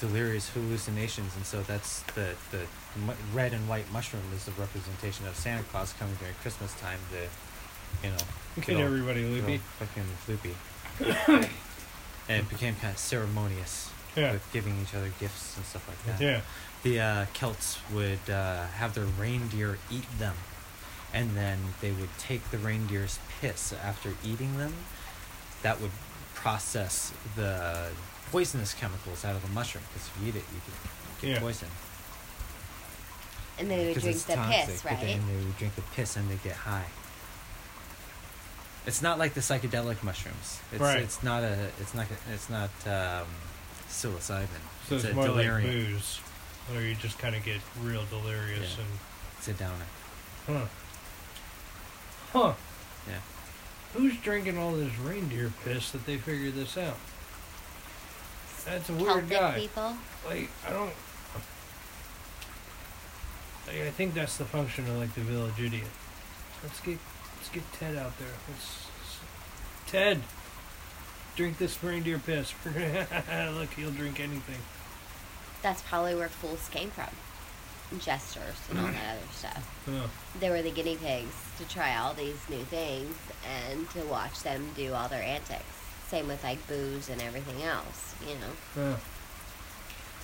delirious 0.00 0.48
hallucinations, 0.50 1.34
and 1.36 1.44
so 1.44 1.62
that's 1.62 2.02
the 2.14 2.34
the 2.50 2.60
red 3.32 3.52
and 3.52 3.68
white 3.68 3.90
mushroom 3.92 4.22
is 4.34 4.44
the 4.44 4.52
representation 4.52 5.26
of 5.26 5.34
Santa 5.36 5.64
Claus 5.64 5.92
coming 5.94 6.14
during 6.20 6.34
Christmas 6.42 6.72
time 6.80 6.98
to, 7.10 8.06
you 8.06 8.12
know, 8.14 8.78
all- 8.78 8.84
everybody 8.86 9.24
loopy. 9.24 9.58
fucking 9.78 10.04
loopy. 10.28 10.54
and 11.28 11.48
it 12.28 12.48
became 12.48 12.74
kind 12.76 12.92
of 12.92 12.98
ceremonious 12.98 13.90
Yeah. 14.16 14.32
with 14.32 14.46
giving 14.52 14.80
each 14.82 14.94
other 14.94 15.10
gifts 15.20 15.56
and 15.56 15.64
stuff 15.66 15.86
like 15.88 16.02
that 16.06 16.20
Yeah. 16.22 16.40
the 16.82 17.00
uh, 17.00 17.26
Celts 17.34 17.78
would 17.92 18.28
uh, 18.30 18.66
have 18.68 18.94
their 18.94 19.04
reindeer 19.06 19.78
eat 19.90 20.06
them, 20.18 20.36
and 21.12 21.36
then 21.36 21.58
they 21.80 21.90
would 21.92 22.10
take 22.18 22.50
the 22.50 22.58
reindeer's 22.58 23.18
piss 23.40 23.72
after 23.72 24.14
eating 24.24 24.58
them. 24.58 24.74
That 25.62 25.80
would 25.80 25.92
process 26.34 27.12
the 27.36 27.88
poisonous 28.30 28.74
chemicals 28.74 29.24
out 29.24 29.34
of 29.36 29.42
the 29.42 29.48
mushroom 29.48 29.84
because 29.92 30.08
if 30.08 30.22
you 30.22 30.28
eat 30.28 30.36
it, 30.36 30.44
you 30.54 30.60
could 30.64 31.20
get 31.22 31.30
Yeah. 31.34 31.40
poisoned. 31.40 31.70
And 33.58 33.70
they 33.70 33.86
would 33.86 33.94
'Cause 33.94 34.02
drink 34.02 34.22
the 34.26 34.34
toxic, 34.34 34.66
piss, 34.66 34.84
right? 34.84 35.00
then 35.00 35.26
they 35.28 35.36
would 35.44 35.56
drink 35.56 35.74
the 35.76 35.82
piss 35.94 36.16
and 36.16 36.28
they 36.30 36.36
get 36.36 36.56
high. 36.56 36.86
It's 38.86 39.00
not 39.00 39.18
like 39.18 39.34
the 39.34 39.40
psychedelic 39.40 40.02
mushrooms. 40.02 40.60
It's, 40.72 40.80
Right. 40.80 41.00
It's 41.00 41.22
not 41.22 41.42
a. 41.42 41.70
It's 41.80 41.94
not. 41.94 42.06
It's 42.32 42.50
not 42.50 42.70
um, 42.86 43.26
psilocybin. 43.88 44.46
So 44.88 44.96
it's, 44.96 45.04
a 45.04 45.14
more 45.14 45.26
delirium. 45.26 45.62
like 45.62 45.86
booze, 45.86 46.20
where 46.70 46.82
you 46.82 46.94
just 46.94 47.18
kind 47.18 47.34
of 47.34 47.42
get 47.44 47.60
real 47.82 48.04
delirious 48.10 48.76
Yeah. 48.78 48.84
It's 49.38 49.48
a 49.48 49.52
downer. 49.54 49.84
huh, 50.46 50.66
huh. 52.32 52.52
Yeah. 53.08 53.20
Who's 53.94 54.16
drinking 54.18 54.58
all 54.58 54.72
this 54.72 54.96
reindeer 54.98 55.52
piss 55.64 55.90
that 55.92 56.04
they 56.04 56.16
figured 56.16 56.54
this 56.54 56.76
out? 56.76 56.96
That's 58.66 58.88
a 58.88 58.92
weird 58.92 59.28
Celtic 59.28 59.30
guy. 59.30 59.58
people. 59.60 59.96
Like 60.26 60.50
I 60.66 60.70
don't. 60.70 60.92
Like, 63.66 63.80
I 63.86 63.90
think 63.90 64.14
that's 64.14 64.36
the 64.36 64.44
function 64.44 64.86
of 64.88 64.96
like 64.98 65.14
the 65.14 65.22
village 65.22 65.58
idiot. 65.58 65.84
Let's 66.62 66.80
get 66.80 66.98
let's 66.98 67.13
get 67.54 67.72
Ted 67.72 67.96
out 67.96 68.18
there. 68.18 68.28
Let's, 68.48 68.86
Ted, 69.86 70.20
drink 71.36 71.58
this 71.58 71.82
reindeer 71.82 72.18
piss. 72.18 72.52
Look, 72.64 73.70
he'll 73.74 73.92
drink 73.92 74.18
anything. 74.18 74.58
That's 75.62 75.82
probably 75.82 76.14
where 76.16 76.28
fools 76.28 76.68
came 76.70 76.90
from. 76.90 77.08
Jesters 78.00 78.56
and 78.70 78.78
all 78.80 78.86
that 78.86 79.16
other 79.16 79.32
stuff. 79.32 79.84
Huh. 79.86 80.08
They 80.40 80.50
were 80.50 80.62
the 80.62 80.70
guinea 80.70 80.96
pigs 80.96 81.34
to 81.58 81.68
try 81.68 81.96
all 81.96 82.12
these 82.12 82.38
new 82.48 82.64
things 82.64 83.14
and 83.48 83.88
to 83.90 84.02
watch 84.02 84.42
them 84.42 84.70
do 84.74 84.92
all 84.94 85.08
their 85.08 85.22
antics. 85.22 85.62
Same 86.08 86.26
with 86.26 86.42
like 86.42 86.66
booze 86.66 87.08
and 87.08 87.22
everything 87.22 87.62
else, 87.62 88.16
you 88.26 88.34
know. 88.34 88.50
Huh. 88.74 88.96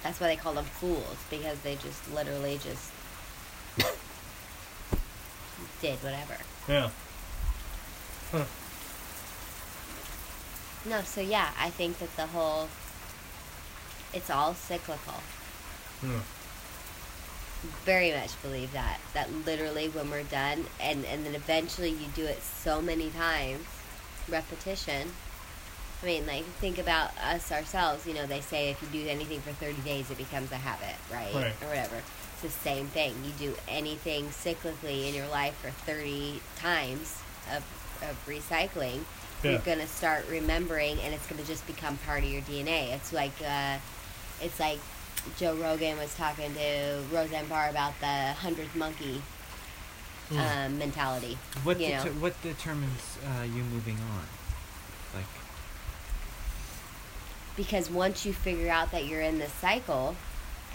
That's 0.03 0.18
why 0.18 0.28
they 0.28 0.37
call 0.37 0.55
them 0.55 0.64
fools 0.64 1.16
because 1.31 1.61
they 1.61 1.76
just 1.76 2.12
literally 2.12 2.59
just 2.59 2.91
did 5.81 6.03
whatever. 6.03 6.37
Yeah. 6.68 6.91
Huh. 8.31 8.45
No, 10.89 11.03
so 11.03 11.20
yeah, 11.20 11.51
I 11.59 11.70
think 11.70 11.99
that 11.99 12.14
the 12.16 12.26
whole 12.26 12.68
it's 14.12 14.31
all 14.31 14.55
cyclical. 14.55 15.20
Huh. 16.01 16.20
Very 17.85 18.12
much 18.12 18.41
believe 18.43 18.72
that. 18.72 18.99
That 19.14 19.31
literally 19.45 19.89
when 19.89 20.11
we're 20.11 20.22
done 20.24 20.64
and, 20.81 21.05
and 21.05 21.26
then 21.26 21.35
eventually 21.35 21.91
you 21.91 22.07
do 22.14 22.24
it 22.24 22.43
so 22.43 22.81
many 22.81 23.11
times, 23.11 23.66
repetition. 24.28 25.09
I 26.03 26.07
mean, 26.07 26.26
like 26.26 26.45
think 26.45 26.78
about 26.78 27.11
us 27.18 27.53
ourselves, 27.53 28.07
you 28.07 28.14
know, 28.14 28.26
they 28.26 28.41
say 28.41 28.70
if 28.70 28.81
you 28.81 28.89
do 29.03 29.09
anything 29.09 29.41
for 29.41 29.53
30 29.53 29.83
days 29.83 30.11
it 30.11 30.16
becomes 30.16 30.51
a 30.53 30.57
habit, 30.57 30.97
right? 31.12 31.35
Right. 31.35 31.53
Or 31.62 31.68
whatever. 31.68 31.97
It's 32.33 32.43
the 32.43 32.49
same 32.62 32.87
thing. 32.87 33.14
You 33.22 33.51
do 33.51 33.55
anything 33.68 34.28
cyclically 34.28 35.09
in 35.09 35.14
your 35.14 35.28
life 35.28 35.55
for 35.57 35.70
30 35.70 36.41
times 36.57 37.18
of, 37.55 37.62
of 38.03 38.17
recycling, 38.27 39.05
Yeah. 39.43 39.53
you're 39.53 39.61
gonna 39.61 39.87
start 39.87 40.27
remembering, 40.29 40.99
and 41.01 41.15
it's 41.15 41.27
gonna 41.27 41.45
just 41.45 41.67
become 41.67 41.97
part 41.99 42.23
of 42.25 42.31
your 42.31 42.43
DNA. 42.43 42.93
It's 42.93 43.13
like, 43.13 43.33
uh, 43.47 43.79
it's 44.41 44.59
like 44.61 44.79
Joe 45.39 45.55
Rogan 45.55 45.99
was 45.99 46.15
talking 46.15 46.55
to 46.55 47.03
Roseanne 47.13 47.47
Barr 47.47 47.69
about 47.69 47.99
the 48.01 48.33
hundredth 48.35 48.75
monkey 48.75 49.23
Hmm. 50.31 50.39
um, 50.39 50.79
mentality. 50.79 51.37
What 51.65 51.81
know. 51.81 52.05
what 52.21 52.41
determines 52.43 53.19
uh, 53.27 53.43
you 53.43 53.65
moving 53.65 53.97
on? 53.99 54.27
Like 55.15 55.25
Because 57.57 57.91
once 57.91 58.25
you 58.25 58.33
figure 58.33 58.71
out 58.71 58.93
that 58.93 59.07
you're 59.07 59.21
in 59.21 59.39
this 59.39 59.53
cycle, 59.53 60.17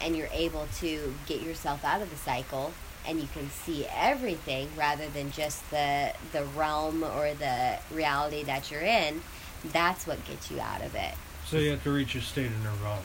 and 0.01 0.15
you're 0.15 0.29
able 0.33 0.67
to 0.79 1.15
get 1.25 1.41
yourself 1.41 1.85
out 1.85 2.01
of 2.01 2.09
the 2.09 2.17
cycle, 2.17 2.73
and 3.07 3.19
you 3.19 3.27
can 3.33 3.49
see 3.49 3.85
everything 3.95 4.69
rather 4.77 5.07
than 5.09 5.31
just 5.31 5.69
the 5.71 6.11
the 6.31 6.43
realm 6.43 7.03
or 7.03 7.33
the 7.33 7.77
reality 7.91 8.43
that 8.43 8.69
you're 8.71 8.81
in, 8.81 9.21
that's 9.71 10.05
what 10.07 10.23
gets 10.25 10.49
you 10.51 10.59
out 10.59 10.81
of 10.81 10.95
it. 10.95 11.13
So 11.45 11.57
you 11.57 11.71
have 11.71 11.83
to 11.83 11.91
reach 11.91 12.15
a 12.15 12.21
state 12.21 12.47
of 12.47 12.63
nirvana. 12.63 13.01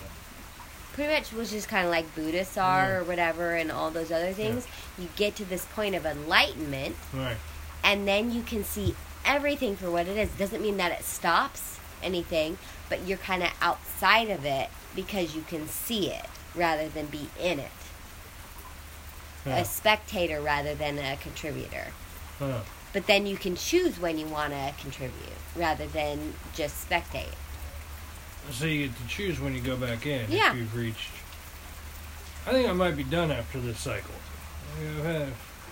pretty 0.92 1.12
much 1.14 1.32
which 1.32 1.52
is 1.52 1.66
kind 1.66 1.84
of 1.86 1.90
like 1.92 2.12
Buddhists 2.14 2.58
are 2.58 2.86
Yeah. 2.88 2.96
or 2.98 3.04
whatever 3.04 3.54
and 3.54 3.70
all 3.70 3.90
those 3.90 4.10
other 4.10 4.32
things. 4.32 4.66
You 4.98 5.08
get 5.16 5.36
to 5.36 5.44
this 5.44 5.64
point 5.66 5.94
of 5.94 6.04
enlightenment 6.04 6.96
Right. 7.12 7.36
and 7.84 8.06
then 8.08 8.32
you 8.32 8.42
can 8.42 8.64
see 8.64 8.94
everything 9.24 9.76
for 9.76 9.90
what 9.90 10.06
it 10.08 10.16
is. 10.16 10.28
Doesn't 10.30 10.60
mean 10.62 10.78
that 10.78 10.90
it 10.92 11.04
stops 11.04 11.78
anything, 12.02 12.58
but 12.88 13.06
you're 13.06 13.18
kind 13.18 13.42
of 13.42 13.50
outside 13.62 14.30
of 14.30 14.44
it 14.44 14.68
because 14.96 15.34
you 15.36 15.42
can 15.42 15.68
see 15.68 16.10
it 16.10 16.26
rather 16.54 16.88
than 16.88 17.06
be 17.06 17.28
in 17.38 17.60
it. 17.60 17.70
Yeah. 19.50 19.58
A 19.58 19.64
spectator 19.64 20.40
rather 20.40 20.74
than 20.74 20.98
a 20.98 21.16
contributor. 21.16 21.86
Huh. 22.38 22.60
But 22.92 23.06
then 23.06 23.26
you 23.26 23.36
can 23.36 23.54
choose 23.56 24.00
when 24.00 24.18
you 24.18 24.26
want 24.26 24.52
to 24.52 24.74
contribute 24.80 25.14
rather 25.56 25.86
than 25.86 26.34
just 26.54 26.88
spectate. 26.88 27.34
So 28.50 28.64
you 28.64 28.88
get 28.88 28.96
to 28.96 29.06
choose 29.06 29.38
when 29.40 29.54
you 29.54 29.60
go 29.60 29.76
back 29.76 30.06
in 30.06 30.30
Yeah. 30.30 30.52
if 30.52 30.58
you've 30.58 30.76
reached. 30.76 31.10
I 32.46 32.52
think 32.52 32.68
I 32.68 32.72
might 32.72 32.96
be 32.96 33.04
done 33.04 33.30
after 33.30 33.60
this 33.60 33.78
cycle. 33.78 34.14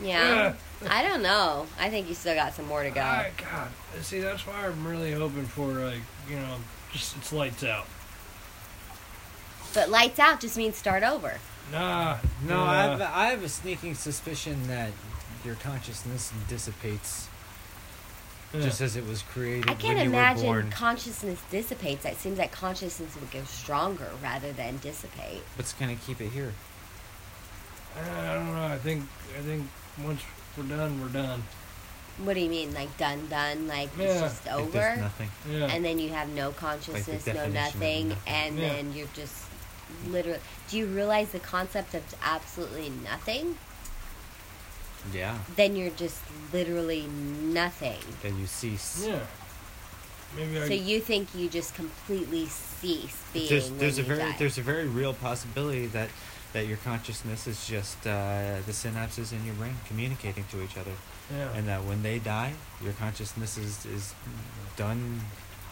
Yeah. 0.01 0.55
I 0.89 1.03
don't 1.03 1.23
know. 1.23 1.67
I 1.81 1.89
think 1.91 2.09
you 2.09 2.15
still 2.15 2.35
got 2.35 2.55
some 2.55 2.67
more 2.67 2.83
to 2.85 2.91
go. 2.91 3.01
I- 3.01 3.33
God, 3.37 3.69
see, 4.03 4.21
that's 4.21 4.47
why 4.47 4.67
I'm 4.67 4.87
really 4.87 5.13
hoping 5.13 5.47
for 5.47 5.67
like 5.67 6.03
you 6.29 6.37
know, 6.37 6.57
just 6.93 7.17
it's 7.17 7.33
lights 7.33 7.65
out. 7.65 7.87
But 9.75 9.91
lights 9.91 10.19
out 10.19 10.41
just 10.41 10.57
means 10.57 10.77
start 10.77 11.03
over. 11.03 11.39
Nah, 11.73 12.17
no, 12.47 12.57
nah. 12.57 12.71
I 12.71 12.83
have, 12.83 13.01
I 13.03 13.27
have 13.27 13.43
a 13.43 13.49
sneaking 13.49 13.95
suspicion 13.95 14.67
that 14.69 14.91
your 15.45 15.55
consciousness 15.57 16.33
dissipates 16.49 17.29
Yeah. 18.55 18.63
just 18.63 18.81
as 18.81 18.97
it 18.97 19.07
was 19.07 19.23
created 19.23 19.69
I 19.71 19.75
can't 19.75 19.97
when 19.99 20.05
you 20.05 20.11
imagine 20.11 20.47
were 20.49 20.61
born. 20.63 20.71
consciousness 20.71 21.39
dissipates. 21.51 22.05
It 22.07 22.17
seems 22.19 22.39
like 22.39 22.51
consciousness 22.53 23.15
would 23.17 23.31
go 23.31 23.45
stronger 23.45 24.11
rather 24.23 24.53
than 24.53 24.79
dissipate. 24.79 25.43
What's 25.57 25.75
gonna 25.75 25.97
keep 25.97 26.21
it 26.23 26.31
here? 26.31 26.55
I 27.97 28.35
don't 28.35 28.55
know. 28.55 28.67
I 28.67 28.79
think 28.79 29.05
I 29.39 29.43
think 29.43 29.69
once 30.03 30.23
we're 30.57 30.65
done, 30.65 31.01
we're 31.01 31.09
done. 31.09 31.43
What 32.25 32.35
do 32.35 32.41
you 32.41 32.49
mean, 32.51 32.73
like 32.75 32.97
done, 32.97 33.29
done? 33.29 33.69
Like 33.69 33.91
Yeah. 33.99 34.07
it's 34.07 34.21
just 34.21 34.47
Like 34.47 34.73
there's 34.73 34.93
over, 34.95 35.01
nothing. 35.03 35.31
Yeah. 35.51 35.67
and 35.67 35.85
then 35.85 35.99
you 35.99 36.09
have 36.11 36.29
no 36.31 36.51
consciousness, 36.53 37.27
no 37.27 37.47
nothing, 37.49 38.09
nothing. 38.09 38.17
and 38.27 38.59
Yeah. 38.59 38.69
then 38.69 38.93
you're 38.95 39.09
just 39.15 39.35
literally. 40.09 40.41
Do 40.69 40.79
you 40.79 40.87
realize 40.87 41.31
the 41.33 41.41
concept 41.41 41.95
of 41.95 42.03
absolutely 42.23 42.91
nothing? 43.05 43.59
Yeah. 45.13 45.39
Then 45.57 45.77
you're 45.77 45.91
just 45.91 46.21
literally 46.53 47.07
nothing. 47.07 47.99
That 48.23 48.35
you 48.39 48.47
cease. 48.47 49.07
yeah. 49.07 49.21
Maybe 50.37 50.61
I. 50.61 50.69
So 50.69 50.75
you 50.75 51.01
think 51.01 51.35
you 51.35 51.49
just 51.49 51.75
completely 51.75 52.47
cease 52.47 53.23
being 53.33 53.49
There's, 53.49 53.71
when 53.71 53.79
there's 53.79 53.99
a 53.99 54.03
you 54.03 54.09
very 54.09 54.19
die. 54.21 54.37
there's 54.39 54.59
a 54.59 54.63
very 54.63 54.87
real 54.87 55.15
possibility 55.15 55.87
that 55.87 56.11
that 56.53 56.67
your 56.67 56.79
consciousness 56.79 57.47
is 57.47 57.67
just 57.67 58.07
uh, 58.07 58.57
the 58.67 58.73
synapses 58.73 59.33
in 59.33 59.45
your 59.45 59.55
brain 59.55 59.77
communicating 59.87 60.45
to 60.51 60.63
each 60.63 60.77
other, 60.79 60.93
yeah. 61.31 61.53
and 61.55 61.69
that 61.69 61.85
when 61.85 62.03
they 62.03 62.19
die, 62.19 62.53
your 62.83 62.93
consciousness 62.95 63.57
is 63.57 63.87
is 63.87 64.15
done 64.77 65.21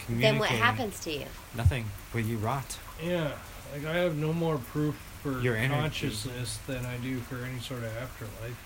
then 0.08 0.38
what 0.38 0.48
happens 0.48 1.00
to 1.00 1.12
you? 1.12 1.26
Nothing. 1.56 1.86
Well, 2.14 2.22
you 2.22 2.36
rot. 2.38 2.78
Yeah, 3.02 3.32
like 3.72 3.84
I 3.86 3.96
have 3.98 4.16
no 4.16 4.32
more 4.32 4.58
proof 4.58 4.94
for 5.22 5.40
Your 5.40 5.56
energy. 5.56 5.80
consciousness 5.80 6.58
than 6.66 6.84
I 6.86 6.96
do 6.98 7.18
for 7.20 7.36
any 7.44 7.60
sort 7.60 7.82
of 7.82 7.96
afterlife. 7.96 8.56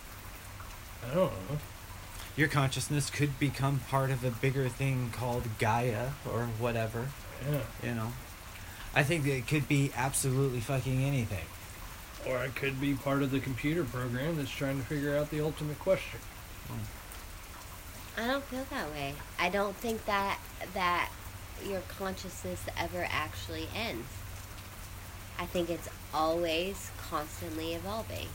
I 1.10 1.14
don't 1.14 1.32
know. 1.50 1.58
Your 2.36 2.48
consciousness 2.48 3.10
could 3.10 3.38
become 3.38 3.80
part 3.88 4.10
of 4.10 4.24
a 4.24 4.30
bigger 4.30 4.68
thing 4.68 5.10
called 5.12 5.44
Gaia 5.58 6.10
or 6.30 6.44
whatever. 6.58 7.08
Yeah, 7.50 7.60
You 7.82 7.94
know, 7.94 8.12
I 8.94 9.02
think 9.02 9.24
that 9.24 9.32
it 9.34 9.46
could 9.48 9.66
be 9.68 9.90
absolutely 9.96 10.60
fucking 10.60 11.02
anything. 11.02 11.46
or 12.26 12.36
I 12.38 12.48
could 12.48 12.80
be 12.80 12.92
part 12.94 13.22
of 13.22 13.30
the 13.30 13.40
computer 13.40 13.82
program 13.84 14.36
that's 14.36 14.50
trying 14.50 14.78
to 14.78 14.86
figure 14.86 15.16
out 15.16 15.30
the 15.30 15.40
ultimate 15.40 15.78
question. 15.78 16.20
I 18.18 18.26
don't 18.26 18.44
feel 18.44 18.66
that 18.70 18.90
way. 18.90 19.14
I 19.38 19.48
don't 19.48 19.74
think 19.76 20.04
that 20.04 20.38
that 20.74 21.10
your 21.66 21.80
consciousness 21.98 22.62
ever 22.76 23.06
actually 23.10 23.68
ends. 23.74 24.06
I 25.40 25.46
think 25.46 25.70
it's 25.70 25.88
always 26.12 26.90
constantly 27.08 27.72
evolving. 27.72 28.28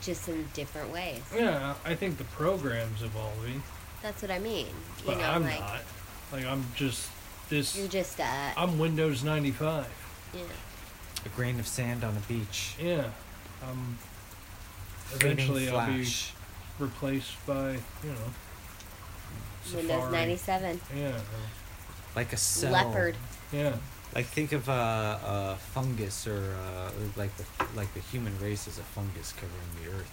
Just 0.00 0.28
in 0.30 0.48
different 0.54 0.90
ways. 0.90 1.20
Yeah, 1.36 1.74
I 1.84 1.94
think 1.94 2.16
the 2.16 2.24
program's 2.24 3.02
evolving, 3.02 3.62
That's 4.02 4.22
what 4.22 4.30
I 4.30 4.38
mean. 4.38 4.66
You 4.66 5.04
but 5.04 5.18
know, 5.18 5.24
I'm 5.24 5.42
like 5.42 5.60
not. 5.60 5.80
Like 6.32 6.46
I'm 6.46 6.64
just 6.74 7.10
this. 7.50 7.76
you're 7.78 7.86
just 7.86 8.18
uh 8.18 8.50
I'm 8.56 8.78
Windows 8.78 9.22
95. 9.22 9.86
yeah. 10.34 10.40
A 11.24 11.28
grain 11.36 11.60
of 11.60 11.68
sand 11.68 12.02
on 12.02 12.16
a 12.16 12.20
beach. 12.20 12.74
Yeah. 12.80 13.10
Um. 13.62 13.98
Fading 15.04 15.30
Eventually, 15.32 15.68
I'll 15.68 15.86
be 15.86 16.06
replaced 16.78 17.46
by 17.46 17.72
you 17.72 18.08
know. 18.08 19.76
Windows 19.76 20.10
ninety 20.10 20.36
seven. 20.36 20.80
Yeah. 20.96 21.20
Like 22.16 22.32
a 22.32 22.38
cell. 22.38 22.72
Leopard. 22.72 23.16
Yeah. 23.52 23.76
Like 24.14 24.26
think 24.26 24.52
of 24.52 24.68
uh, 24.68 25.18
a 25.24 25.56
fungus 25.72 26.26
or 26.26 26.54
uh, 26.54 26.90
like 27.16 27.30
the 27.38 27.44
like 27.74 27.92
the 27.94 28.00
human 28.00 28.38
race 28.40 28.66
is 28.68 28.78
a 28.78 28.82
fungus 28.82 29.32
covering 29.32 29.70
the 29.82 29.96
earth. 29.98 30.10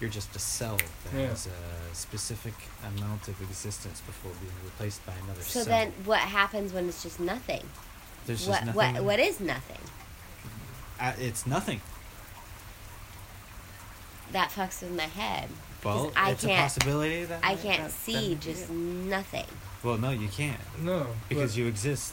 You're 0.00 0.10
just 0.10 0.34
a 0.36 0.38
cell 0.38 0.76
that 0.76 1.18
Yeah. 1.18 1.28
has 1.28 1.46
a 1.46 1.94
specific 1.94 2.54
amount 2.84 3.28
of 3.28 3.40
existence 3.40 4.00
before 4.02 4.32
being 4.40 4.52
replaced 4.64 5.06
by 5.06 5.12
another 5.24 5.40
So 5.42 5.60
cell. 5.60 5.64
then, 5.66 5.92
what 6.04 6.18
happens 6.20 6.72
when 6.72 6.88
it's 6.88 7.02
just 7.02 7.18
nothing? 7.20 7.62
There's 8.26 8.46
what 8.48 8.64
just 8.64 8.76
what 8.76 8.86
nothing. 8.90 9.04
what 9.06 9.20
is 9.20 9.40
nothing? 9.40 9.80
Uh, 11.00 11.12
it's 11.18 11.46
nothing. 11.46 11.80
That 14.32 14.50
fucks 14.50 14.82
with 14.82 14.90
my 14.96 15.04
head. 15.04 15.48
Well, 15.84 16.10
I 16.16 16.32
it's 16.32 16.42
a 16.42 16.48
can't- 16.48 16.60
possibility 16.62 17.24
that 17.24 17.40
I 17.44 17.54
can't 17.54 17.84
that- 17.84 17.92
see 17.92 18.34
that- 18.34 18.40
just 18.40 18.68
yeah. 18.68 18.74
nothing. 18.74 19.46
Well, 19.84 19.98
no, 19.98 20.10
you 20.10 20.26
can't 20.28 20.60
No. 20.80 21.06
because 21.28 21.52
but- 21.52 21.58
you 21.58 21.66
exist. 21.68 22.12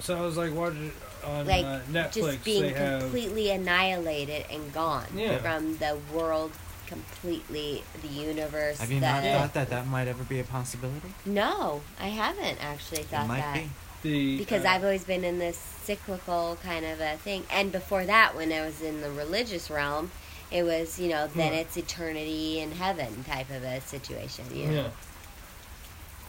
So 0.00 0.16
I 0.16 0.20
was 0.20 0.36
like 0.36 0.54
watching 0.54 0.92
on 1.24 1.46
Like 1.46 1.64
uh, 1.64 1.80
Netflix. 1.90 2.12
just 2.14 2.44
being 2.44 2.62
they 2.62 2.68
have. 2.70 3.00
completely 3.02 3.50
annihilated 3.50 4.46
and 4.50 4.72
gone 4.72 5.06
Yeah. 5.14 5.38
from 5.38 5.76
the 5.78 5.98
world, 6.12 6.52
completely 6.86 7.82
the 8.02 8.08
universe. 8.08 8.78
Have 8.78 8.90
you 8.92 9.00
the, 9.00 9.06
not 9.06 9.22
thought 9.24 9.54
that 9.54 9.70
that 9.70 9.86
might 9.86 10.08
ever 10.08 10.22
be 10.24 10.38
a 10.40 10.44
possibility? 10.44 11.12
No, 11.26 11.82
I 12.00 12.08
haven't 12.08 12.58
actually 12.64 13.02
thought 13.02 13.24
it 13.24 13.28
might 13.28 13.40
that. 13.40 13.54
be. 13.54 13.70
the 14.02 14.38
because 14.38 14.64
uh, 14.64 14.68
I've 14.68 14.84
always 14.84 15.04
been 15.04 15.24
in 15.24 15.38
this 15.38 15.58
cyclical 15.58 16.56
kind 16.62 16.86
of 16.86 17.00
a 17.00 17.16
thing. 17.16 17.44
And 17.50 17.72
before 17.72 18.04
that, 18.06 18.34
when 18.36 18.52
I 18.52 18.60
was 18.64 18.80
in 18.80 19.00
the 19.00 19.10
religious 19.10 19.70
realm, 19.70 20.10
it 20.50 20.62
was 20.62 20.98
you 21.00 21.08
know 21.08 21.26
then 21.26 21.52
Yeah. 21.52 21.58
it's 21.60 21.76
eternity 21.76 22.60
in 22.60 22.72
heaven 22.72 23.24
type 23.24 23.50
of 23.50 23.62
a 23.64 23.80
situation. 23.80 24.44
You 24.54 24.66
know? 24.66 24.72
Yeah. 24.72 24.88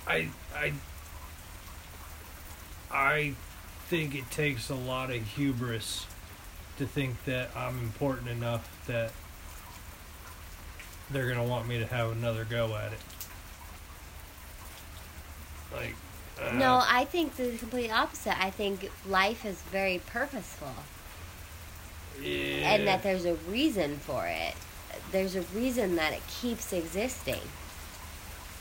I 0.08 0.30
I 0.56 0.74
I 2.92 3.34
think 3.90 4.14
it 4.14 4.30
takes 4.30 4.70
a 4.70 4.76
lot 4.76 5.10
of 5.10 5.20
hubris 5.36 6.06
to 6.78 6.86
think 6.86 7.26
that 7.26 7.50
I'm 7.56 7.80
important 7.80 8.30
enough 8.30 8.70
that 8.86 9.12
they're 11.10 11.28
gonna 11.28 11.44
want 11.44 11.68
me 11.68 11.80
to 11.80 11.88
have 11.88 12.12
another 12.12 12.46
go 12.46 12.76
at 12.76 12.94
it. 12.94 13.00
Like 15.74 15.96
uh, 16.40 16.52
No, 16.54 16.84
I 16.88 17.06
think 17.06 17.36
the 17.36 17.58
complete 17.58 17.90
opposite. 17.90 18.40
I 18.40 18.52
think 18.52 18.92
life 19.08 19.44
is 19.44 19.60
very 19.72 20.00
purposeful. 20.06 20.74
yeah. 22.22 22.74
and 22.74 22.88
that 22.88 23.02
there's 23.02 23.26
a 23.26 23.34
reason 23.34 23.98
for 23.98 24.28
it. 24.28 24.54
There's 25.12 25.36
a 25.36 25.42
reason 25.42 25.96
that 25.96 26.14
it 26.14 26.22
keeps 26.28 26.72
existing. 26.72 27.42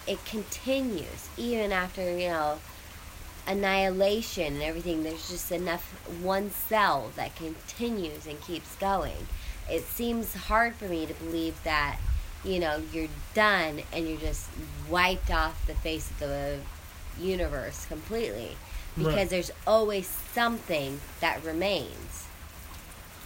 It 0.06 0.24
continues 0.24 1.28
even 1.36 1.70
after 1.70 2.16
you 2.18 2.28
know 2.28 2.58
annihilation 3.48 4.54
and 4.54 4.62
everything. 4.62 5.02
There's 5.02 5.28
just 5.30 5.50
enough 5.50 5.82
one 6.22 6.50
cell 6.50 7.10
that 7.16 7.34
continues 7.36 8.26
and 8.26 8.40
keeps 8.40 8.76
going. 8.76 9.26
It 9.70 9.82
seems 9.82 10.34
hard 10.34 10.74
for 10.76 10.86
me 10.86 11.06
to 11.06 11.14
believe 11.14 11.62
that 11.64 11.98
you 12.44 12.60
know 12.60 12.80
you're 12.92 13.08
done 13.34 13.82
and 13.92 14.08
you're 14.08 14.18
just 14.20 14.48
wiped 14.88 15.30
off 15.30 15.66
the 15.66 15.74
face 15.74 16.08
of 16.12 16.18
the 16.20 16.58
universe 17.20 17.84
completely 17.86 18.56
because 18.96 19.14
Right. 19.14 19.28
there's 19.30 19.50
always 19.66 20.06
something 20.06 21.00
that 21.20 21.42
remains 21.44 22.26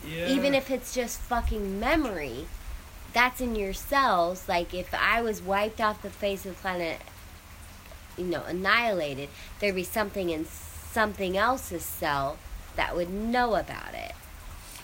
yeah. 0.08 0.28
even 0.28 0.54
if 0.54 0.70
it's 0.70 0.94
just 0.94 1.20
fucking 1.20 1.78
memory 1.78 2.46
that's 3.12 3.42
in 3.42 3.54
your 3.54 3.74
cells 3.74 4.48
like 4.48 4.72
if 4.72 4.94
i 4.94 5.20
was 5.20 5.42
wiped 5.42 5.80
off 5.80 6.00
the 6.00 6.08
face 6.10 6.46
of 6.46 6.54
the 6.56 6.60
planet 6.62 7.00
you 8.24 8.30
know 8.30 8.42
annihilated 8.44 9.28
there'd 9.60 9.74
be 9.74 9.84
something 9.84 10.30
in 10.30 10.44
something 10.44 11.36
else's 11.36 11.84
cell 11.84 12.36
that 12.76 12.94
would 12.96 13.10
know 13.10 13.54
about 13.54 13.94
it 13.94 14.12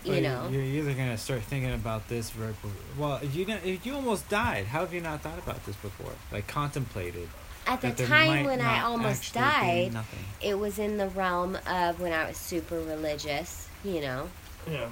you 0.04 0.12
Well, 0.12 0.20
know 0.20 0.48
you're 0.50 0.62
either 0.62 0.94
gonna 0.94 1.18
start 1.18 1.42
thinking 1.42 1.72
about 1.74 2.08
this 2.08 2.34
right. 2.36 2.54
Well, 2.96 3.22
you 3.24 3.44
know, 3.46 3.58
if 3.64 3.84
you 3.84 3.94
almost 3.94 4.28
died, 4.28 4.66
how 4.66 4.80
have 4.80 4.94
you 4.94 5.00
not 5.00 5.22
thought 5.22 5.38
about 5.38 5.64
this 5.66 5.74
before? 5.76 6.12
Like 6.30 6.46
contemplated. 6.46 7.28
at 7.66 7.80
the 7.80 7.90
there 7.90 8.06
time 8.06 8.28
might 8.28 8.46
when 8.46 8.60
i 8.62 8.80
almost 8.82 9.34
died 9.34 9.92
it 10.40 10.58
was 10.58 10.78
in 10.78 10.96
the 10.96 11.08
realm 11.08 11.58
of 11.66 12.00
when 12.00 12.12
i 12.12 12.26
was 12.28 12.36
super 12.36 12.78
religious 12.80 13.68
you 13.84 14.00
know 14.00 14.28
yeah. 14.70 14.88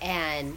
and 0.00 0.56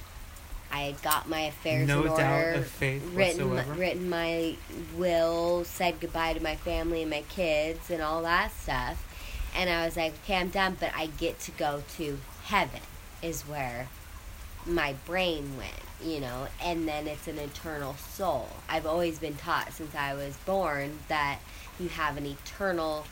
I 0.72 0.82
had 0.82 1.02
got 1.02 1.30
my 1.30 1.42
affairs 1.42 1.88
No 1.88 2.02
in 2.04 2.08
doubt 2.08 2.20
order, 2.46 2.52
of 2.60 2.68
faith 2.68 3.04
written 3.14 3.50
whatsoever? 3.50 3.74
written 3.80 4.10
my 4.10 4.56
will, 4.96 5.64
said 5.64 6.00
goodbye 6.00 6.34
to 6.34 6.44
my 6.44 6.56
family 6.56 7.02
and 7.02 7.12
my 7.12 7.24
kids 7.30 7.90
and 7.90 8.02
all 8.02 8.22
that 8.24 8.52
stuff. 8.52 9.04
And 9.56 9.70
I 9.70 9.86
was 9.86 9.96
like, 9.98 10.14
okay, 10.24 10.36
I'm 10.36 10.50
done, 10.50 10.78
but 10.80 10.92
I 10.96 11.08
get 11.08 11.40
to 11.42 11.52
go 11.52 11.84
to 11.98 12.20
heaven 12.44 12.82
is 13.22 13.44
where 13.44 13.88
my 14.66 14.94
brain 15.06 15.56
went, 15.58 15.72
you 16.04 16.20
know, 16.20 16.48
and 16.62 16.88
then 16.88 17.08
it's 17.08 17.28
an 17.28 17.40
eternal 17.40 17.96
soul. 17.96 18.50
I've 18.70 18.86
always 18.86 19.18
been 19.20 19.36
taught 19.36 19.72
since 19.74 19.96
I 19.96 20.14
was 20.14 20.36
born 20.46 21.00
that 21.08 21.40
you 21.80 21.88
have 21.90 22.18
an 22.18 22.26
eternal 22.26 23.06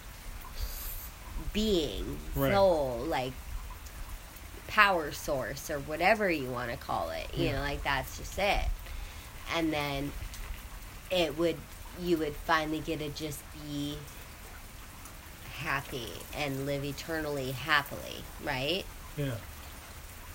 being, 1.54 2.18
Right. 2.36 2.52
soul, 2.54 3.06
like 3.08 3.34
power 4.76 5.10
source 5.14 5.70
or 5.72 5.80
whatever 5.80 6.30
you 6.30 6.50
want 6.50 6.70
to 6.70 6.76
call 6.76 7.10
it. 7.10 7.28
You 7.34 7.46
Yeah. 7.46 7.54
know, 7.54 7.62
like 7.62 7.82
that's 7.86 8.18
just 8.18 8.38
it. 8.38 8.66
And 9.56 9.72
then 9.72 10.12
it 11.10 11.38
would 11.38 11.56
you 12.02 12.18
would 12.18 12.36
finally 12.36 12.80
get 12.80 13.00
to 13.00 13.08
just 13.08 13.42
be 13.54 13.98
happy 15.60 16.10
and 16.36 16.66
live 16.66 16.84
eternally 16.84 17.52
happily, 17.52 18.24
right? 18.44 18.84
Yeah. 19.16 19.36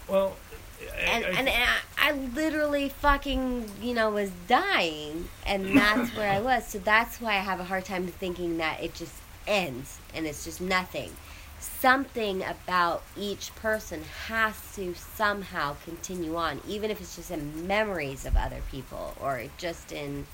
Well, 0.08 0.36
I, 0.80 1.00
And 1.02 1.24
I, 1.26 1.28
and 1.28 1.48
I, 1.50 1.76
I 1.98 2.12
literally 2.12 2.88
fucking 2.88 3.70
you 3.82 3.92
know 3.92 4.10
was 4.10 4.30
dying, 4.48 5.28
and 5.46 5.66
that's 5.76 6.16
where 6.16 6.30
I 6.30 6.40
was. 6.40 6.66
So 6.66 6.78
that's 6.78 7.20
why 7.20 7.32
I 7.32 7.40
have 7.40 7.60
a 7.60 7.64
hard 7.64 7.84
time 7.84 8.06
thinking 8.06 8.56
that 8.56 8.82
it 8.82 8.94
just 8.94 9.16
ends 9.46 9.98
and 10.14 10.26
it's 10.26 10.44
just 10.44 10.60
nothing. 10.62 11.12
Something 11.60 12.42
about 12.42 13.02
each 13.16 13.54
person 13.54 14.02
has 14.28 14.54
to 14.76 14.94
somehow 14.94 15.76
continue 15.84 16.34
on, 16.36 16.60
even 16.66 16.90
if 16.90 17.00
it's 17.00 17.16
just 17.16 17.30
in 17.30 17.66
memories 17.66 18.24
of 18.24 18.36
other 18.36 18.60
people 18.70 19.14
or 19.20 19.42
just 19.58 19.92
in 19.92 20.26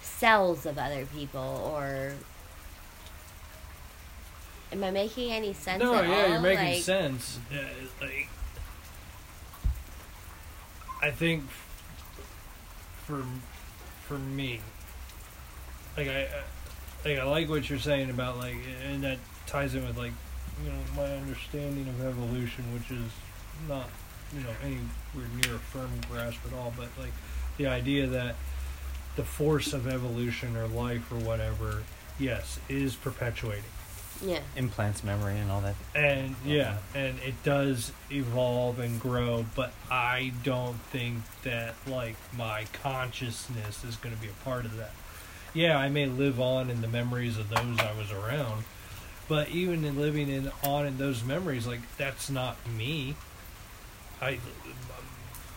cells 0.00 0.64
of 0.64 0.78
other 0.78 1.04
people 1.06 1.70
or. 1.74 2.12
Am 4.70 4.82
I 4.84 4.90
making 4.90 5.30
any 5.32 5.52
sense 5.52 5.82
no, 5.82 5.94
at 5.96 6.08
yeah, 6.08 6.22
all? 6.22 6.28
you're 6.30 6.40
making 6.40 6.64
Like- 6.74 6.82
sense. 6.82 7.38
Uh, 7.52 7.56
like, 8.00 8.28
I 11.02 11.10
think 11.10 11.44
for 13.04 13.24
for 14.06 14.16
me, 14.18 14.60
like 15.96 16.08
I, 16.08 16.20
I- 16.22 16.28
like 17.08 17.18
I 17.18 17.24
like 17.24 17.48
what 17.48 17.68
you're 17.68 17.78
saying 17.80 18.10
about 18.10 18.38
like, 18.38 18.56
and 18.86 19.02
that 19.04 19.18
ties 19.46 19.74
in 19.74 19.84
with 19.84 19.98
like, 19.98 20.12
you 20.62 20.70
know, 20.70 20.78
my 20.96 21.16
understanding 21.16 21.88
of 21.88 22.04
evolution, 22.04 22.64
which 22.74 22.90
is 22.90 23.10
not, 23.68 23.88
you 24.34 24.40
know, 24.40 24.50
anywhere 24.62 25.30
near 25.42 25.56
a 25.56 25.58
firm 25.58 25.90
grasp 26.10 26.40
at 26.46 26.52
all, 26.56 26.72
but 26.76 26.88
like 26.98 27.12
the 27.58 27.66
idea 27.66 28.06
that 28.06 28.36
the 29.16 29.24
force 29.24 29.72
of 29.72 29.86
evolution 29.86 30.56
or 30.56 30.66
life 30.66 31.10
or 31.12 31.16
whatever, 31.16 31.82
yes, 32.18 32.58
is 32.68 32.94
perpetuating. 32.94 33.64
Yeah. 34.24 34.40
Implants 34.56 35.02
memory 35.02 35.36
and 35.38 35.50
all 35.50 35.60
that. 35.62 35.74
And 35.94 36.36
yeah, 36.44 36.78
and 36.94 37.18
it 37.26 37.42
does 37.42 37.92
evolve 38.10 38.78
and 38.78 39.00
grow, 39.00 39.44
but 39.56 39.72
I 39.90 40.32
don't 40.44 40.80
think 40.80 41.18
that 41.42 41.74
like 41.86 42.16
my 42.36 42.66
consciousness 42.72 43.82
is 43.84 43.96
going 43.96 44.14
to 44.14 44.20
be 44.20 44.28
a 44.28 44.44
part 44.44 44.64
of 44.64 44.76
that. 44.76 44.92
Yeah, 45.54 45.76
I 45.76 45.88
may 45.88 46.06
live 46.06 46.40
on 46.40 46.70
in 46.70 46.80
the 46.80 46.88
memories 46.88 47.36
of 47.36 47.48
those 47.48 47.78
I 47.80 47.92
was 47.98 48.12
around, 48.12 48.64
but 49.28 49.48
even 49.48 49.84
in 49.84 49.98
living 49.98 50.28
in 50.28 50.50
on 50.64 50.86
in 50.86 50.98
those 50.98 51.24
memories, 51.24 51.66
like 51.66 51.80
that's 51.96 52.30
not 52.30 52.56
me. 52.68 53.14
I 54.20 54.38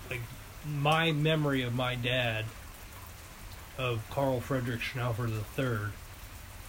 like 0.09 0.22
my 0.68 1.11
memory 1.11 1.61
of 1.61 1.74
my 1.74 1.95
dad, 1.95 2.45
of 3.78 4.07
Carl 4.09 4.39
Friedrich 4.39 4.82
Schnaufer 4.82 5.30
III, 5.30 5.91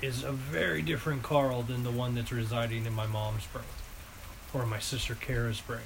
is 0.03 0.23
a 0.23 0.33
very 0.33 0.83
different 0.83 1.23
Carl 1.23 1.63
than 1.63 1.85
the 1.85 1.91
one 1.91 2.15
that's 2.15 2.33
residing 2.33 2.87
in 2.87 2.95
my 2.95 3.07
mom's 3.07 3.47
brain 3.47 3.65
or 4.53 4.67
my 4.67 4.79
sister 4.79 5.15
Kara's 5.15 5.61
brain. 5.61 5.81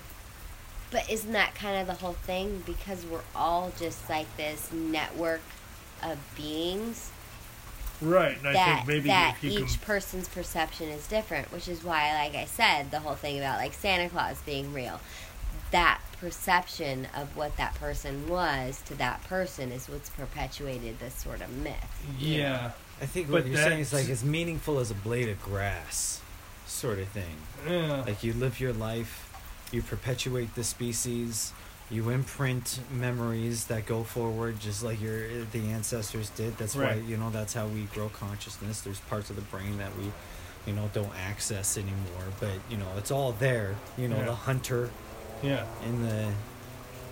But 0.90 1.08
isn't 1.08 1.32
that 1.32 1.54
kind 1.54 1.80
of 1.80 1.86
the 1.86 2.02
whole 2.04 2.14
thing? 2.14 2.62
Because 2.66 3.06
we're 3.06 3.20
all 3.34 3.72
just 3.78 4.08
like 4.10 4.36
this 4.36 4.72
network 4.72 5.42
of 6.02 6.18
beings 6.36 7.10
Right, 8.00 8.36
and 8.38 8.48
I 8.48 8.52
that 8.54 8.74
think 8.76 8.88
maybe 8.88 9.08
that 9.08 9.36
you 9.42 9.50
each 9.50 9.58
can, 9.78 9.86
person's 9.86 10.28
perception 10.28 10.88
is 10.88 11.06
different, 11.06 11.52
which 11.52 11.68
is 11.68 11.84
why, 11.84 12.12
like 12.14 12.34
I 12.34 12.46
said, 12.46 12.90
the 12.90 13.00
whole 13.00 13.14
thing 13.14 13.38
about 13.38 13.58
like 13.58 13.74
Santa 13.74 14.08
Claus 14.08 14.40
being 14.46 14.72
real, 14.72 15.00
that 15.70 16.00
perception 16.20 17.06
of 17.16 17.36
what 17.36 17.56
that 17.56 17.74
person 17.76 18.28
was 18.28 18.80
to 18.86 18.94
that 18.96 19.22
person 19.24 19.70
is 19.72 19.88
what's 19.88 20.10
perpetuated 20.10 20.98
this 20.98 21.14
sort 21.14 21.40
of 21.40 21.50
myth. 21.58 21.74
you 22.18 22.38
know? 22.38 22.42
yeah, 22.44 22.70
I 23.00 23.06
think 23.06 23.26
But 23.28 23.44
what 23.44 23.46
you're 23.46 23.56
saying 23.56 23.80
is 23.80 23.90
that's- 23.90 24.06
like 24.08 24.12
as 24.12 24.24
meaningful 24.24 24.78
as 24.78 24.90
a 24.90 24.94
blade 24.94 25.28
of 25.28 25.40
grass, 25.42 26.20
sort 26.66 26.98
of 26.98 27.08
thing. 27.08 27.36
yeah, 27.68 28.02
Like 28.06 28.22
you 28.22 28.32
live 28.32 28.60
your 28.60 28.72
life, 28.72 29.30
you 29.72 29.82
perpetuate 29.82 30.54
the 30.54 30.64
species, 30.64 31.52
you 31.90 32.08
imprint 32.10 32.78
memories 32.92 33.64
that 33.66 33.84
go 33.86 34.04
forward, 34.04 34.60
just 34.60 34.82
like 34.82 35.00
your 35.00 35.28
the 35.46 35.70
ancestors 35.70 36.30
did. 36.30 36.56
That's 36.56 36.74
why 36.76 36.82
Right. 36.82 37.02
you 37.02 37.16
know 37.16 37.30
that's 37.30 37.52
how 37.54 37.66
we 37.66 37.82
grow 37.94 38.08
consciousness. 38.08 38.80
There's 38.80 39.00
parts 39.00 39.30
of 39.30 39.36
the 39.36 39.42
brain 39.42 39.78
that 39.78 39.96
we, 39.98 40.12
you 40.66 40.72
know, 40.72 40.88
don't 40.92 41.12
access 41.16 41.76
anymore, 41.76 42.24
but 42.38 42.54
you 42.70 42.76
know 42.76 42.86
it's 42.96 43.10
all 43.10 43.32
there. 43.32 43.74
You 43.98 44.08
know, 44.08 44.16
Yeah. 44.18 44.24
the 44.26 44.34
hunter 44.34 44.90
yeah. 45.42 45.64
in 45.84 46.02
the 46.06 46.32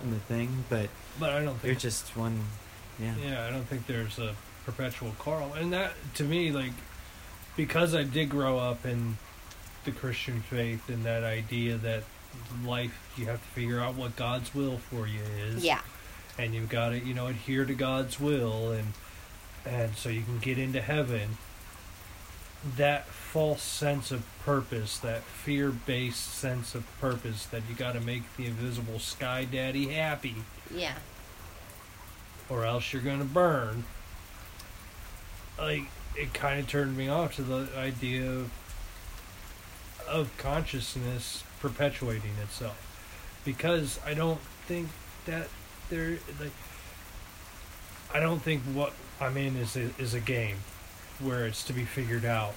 in 0.03 0.11
the 0.11 0.19
thing, 0.19 0.63
but 0.69 0.89
But 1.19 1.31
I 1.31 1.43
don't 1.43 1.61
you're 1.63 1.75
just 1.75 2.15
one. 2.15 2.39
Yeah. 2.99 3.15
Yeah, 3.21 3.45
I 3.45 3.49
don't 3.51 3.65
think 3.65 3.85
there's 3.87 4.17
a 4.19 4.35
perpetual 4.65 5.13
Carl. 5.19 5.53
And 5.53 5.71
that, 5.73 5.93
to 6.15 6.23
me, 6.23 6.51
like, 6.51 6.73
because 7.57 7.95
I 7.95 8.03
did 8.03 8.29
grow 8.29 8.59
up 8.59 8.85
in 8.85 9.17
the 9.85 9.91
Christian 9.91 10.41
faith 10.41 10.87
and 10.89 11.03
that 11.05 11.23
idea 11.23 11.77
that 11.77 12.03
life, 12.65 13.11
you 13.17 13.25
have 13.27 13.41
to 13.41 13.47
figure 13.49 13.79
out 13.79 13.95
what 13.95 14.15
God's 14.15 14.53
will 14.55 14.77
for 14.77 15.07
you 15.07 15.21
is. 15.47 15.63
Yeah. 15.63 15.81
And 16.37 16.53
you've 16.53 16.69
got 16.69 16.89
to, 16.89 16.99
you 16.99 17.13
know, 17.13 17.27
adhere 17.27 17.65
to 17.65 17.73
God's 17.73 18.19
will 18.19 18.71
and, 18.71 18.93
and 19.65 19.95
so 19.95 20.09
you 20.09 20.21
can 20.23 20.39
get 20.39 20.57
into 20.57 20.81
heaven. 20.81 21.37
That 22.77 23.05
false 23.07 23.61
sense 23.61 24.11
of 24.11 24.23
purpose, 24.43 24.97
that 24.99 25.21
fear 25.23 25.69
based 25.71 26.33
sense 26.33 26.75
of 26.75 26.85
purpose 26.99 27.45
that 27.47 27.63
you 27.69 27.75
got 27.75 27.93
to 27.93 28.01
make 28.01 28.23
the 28.37 28.45
invisible 28.47 28.99
sky 28.99 29.45
daddy 29.49 29.87
happy 29.89 30.35
Yeah. 30.73 30.95
or 32.49 32.65
else 32.65 32.91
you're 32.91 33.01
gonna 33.01 33.23
burn. 33.25 33.85
Like 35.57 35.83
it 36.15 36.33
kind 36.33 36.59
of 36.59 36.67
turned 36.67 36.97
me 36.97 37.07
off 37.07 37.35
to 37.35 37.43
the 37.43 37.69
idea 37.77 38.29
of, 38.29 38.51
of 40.09 40.35
consciousness 40.37 41.43
perpetuating 41.59 42.31
itself 42.41 42.77
because 43.45 43.99
I 44.05 44.13
don't 44.13 44.39
think 44.67 44.89
that 45.25 45.47
there 45.89 46.17
like 46.39 46.51
I 48.13 48.19
don't 48.19 48.41
think 48.41 48.61
what 48.73 48.93
I'm 49.21 49.37
in 49.37 49.55
is 49.55 49.75
a, 49.75 49.89
is 49.99 50.13
a 50.13 50.19
game 50.19 50.57
where 51.19 51.45
it's 51.45 51.63
to 51.65 51.73
be 51.73 51.83
figured 51.83 52.25
out 52.25 52.53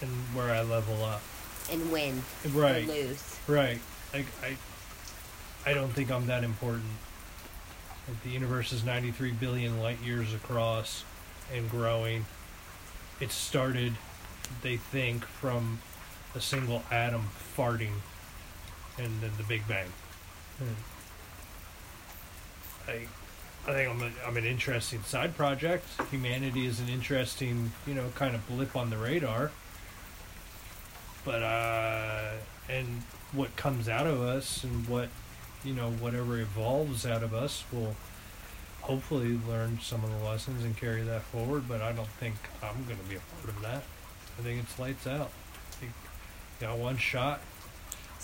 and 0.00 0.10
where 0.34 0.50
I 0.52 0.62
level 0.62 1.02
up. 1.04 1.22
And 1.70 1.92
win 1.92 2.22
Right. 2.52 2.86
lose. 2.86 3.38
Right. 3.46 3.80
Like 4.12 4.26
I 4.42 4.56
I 5.68 5.74
don't 5.74 5.90
think 5.92 6.10
I'm 6.10 6.26
that 6.26 6.44
important. 6.44 6.84
Like 8.08 8.22
the 8.24 8.30
universe 8.30 8.72
is 8.72 8.84
93 8.84 9.30
billion 9.32 9.80
light 9.80 10.00
years 10.04 10.34
across 10.34 11.04
and 11.54 11.70
growing. 11.70 12.26
It 13.20 13.30
started 13.30 13.94
they 14.62 14.76
think 14.76 15.24
from 15.24 15.78
a 16.34 16.40
single 16.40 16.82
atom 16.90 17.28
farting 17.56 17.92
and 18.98 19.20
then 19.20 19.30
the 19.36 19.44
Big 19.44 19.66
Bang. 19.68 19.88
And 20.60 20.76
I 22.88 23.06
I 23.64 23.72
think 23.74 23.90
I'm, 23.90 24.02
a, 24.02 24.10
I'm 24.26 24.36
an 24.36 24.44
interesting 24.44 25.02
side 25.04 25.36
project. 25.36 25.86
Humanity 26.10 26.66
is 26.66 26.80
an 26.80 26.88
interesting, 26.88 27.70
you 27.86 27.94
know, 27.94 28.08
kind 28.16 28.34
of 28.34 28.46
blip 28.48 28.74
on 28.74 28.90
the 28.90 28.96
radar. 28.96 29.52
But 31.24 31.42
uh, 31.44 32.32
and 32.68 33.02
what 33.30 33.54
comes 33.54 33.88
out 33.88 34.08
of 34.08 34.20
us 34.20 34.64
and 34.64 34.88
what, 34.88 35.10
you 35.62 35.74
know, 35.74 35.90
whatever 35.92 36.40
evolves 36.40 37.06
out 37.06 37.22
of 37.22 37.32
us 37.34 37.62
will 37.72 37.94
hopefully 38.80 39.38
learn 39.48 39.78
some 39.80 40.02
of 40.02 40.10
the 40.10 40.24
lessons 40.24 40.64
and 40.64 40.76
carry 40.76 41.02
that 41.02 41.22
forward. 41.22 41.68
But 41.68 41.82
I 41.82 41.92
don't 41.92 42.08
think 42.08 42.34
I'm 42.64 42.84
going 42.86 42.98
to 42.98 43.04
be 43.04 43.14
a 43.14 43.20
part 43.36 43.48
of 43.48 43.62
that. 43.62 43.84
I 44.40 44.42
think 44.42 44.60
it's 44.60 44.76
lights 44.76 45.06
out. 45.06 45.30
I 46.62 46.66
think 46.66 46.70
you 46.70 46.76
got 46.76 46.78
one 46.78 46.96
shot. 46.96 47.40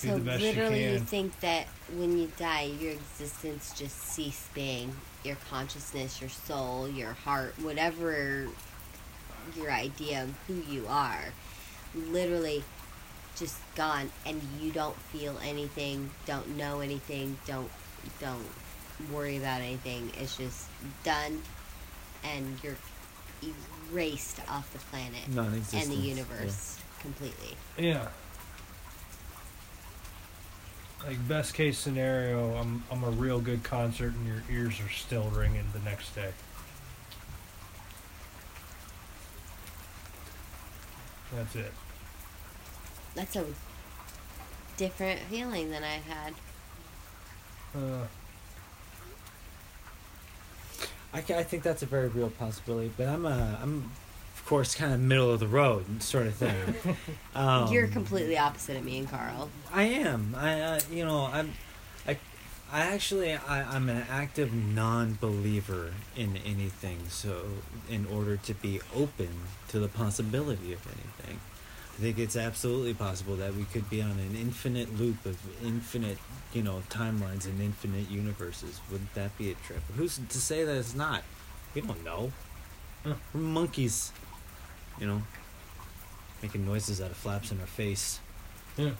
Do 0.01 0.09
So 0.09 0.15
the 0.15 0.21
best 0.21 0.41
you 0.43 0.49
literally, 0.51 0.85
you 0.85 0.97
can. 0.99 1.07
think 1.07 1.41
that 1.41 1.67
when 1.97 2.17
you 2.19 2.31
die, 2.39 2.71
your 2.81 2.93
existence 2.93 3.73
just 3.77 3.97
cease 4.01 4.49
being. 4.55 4.95
Your 5.25 5.37
consciousness, 5.51 6.21
your 6.21 6.31
soul, 6.31 6.89
your 6.89 7.13
heart, 7.13 7.55
whatever 7.61 8.47
your 9.57 9.71
idea 9.73 10.23
of 10.25 10.35
who 10.47 10.55
you 10.73 10.87
are, 10.89 11.25
literally 11.95 12.63
just 13.37 13.59
gone, 13.75 14.11
and 14.25 14.41
you 14.61 14.71
don't 14.71 14.97
feel 14.97 15.37
anything, 15.45 16.11
don't 16.27 16.57
know 16.57 16.81
anything, 16.81 17.37
don't 17.47 17.69
don't 18.21 18.47
worry 19.13 19.37
about 19.37 19.61
anything. 19.61 20.13
It's 20.21 20.37
just 20.37 20.67
done, 21.03 21.43
and 22.23 22.57
you're 22.63 22.77
erased 23.93 24.41
off 24.49 24.73
the 24.73 24.79
planet 24.79 25.21
and 25.27 25.35
Non-existent. 25.35 25.91
the 25.91 25.97
universe 25.97 26.79
completely. 27.01 27.57
Yeah. 27.77 28.09
Like 31.07 31.29
best 31.29 31.55
case 31.55 31.79
scenario, 31.79 32.55
I'm 32.57 32.83
I'm 32.91 33.05
a 33.05 33.11
real 33.11 33.41
good 33.41 33.63
concert 33.63 34.13
and 34.15 34.27
your 34.27 34.43
ears 34.51 34.81
are 34.81 34.91
still 34.91 35.31
ringing 35.31 35.65
the 35.73 35.81
next 35.81 36.15
day. 36.15 36.33
That's 41.35 41.57
it. 41.57 41.73
That's 43.15 43.37
a 43.37 43.45
different 44.77 45.21
feeling 45.31 45.71
than 45.71 45.85
I've 45.85 46.05
had. 46.05 46.35
Uh, 47.77 48.07
I, 51.13 51.19
I 51.19 51.43
think 51.43 51.63
that's 51.63 51.83
a 51.83 51.87
very 51.87 52.09
real 52.09 52.31
possibility, 52.31 52.91
but 52.97 53.09
I'm 53.09 53.27
a, 53.27 53.59
I'm, 53.63 53.77
of 53.77 53.91
course, 54.49 54.75
kind 54.75 54.95
of 54.95 55.01
middle 55.01 55.31
of 55.31 55.41
the 55.41 55.47
road 55.47 56.03
sort 56.03 56.27
of 56.27 56.35
thing. 56.35 56.97
um, 57.35 57.71
You're 57.71 57.87
completely 57.87 58.39
opposite 58.39 58.79
of 58.79 58.85
me 58.85 58.99
and 58.99 59.09
Carl. 59.09 59.51
I 59.71 59.83
am. 59.83 60.35
I, 60.35 60.61
uh, 60.61 60.81
you 60.91 61.05
know, 61.05 61.29
I'm, 61.31 61.53
I, 62.07 62.17
I 62.73 62.81
actually, 62.87 63.35
I, 63.35 63.75
I'm 63.75 63.91
an 63.91 64.07
active 64.09 64.55
non-believer 64.55 65.93
in 66.17 66.39
anything. 66.47 67.11
So, 67.11 67.43
in 67.91 68.07
order 68.07 68.39
to 68.39 68.55
be 68.55 68.81
open 68.97 69.29
to 69.69 69.79
the 69.79 69.89
possibility 69.89 70.73
of 70.73 70.81
anything, 70.87 71.41
I 71.99 72.01
think 72.01 72.19
it's 72.19 72.37
absolutely 72.37 72.95
possible 72.95 73.37
that 73.37 73.55
we 73.55 73.65
could 73.65 73.91
be 73.91 74.01
on 74.01 74.13
an 74.13 74.35
infinite 74.35 74.99
loop 74.99 75.27
of 75.27 75.39
infinite, 75.63 76.17
you 76.55 76.63
know, 76.63 76.83
timelines 76.89 77.45
and 77.45 77.61
infinite 77.61 78.09
universes. 78.09 78.81
Wouldn't 78.91 79.13
that 79.13 79.37
be 79.37 79.51
a 79.51 79.55
trip? 79.55 79.83
Who's 79.97 80.19
to 80.27 80.39
say 80.39 80.65
that 80.65 80.75
it's 80.75 80.95
not? 80.95 81.23
We 81.75 81.83
don't 81.83 82.03
know. 82.03 82.33
We're 83.05 83.41
monkeys, 83.41 84.13
you 85.01 85.07
know, 85.07 85.23
making 86.43 86.67
noises 86.67 87.01
out 87.01 87.11
of 87.11 87.17
flaps 87.17 87.51
in 87.53 87.61
our 87.61 87.67
face. 87.67 88.21
yeah. 88.77 88.85
You 88.87 88.93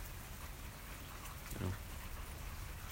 know, 1.61 1.73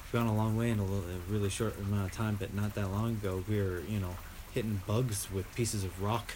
we've 0.01 0.13
gone 0.13 0.27
a 0.27 0.35
long 0.35 0.57
way 0.57 0.71
in 0.71 0.79
a, 0.79 0.85
little, 0.85 1.05
a 1.09 1.33
really 1.33 1.51
short 1.51 1.79
amount 1.79 2.11
of 2.11 2.13
time, 2.13 2.37
but 2.39 2.55
not 2.55 2.75
that 2.75 2.91
long 2.91 3.13
ago, 3.13 3.45
we 3.49 3.61
were, 3.61 3.81
you 3.89 4.01
know, 4.01 4.17
hitting 4.55 4.81
bugs 4.87 5.31
with 5.31 5.53
pieces 5.55 5.85
of 5.85 6.03
rock. 6.03 6.33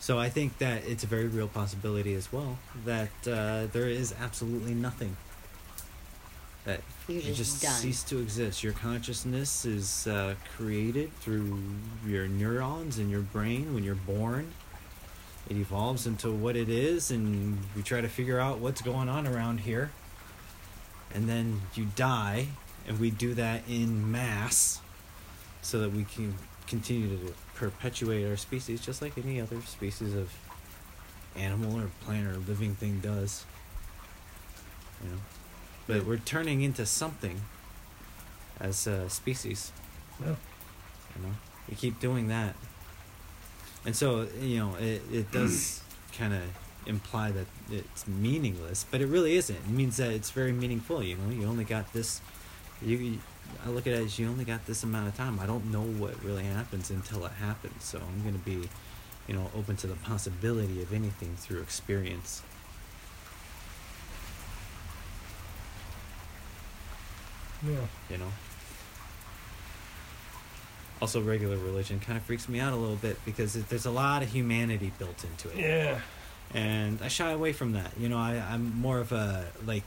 So 0.00 0.18
I 0.18 0.28
think 0.28 0.58
that 0.58 0.86
it's 0.86 1.02
a 1.02 1.06
very 1.06 1.26
real 1.26 1.48
possibility 1.48 2.14
as 2.14 2.32
well 2.32 2.58
that 2.84 3.10
uh, 3.26 3.66
there 3.72 3.88
is 3.88 4.14
absolutely 4.18 4.72
nothing. 4.72 5.16
That 6.64 6.80
You're 7.06 7.22
you 7.22 7.34
just 7.34 7.62
just 7.62 7.80
cease 7.80 8.02
to 8.04 8.18
exist. 8.18 8.62
Your 8.62 8.74
consciousness 8.74 9.64
is 9.64 10.06
uh, 10.06 10.34
created 10.56 11.14
through 11.20 11.62
your 12.06 12.28
neurons 12.28 12.98
in 12.98 13.08
your 13.08 13.22
brain 13.22 13.74
when 13.74 13.84
you're 13.84 13.94
born. 13.94 14.52
It 15.48 15.56
evolves 15.56 16.06
into 16.06 16.30
what 16.30 16.56
it 16.56 16.68
is, 16.68 17.10
and 17.10 17.58
we 17.74 17.82
try 17.82 18.02
to 18.02 18.08
figure 18.08 18.38
out 18.38 18.58
what's 18.58 18.82
going 18.82 19.08
on 19.08 19.26
around 19.26 19.60
here. 19.60 19.90
And 21.14 21.26
then 21.26 21.62
you 21.74 21.86
die, 21.96 22.48
and 22.86 23.00
we 23.00 23.10
do 23.10 23.32
that 23.34 23.62
in 23.66 24.12
mass 24.12 24.82
so 25.62 25.80
that 25.80 25.92
we 25.92 26.04
can 26.04 26.34
continue 26.66 27.16
to 27.16 27.34
perpetuate 27.54 28.28
our 28.28 28.36
species 28.36 28.80
just 28.80 29.00
like 29.00 29.16
any 29.16 29.40
other 29.40 29.60
species 29.62 30.14
of 30.14 30.30
animal 31.34 31.80
or 31.80 31.90
plant 32.04 32.26
or 32.26 32.36
living 32.36 32.74
thing 32.74 33.00
does. 33.00 33.44
You 35.02 35.10
know? 35.10 35.16
But 35.88 36.04
we're 36.04 36.18
turning 36.18 36.60
into 36.60 36.86
something 36.86 37.40
as 38.60 38.86
a 38.86 39.10
species. 39.10 39.72
Yeah. 40.20 40.36
You 41.16 41.22
know, 41.26 41.34
we 41.68 41.74
keep 41.74 41.98
doing 41.98 42.28
that, 42.28 42.54
and 43.84 43.96
so 43.96 44.28
you 44.40 44.58
know 44.58 44.76
it 44.76 45.02
it 45.10 45.32
does 45.32 45.82
kind 46.16 46.34
of 46.34 46.42
imply 46.86 47.30
that 47.30 47.46
it's 47.70 48.06
meaningless, 48.06 48.84
but 48.90 49.00
it 49.00 49.06
really 49.06 49.36
isn't. 49.36 49.56
It 49.56 49.68
means 49.68 49.96
that 49.96 50.10
it's 50.10 50.30
very 50.30 50.52
meaningful. 50.52 51.02
You 51.02 51.16
know, 51.16 51.30
you 51.30 51.46
only 51.46 51.64
got 51.64 51.92
this. 51.92 52.20
You, 52.82 52.96
you 52.96 53.18
I 53.64 53.70
look 53.70 53.86
at 53.86 53.94
it 53.94 54.04
as 54.04 54.18
you 54.18 54.28
only 54.28 54.44
got 54.44 54.66
this 54.66 54.82
amount 54.82 55.08
of 55.08 55.16
time. 55.16 55.40
I 55.40 55.46
don't 55.46 55.72
know 55.72 55.82
what 55.82 56.22
really 56.22 56.44
happens 56.44 56.90
until 56.90 57.24
it 57.24 57.32
happens. 57.32 57.82
So 57.82 57.98
I'm 57.98 58.24
gonna 58.24 58.38
be, 58.38 58.68
you 59.26 59.34
know, 59.34 59.50
open 59.56 59.76
to 59.78 59.86
the 59.86 59.94
possibility 59.94 60.82
of 60.82 60.92
anything 60.92 61.34
through 61.36 61.60
experience. 61.60 62.42
Yeah. 67.66 67.74
you 68.10 68.18
know. 68.18 68.30
Also, 71.00 71.20
regular 71.22 71.56
religion 71.56 72.00
kind 72.00 72.18
of 72.18 72.24
freaks 72.24 72.48
me 72.48 72.58
out 72.58 72.72
a 72.72 72.76
little 72.76 72.96
bit 72.96 73.18
because 73.24 73.54
it, 73.54 73.68
there's 73.68 73.86
a 73.86 73.90
lot 73.90 74.22
of 74.22 74.28
humanity 74.32 74.90
built 74.98 75.24
into 75.24 75.48
it, 75.50 75.56
Yeah. 75.60 76.00
and 76.52 77.00
I 77.00 77.06
shy 77.08 77.30
away 77.30 77.52
from 77.52 77.72
that. 77.72 77.92
You 77.98 78.08
know, 78.08 78.18
I, 78.18 78.32
I'm 78.50 78.80
more 78.80 78.98
of 78.98 79.12
a 79.12 79.46
like, 79.64 79.84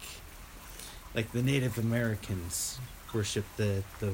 like 1.14 1.32
the 1.34 1.42
Native 1.44 1.78
Americans 1.78 2.80
worship 3.14 3.44
the 3.58 3.84
the, 4.00 4.14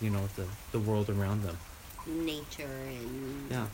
you 0.00 0.10
know, 0.10 0.28
the 0.34 0.44
the 0.72 0.80
world 0.80 1.08
around 1.08 1.44
them. 1.44 1.56
Nature 2.04 2.66
and 2.88 3.48
Yeah, 3.50 3.66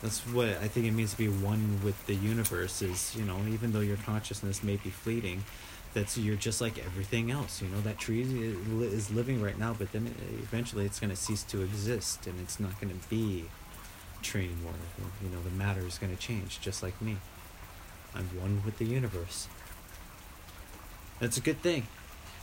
that's 0.00 0.20
what 0.28 0.48
I 0.62 0.68
think 0.68 0.86
it 0.86 0.92
means 0.92 1.10
to 1.10 1.18
be 1.18 1.28
one 1.28 1.80
with 1.84 2.06
the 2.06 2.14
universe. 2.14 2.80
Is 2.80 3.14
you 3.14 3.24
know, 3.26 3.38
even 3.50 3.72
though 3.72 3.80
your 3.80 3.98
consciousness 3.98 4.62
may 4.62 4.76
be 4.76 4.88
fleeting, 4.88 5.44
that's 5.94 6.18
you're 6.18 6.36
just 6.36 6.60
like 6.60 6.78
everything 6.78 7.30
else. 7.30 7.62
You 7.62 7.68
know, 7.68 7.80
that 7.82 7.98
tree 7.98 8.20
is 8.22 9.10
living 9.10 9.40
right 9.40 9.58
now, 9.58 9.74
but 9.78 9.92
then 9.92 10.12
eventually 10.42 10.84
it's 10.84 11.00
going 11.00 11.10
to 11.10 11.16
cease 11.16 11.42
to 11.44 11.62
exist, 11.62 12.26
and 12.26 12.38
it's 12.40 12.58
not 12.60 12.78
going 12.80 12.92
to 12.98 13.08
be 13.08 13.44
tree 14.22 14.46
anymore. 14.46 14.72
You 15.22 15.30
know, 15.30 15.42
the 15.42 15.50
matter 15.50 15.80
is 15.86 15.98
going 15.98 16.14
to 16.14 16.20
change, 16.20 16.60
just 16.60 16.82
like 16.82 17.00
me. 17.00 17.16
I'm 18.14 18.24
one 18.40 18.62
with 18.64 18.78
the 18.78 18.84
universe. 18.84 19.48
That's 21.20 21.36
a 21.36 21.40
good 21.40 21.60
thing. 21.62 21.86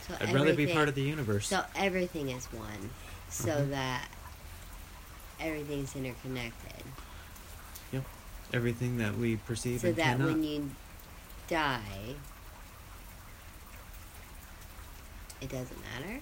so 0.06 0.14
I'd 0.20 0.34
rather 0.34 0.54
be 0.54 0.66
part 0.66 0.88
of 0.88 0.94
the 0.94 1.02
universe. 1.02 1.46
So 1.48 1.62
everything 1.76 2.30
is 2.30 2.46
one, 2.46 2.90
so 3.28 3.48
Mhm. 3.50 3.70
that 3.70 4.08
everything's 5.38 5.94
interconnected. 5.94 6.82
Yep. 7.92 8.04
Everything 8.52 8.98
that 8.98 9.16
we 9.16 9.36
perceive 9.36 9.80
so 9.82 9.88
and 9.88 9.96
that 9.96 10.16
cannot. 10.18 10.26
when 10.32 10.42
you 10.44 10.70
die, 11.48 12.16
it 15.42 15.48
doesn't 15.50 15.78
matter. 15.82 16.20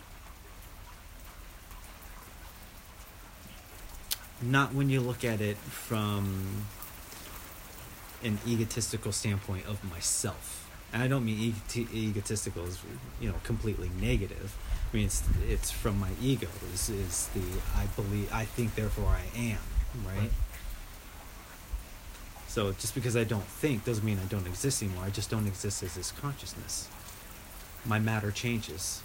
not 4.42 4.74
when 4.74 4.88
you 4.88 5.00
look 5.00 5.24
at 5.24 5.40
it 5.40 5.56
from 5.56 6.64
an 8.22 8.38
egotistical 8.46 9.12
standpoint 9.12 9.66
of 9.66 9.82
myself. 9.84 10.56
And 10.92 11.02
I 11.02 11.08
don't 11.08 11.24
mean 11.24 11.54
ego- 11.72 11.88
egotistical 11.92 12.64
as 12.64 12.78
you 13.20 13.28
know 13.28 13.36
completely 13.44 13.90
negative. 14.00 14.56
I 14.92 14.96
mean 14.96 15.06
it's 15.06 15.22
it's 15.48 15.70
from 15.70 16.00
my 16.00 16.10
ego 16.20 16.48
is 16.74 16.88
is 16.88 17.28
the 17.28 17.42
I 17.76 17.86
believe 17.86 18.32
I 18.32 18.44
think 18.44 18.74
therefore 18.74 19.06
I 19.06 19.38
am 19.38 19.58
right. 20.04 20.18
Right. 20.18 20.30
So 22.48 22.72
just 22.72 22.96
because 22.96 23.16
I 23.16 23.22
don't 23.22 23.44
think 23.44 23.84
doesn't 23.84 24.04
mean 24.04 24.18
I 24.18 24.26
don't 24.26 24.46
exist 24.46 24.82
anymore. 24.82 25.04
I 25.04 25.10
just 25.10 25.30
don't 25.30 25.46
exist 25.46 25.84
as 25.84 25.94
this 25.94 26.10
consciousness. 26.10 26.88
My 27.86 28.00
matter 28.00 28.32
changes. 28.32 29.02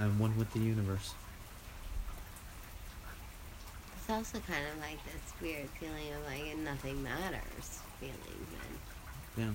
I'm 0.00 0.18
one 0.18 0.36
with 0.36 0.52
the 0.52 0.60
universe. 0.60 1.14
It's 3.96 4.10
also 4.10 4.38
kind 4.46 4.64
of 4.72 4.80
like 4.80 4.98
this 5.04 5.32
weird 5.42 5.68
feeling 5.80 6.12
of 6.14 6.24
like 6.24 6.56
nothing 6.58 7.02
matters 7.02 7.80
feeling. 8.00 8.14
Then 9.36 9.46
Yeah. 9.46 9.54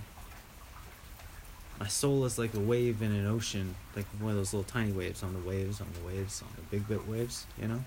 My 1.80 1.88
soul 1.88 2.26
is 2.26 2.38
like 2.38 2.54
a 2.54 2.60
wave 2.60 3.02
in 3.02 3.12
an 3.12 3.26
ocean, 3.26 3.76
like 3.96 4.06
one 4.20 4.32
of 4.32 4.38
those 4.38 4.54
little 4.54 4.70
tiny 4.70 4.92
waves 4.92 5.24
on 5.24 5.34
the 5.34 5.40
waves, 5.40 5.82
on 5.82 5.88
the 5.94 6.06
waves, 6.06 6.42
on 6.42 6.50
the 6.56 6.62
big 6.64 6.88
bit 6.88 7.08
waves, 7.08 7.48
you 7.60 7.68
know? 7.68 7.80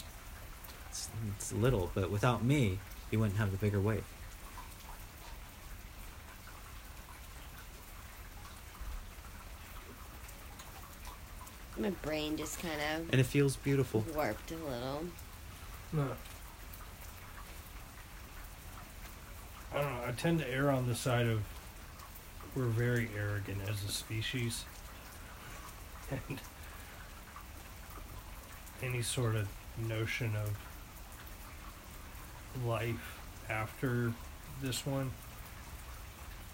It's, 0.90 1.08
it's 1.36 1.52
little, 1.52 1.90
but 1.94 2.10
without 2.10 2.44
me, 2.44 2.78
you 3.10 3.20
wouldn't 3.20 3.38
have 3.38 3.52
the 3.52 3.58
bigger 3.58 3.80
wave. 3.80 4.04
My 11.78 11.90
brain 11.90 12.36
just 12.36 12.60
kind 12.60 12.80
of 12.94 13.08
And 13.12 13.20
it 13.20 13.26
feels 13.26 13.56
beautiful. 13.56 14.04
warped 14.14 14.50
a 14.50 14.54
little. 14.56 15.04
No. 15.92 16.08
I 19.74 19.80
don't 19.80 19.92
know. 19.94 20.04
I 20.08 20.12
tend 20.12 20.38
to 20.40 20.48
err 20.50 20.70
on 20.70 20.86
the 20.86 20.94
side 20.94 21.26
of 21.26 21.42
we're 22.54 22.64
very 22.66 23.10
arrogant 23.16 23.58
as 23.68 23.82
a 23.84 23.88
species. 23.88 24.64
And 26.28 26.38
any 28.82 29.02
sort 29.02 29.34
of 29.34 29.48
notion 29.88 30.34
of 30.36 30.50
life 32.64 33.18
after 33.48 34.12
this 34.62 34.86
one 34.86 35.10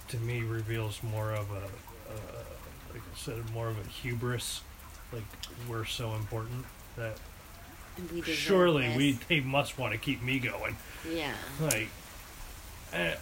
to 0.08 0.16
me 0.18 0.40
reveals 0.42 1.02
more 1.02 1.32
of 1.32 1.50
a, 1.50 1.64
uh, 1.64 2.44
like 2.92 3.02
I 3.02 3.16
said, 3.16 3.50
more 3.52 3.68
of 3.68 3.78
a 3.78 3.88
hubris. 3.88 4.62
Like 5.12 5.24
we're 5.68 5.84
so 5.84 6.14
important 6.14 6.64
that 6.96 7.16
And 7.96 8.10
we 8.10 8.20
deserve 8.20 8.36
surely 8.36 8.88
this. 8.88 8.96
we 8.96 9.12
they 9.28 9.40
must 9.40 9.78
want 9.78 9.92
to 9.92 9.98
keep 9.98 10.22
me 10.22 10.38
going. 10.38 10.76
Yeah. 11.10 11.34
Like, 11.60 11.88
eh, 12.92 13.14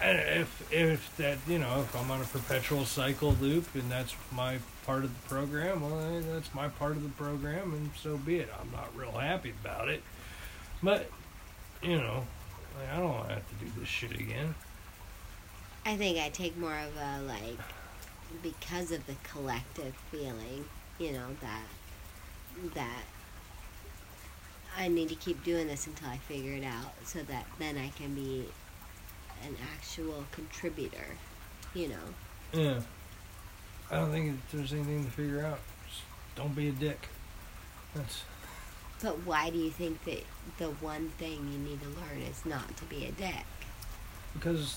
eh, 0.00 0.10
if 0.40 0.72
if 0.72 1.16
that 1.18 1.38
you 1.46 1.58
know 1.58 1.80
if 1.80 1.94
I'm 1.94 2.10
on 2.10 2.20
a 2.20 2.24
perpetual 2.24 2.84
cycle 2.84 3.32
loop 3.40 3.74
and 3.74 3.90
that's 3.90 4.14
my 4.32 4.58
part 4.86 5.04
of 5.04 5.10
the 5.22 5.28
program, 5.28 5.82
well, 5.82 5.98
eh, 6.00 6.20
that's 6.32 6.52
my 6.54 6.68
part 6.68 6.92
of 6.92 7.02
the 7.02 7.10
program, 7.10 7.72
and 7.74 7.90
so 8.00 8.16
be 8.16 8.38
it. 8.38 8.48
I'm 8.60 8.70
not 8.72 8.94
real 8.96 9.12
happy 9.12 9.52
about 9.62 9.88
it, 9.88 10.02
but 10.82 11.10
you 11.82 11.96
know, 11.96 12.26
like, 12.78 12.92
I 12.92 12.96
don't 12.96 13.10
want 13.12 13.28
to 13.28 13.34
have 13.34 13.48
to 13.48 13.64
do 13.64 13.70
this 13.78 13.88
shit 13.88 14.12
again. 14.18 14.54
I 15.86 15.96
think 15.96 16.18
I 16.18 16.28
take 16.28 16.56
more 16.58 16.74
of 16.76 16.96
a 16.96 17.22
like 17.22 17.58
because 18.42 18.92
of 18.92 19.06
the 19.06 19.14
collective 19.24 19.94
feeling, 20.10 20.64
you 20.98 21.12
know, 21.12 21.26
that 21.40 21.62
that 22.74 23.04
I 24.76 24.88
need 24.88 25.08
to 25.08 25.14
keep 25.14 25.42
doing 25.44 25.68
this 25.68 25.86
until 25.86 26.08
I 26.08 26.16
figure 26.18 26.52
it 26.52 26.64
out 26.64 26.92
so 27.04 27.20
that 27.22 27.46
then 27.58 27.76
I 27.78 27.88
can 27.90 28.14
be 28.14 28.46
an 29.44 29.56
actual 29.74 30.24
contributor, 30.32 31.16
you 31.74 31.88
know. 31.88 31.94
Yeah, 32.52 32.80
I 33.90 33.96
don't 33.96 34.10
think 34.10 34.40
there's 34.52 34.72
anything 34.72 35.04
to 35.04 35.10
figure 35.10 35.44
out. 35.44 35.60
Just 35.88 36.02
don't 36.36 36.54
be 36.54 36.68
a 36.68 36.72
dick. 36.72 37.08
That's 37.94 38.22
But 39.02 39.24
why 39.26 39.50
do 39.50 39.58
you 39.58 39.70
think 39.70 40.04
that 40.04 40.24
the 40.58 40.66
one 40.66 41.10
thing 41.18 41.48
you 41.52 41.58
need 41.58 41.80
to 41.82 41.88
learn 41.88 42.22
is 42.28 42.44
not 42.44 42.76
to 42.76 42.84
be 42.84 43.06
a 43.06 43.12
dick? 43.12 43.44
because 44.34 44.76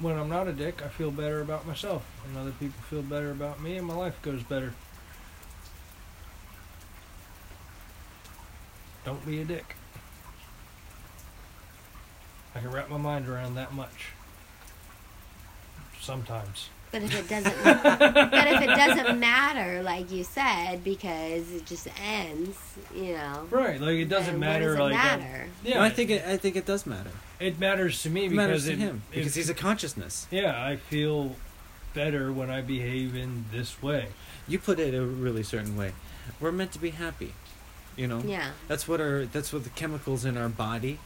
when 0.00 0.16
I'm 0.16 0.28
not 0.28 0.48
a 0.48 0.52
dick, 0.52 0.82
I 0.84 0.88
feel 0.88 1.10
better 1.10 1.40
about 1.40 1.66
myself, 1.66 2.04
and 2.26 2.36
other 2.36 2.52
people 2.52 2.80
feel 2.88 3.02
better 3.02 3.30
about 3.30 3.60
me, 3.60 3.76
and 3.76 3.86
my 3.86 3.94
life 3.94 4.20
goes 4.22 4.42
better. 4.42 4.72
Don't 9.04 9.24
be 9.26 9.40
a 9.40 9.44
dick. 9.44 9.74
I 12.54 12.60
can 12.60 12.70
wrap 12.70 12.90
my 12.90 12.96
mind 12.98 13.28
around 13.28 13.54
that 13.54 13.72
much. 13.72 14.08
Sometimes. 16.00 16.68
But 16.90 17.02
if 17.02 17.14
it 17.18 17.28
doesn't, 17.28 17.64
but 17.64 18.48
if 18.48 18.62
it 18.62 18.66
doesn't 18.66 19.20
matter, 19.20 19.82
like 19.82 20.10
you 20.10 20.24
said, 20.24 20.82
because 20.82 21.52
it 21.52 21.66
just 21.66 21.86
ends, 22.02 22.56
you 22.94 23.12
know. 23.12 23.46
Right, 23.50 23.78
like 23.80 23.96
it 23.96 24.08
doesn't 24.08 24.38
matter. 24.38 24.70
Does 24.70 24.78
it 24.78 24.82
like 24.82 24.92
matter? 24.94 25.46
yeah, 25.64 25.74
No, 25.74 25.82
I 25.82 25.90
think 25.90 26.10
it, 26.10 26.24
I 26.26 26.38
think 26.38 26.56
it 26.56 26.64
does 26.64 26.86
matter. 26.86 27.10
It 27.40 27.58
matters 27.58 28.02
to 28.02 28.10
me 28.10 28.26
It 28.26 28.30
because 28.30 28.36
matters 28.36 28.64
to 28.66 28.72
it, 28.72 28.78
him 28.78 29.02
because 29.10 29.36
it- 29.36 29.40
he's 29.40 29.50
a 29.50 29.54
consciousness. 29.54 30.26
yeah. 30.30 30.64
I 30.64 30.76
feel 30.76 31.36
better 31.94 32.32
when 32.32 32.50
I 32.50 32.60
behave 32.60 33.16
in 33.16 33.46
this 33.52 33.80
way. 33.82 34.08
You 34.46 34.58
put 34.58 34.78
it 34.78 34.94
a 34.94 35.04
really 35.04 35.42
certain 35.42 35.76
way. 35.76 35.92
We're 36.40 36.52
meant 36.52 36.72
to 36.72 36.78
be 36.78 36.90
happy, 36.90 37.34
you 37.96 38.06
know. 38.06 38.20
Yeah. 38.24 38.50
That's 38.68 38.86
what 38.88 39.00
our 39.00 39.24
that's 39.26 39.52
what 39.52 39.64
the 39.64 39.70
chemicals 39.70 40.24
in 40.24 40.36
our 40.36 40.48
body 40.48 40.98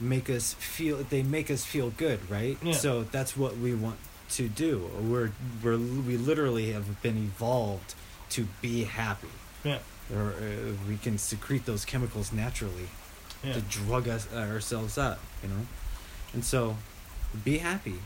make 0.00 0.28
us 0.30 0.54
feel. 0.54 0.98
They 0.98 1.22
make 1.22 1.50
us 1.50 1.64
feel 1.64 1.90
good, 1.90 2.18
right? 2.30 2.58
Yeah. 2.62 2.72
So 2.74 3.04
that's 3.04 3.36
what 3.36 3.56
we 3.56 3.74
want 3.74 3.98
to 4.30 4.48
do. 4.48 4.90
We're 5.00 5.30
we're 5.62 5.78
we 5.78 6.16
literally 6.16 6.72
have 6.72 7.00
been 7.02 7.16
evolved 7.18 7.94
to 8.30 8.46
be 8.60 8.84
happy. 8.84 9.28
Yeah, 9.64 9.78
Or 10.14 10.30
uh, 10.32 10.72
we 10.88 10.96
can 10.96 11.18
secrete 11.18 11.66
those 11.66 11.84
chemicals 11.84 12.32
naturally 12.32 12.88
yeah. 13.42 13.54
to 13.54 13.60
drug 13.62 14.08
us 14.08 14.28
uh, 14.32 14.38
ourselves 14.38 14.98
up, 14.98 15.20
you 15.42 15.48
know. 15.48 15.66
And 16.32 16.44
so, 16.44 16.76
be 17.44 17.58
happy. 17.58 17.96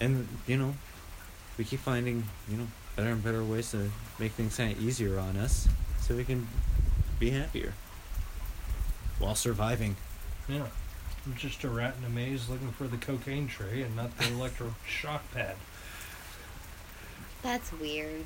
And 0.00 0.28
you 0.46 0.56
know, 0.56 0.74
we 1.58 1.64
keep 1.64 1.80
finding, 1.80 2.24
you 2.48 2.56
know, 2.58 2.66
better 2.96 3.10
and 3.10 3.22
better 3.22 3.42
ways 3.44 3.70
to 3.72 3.90
make 4.18 4.32
things 4.32 4.56
kind 4.56 4.72
of 4.72 4.82
easier 4.82 5.18
on 5.18 5.36
us 5.36 5.68
so 6.00 6.14
we 6.14 6.24
can 6.24 6.46
be 7.18 7.30
happier 7.30 7.72
while 9.18 9.34
surviving. 9.34 9.96
Yeah. 10.48 10.66
I'm 11.26 11.34
just 11.34 11.64
a 11.64 11.68
rat 11.68 11.94
in 11.98 12.04
a 12.04 12.08
maze 12.08 12.48
looking 12.48 12.70
for 12.70 12.86
the 12.86 12.98
cocaine 12.98 13.48
tray 13.48 13.82
and 13.82 13.96
not 13.96 14.16
the 14.16 14.24
electroshock 14.24 15.20
pad. 15.34 15.56
That's 17.42 17.72
weird. 17.72 18.24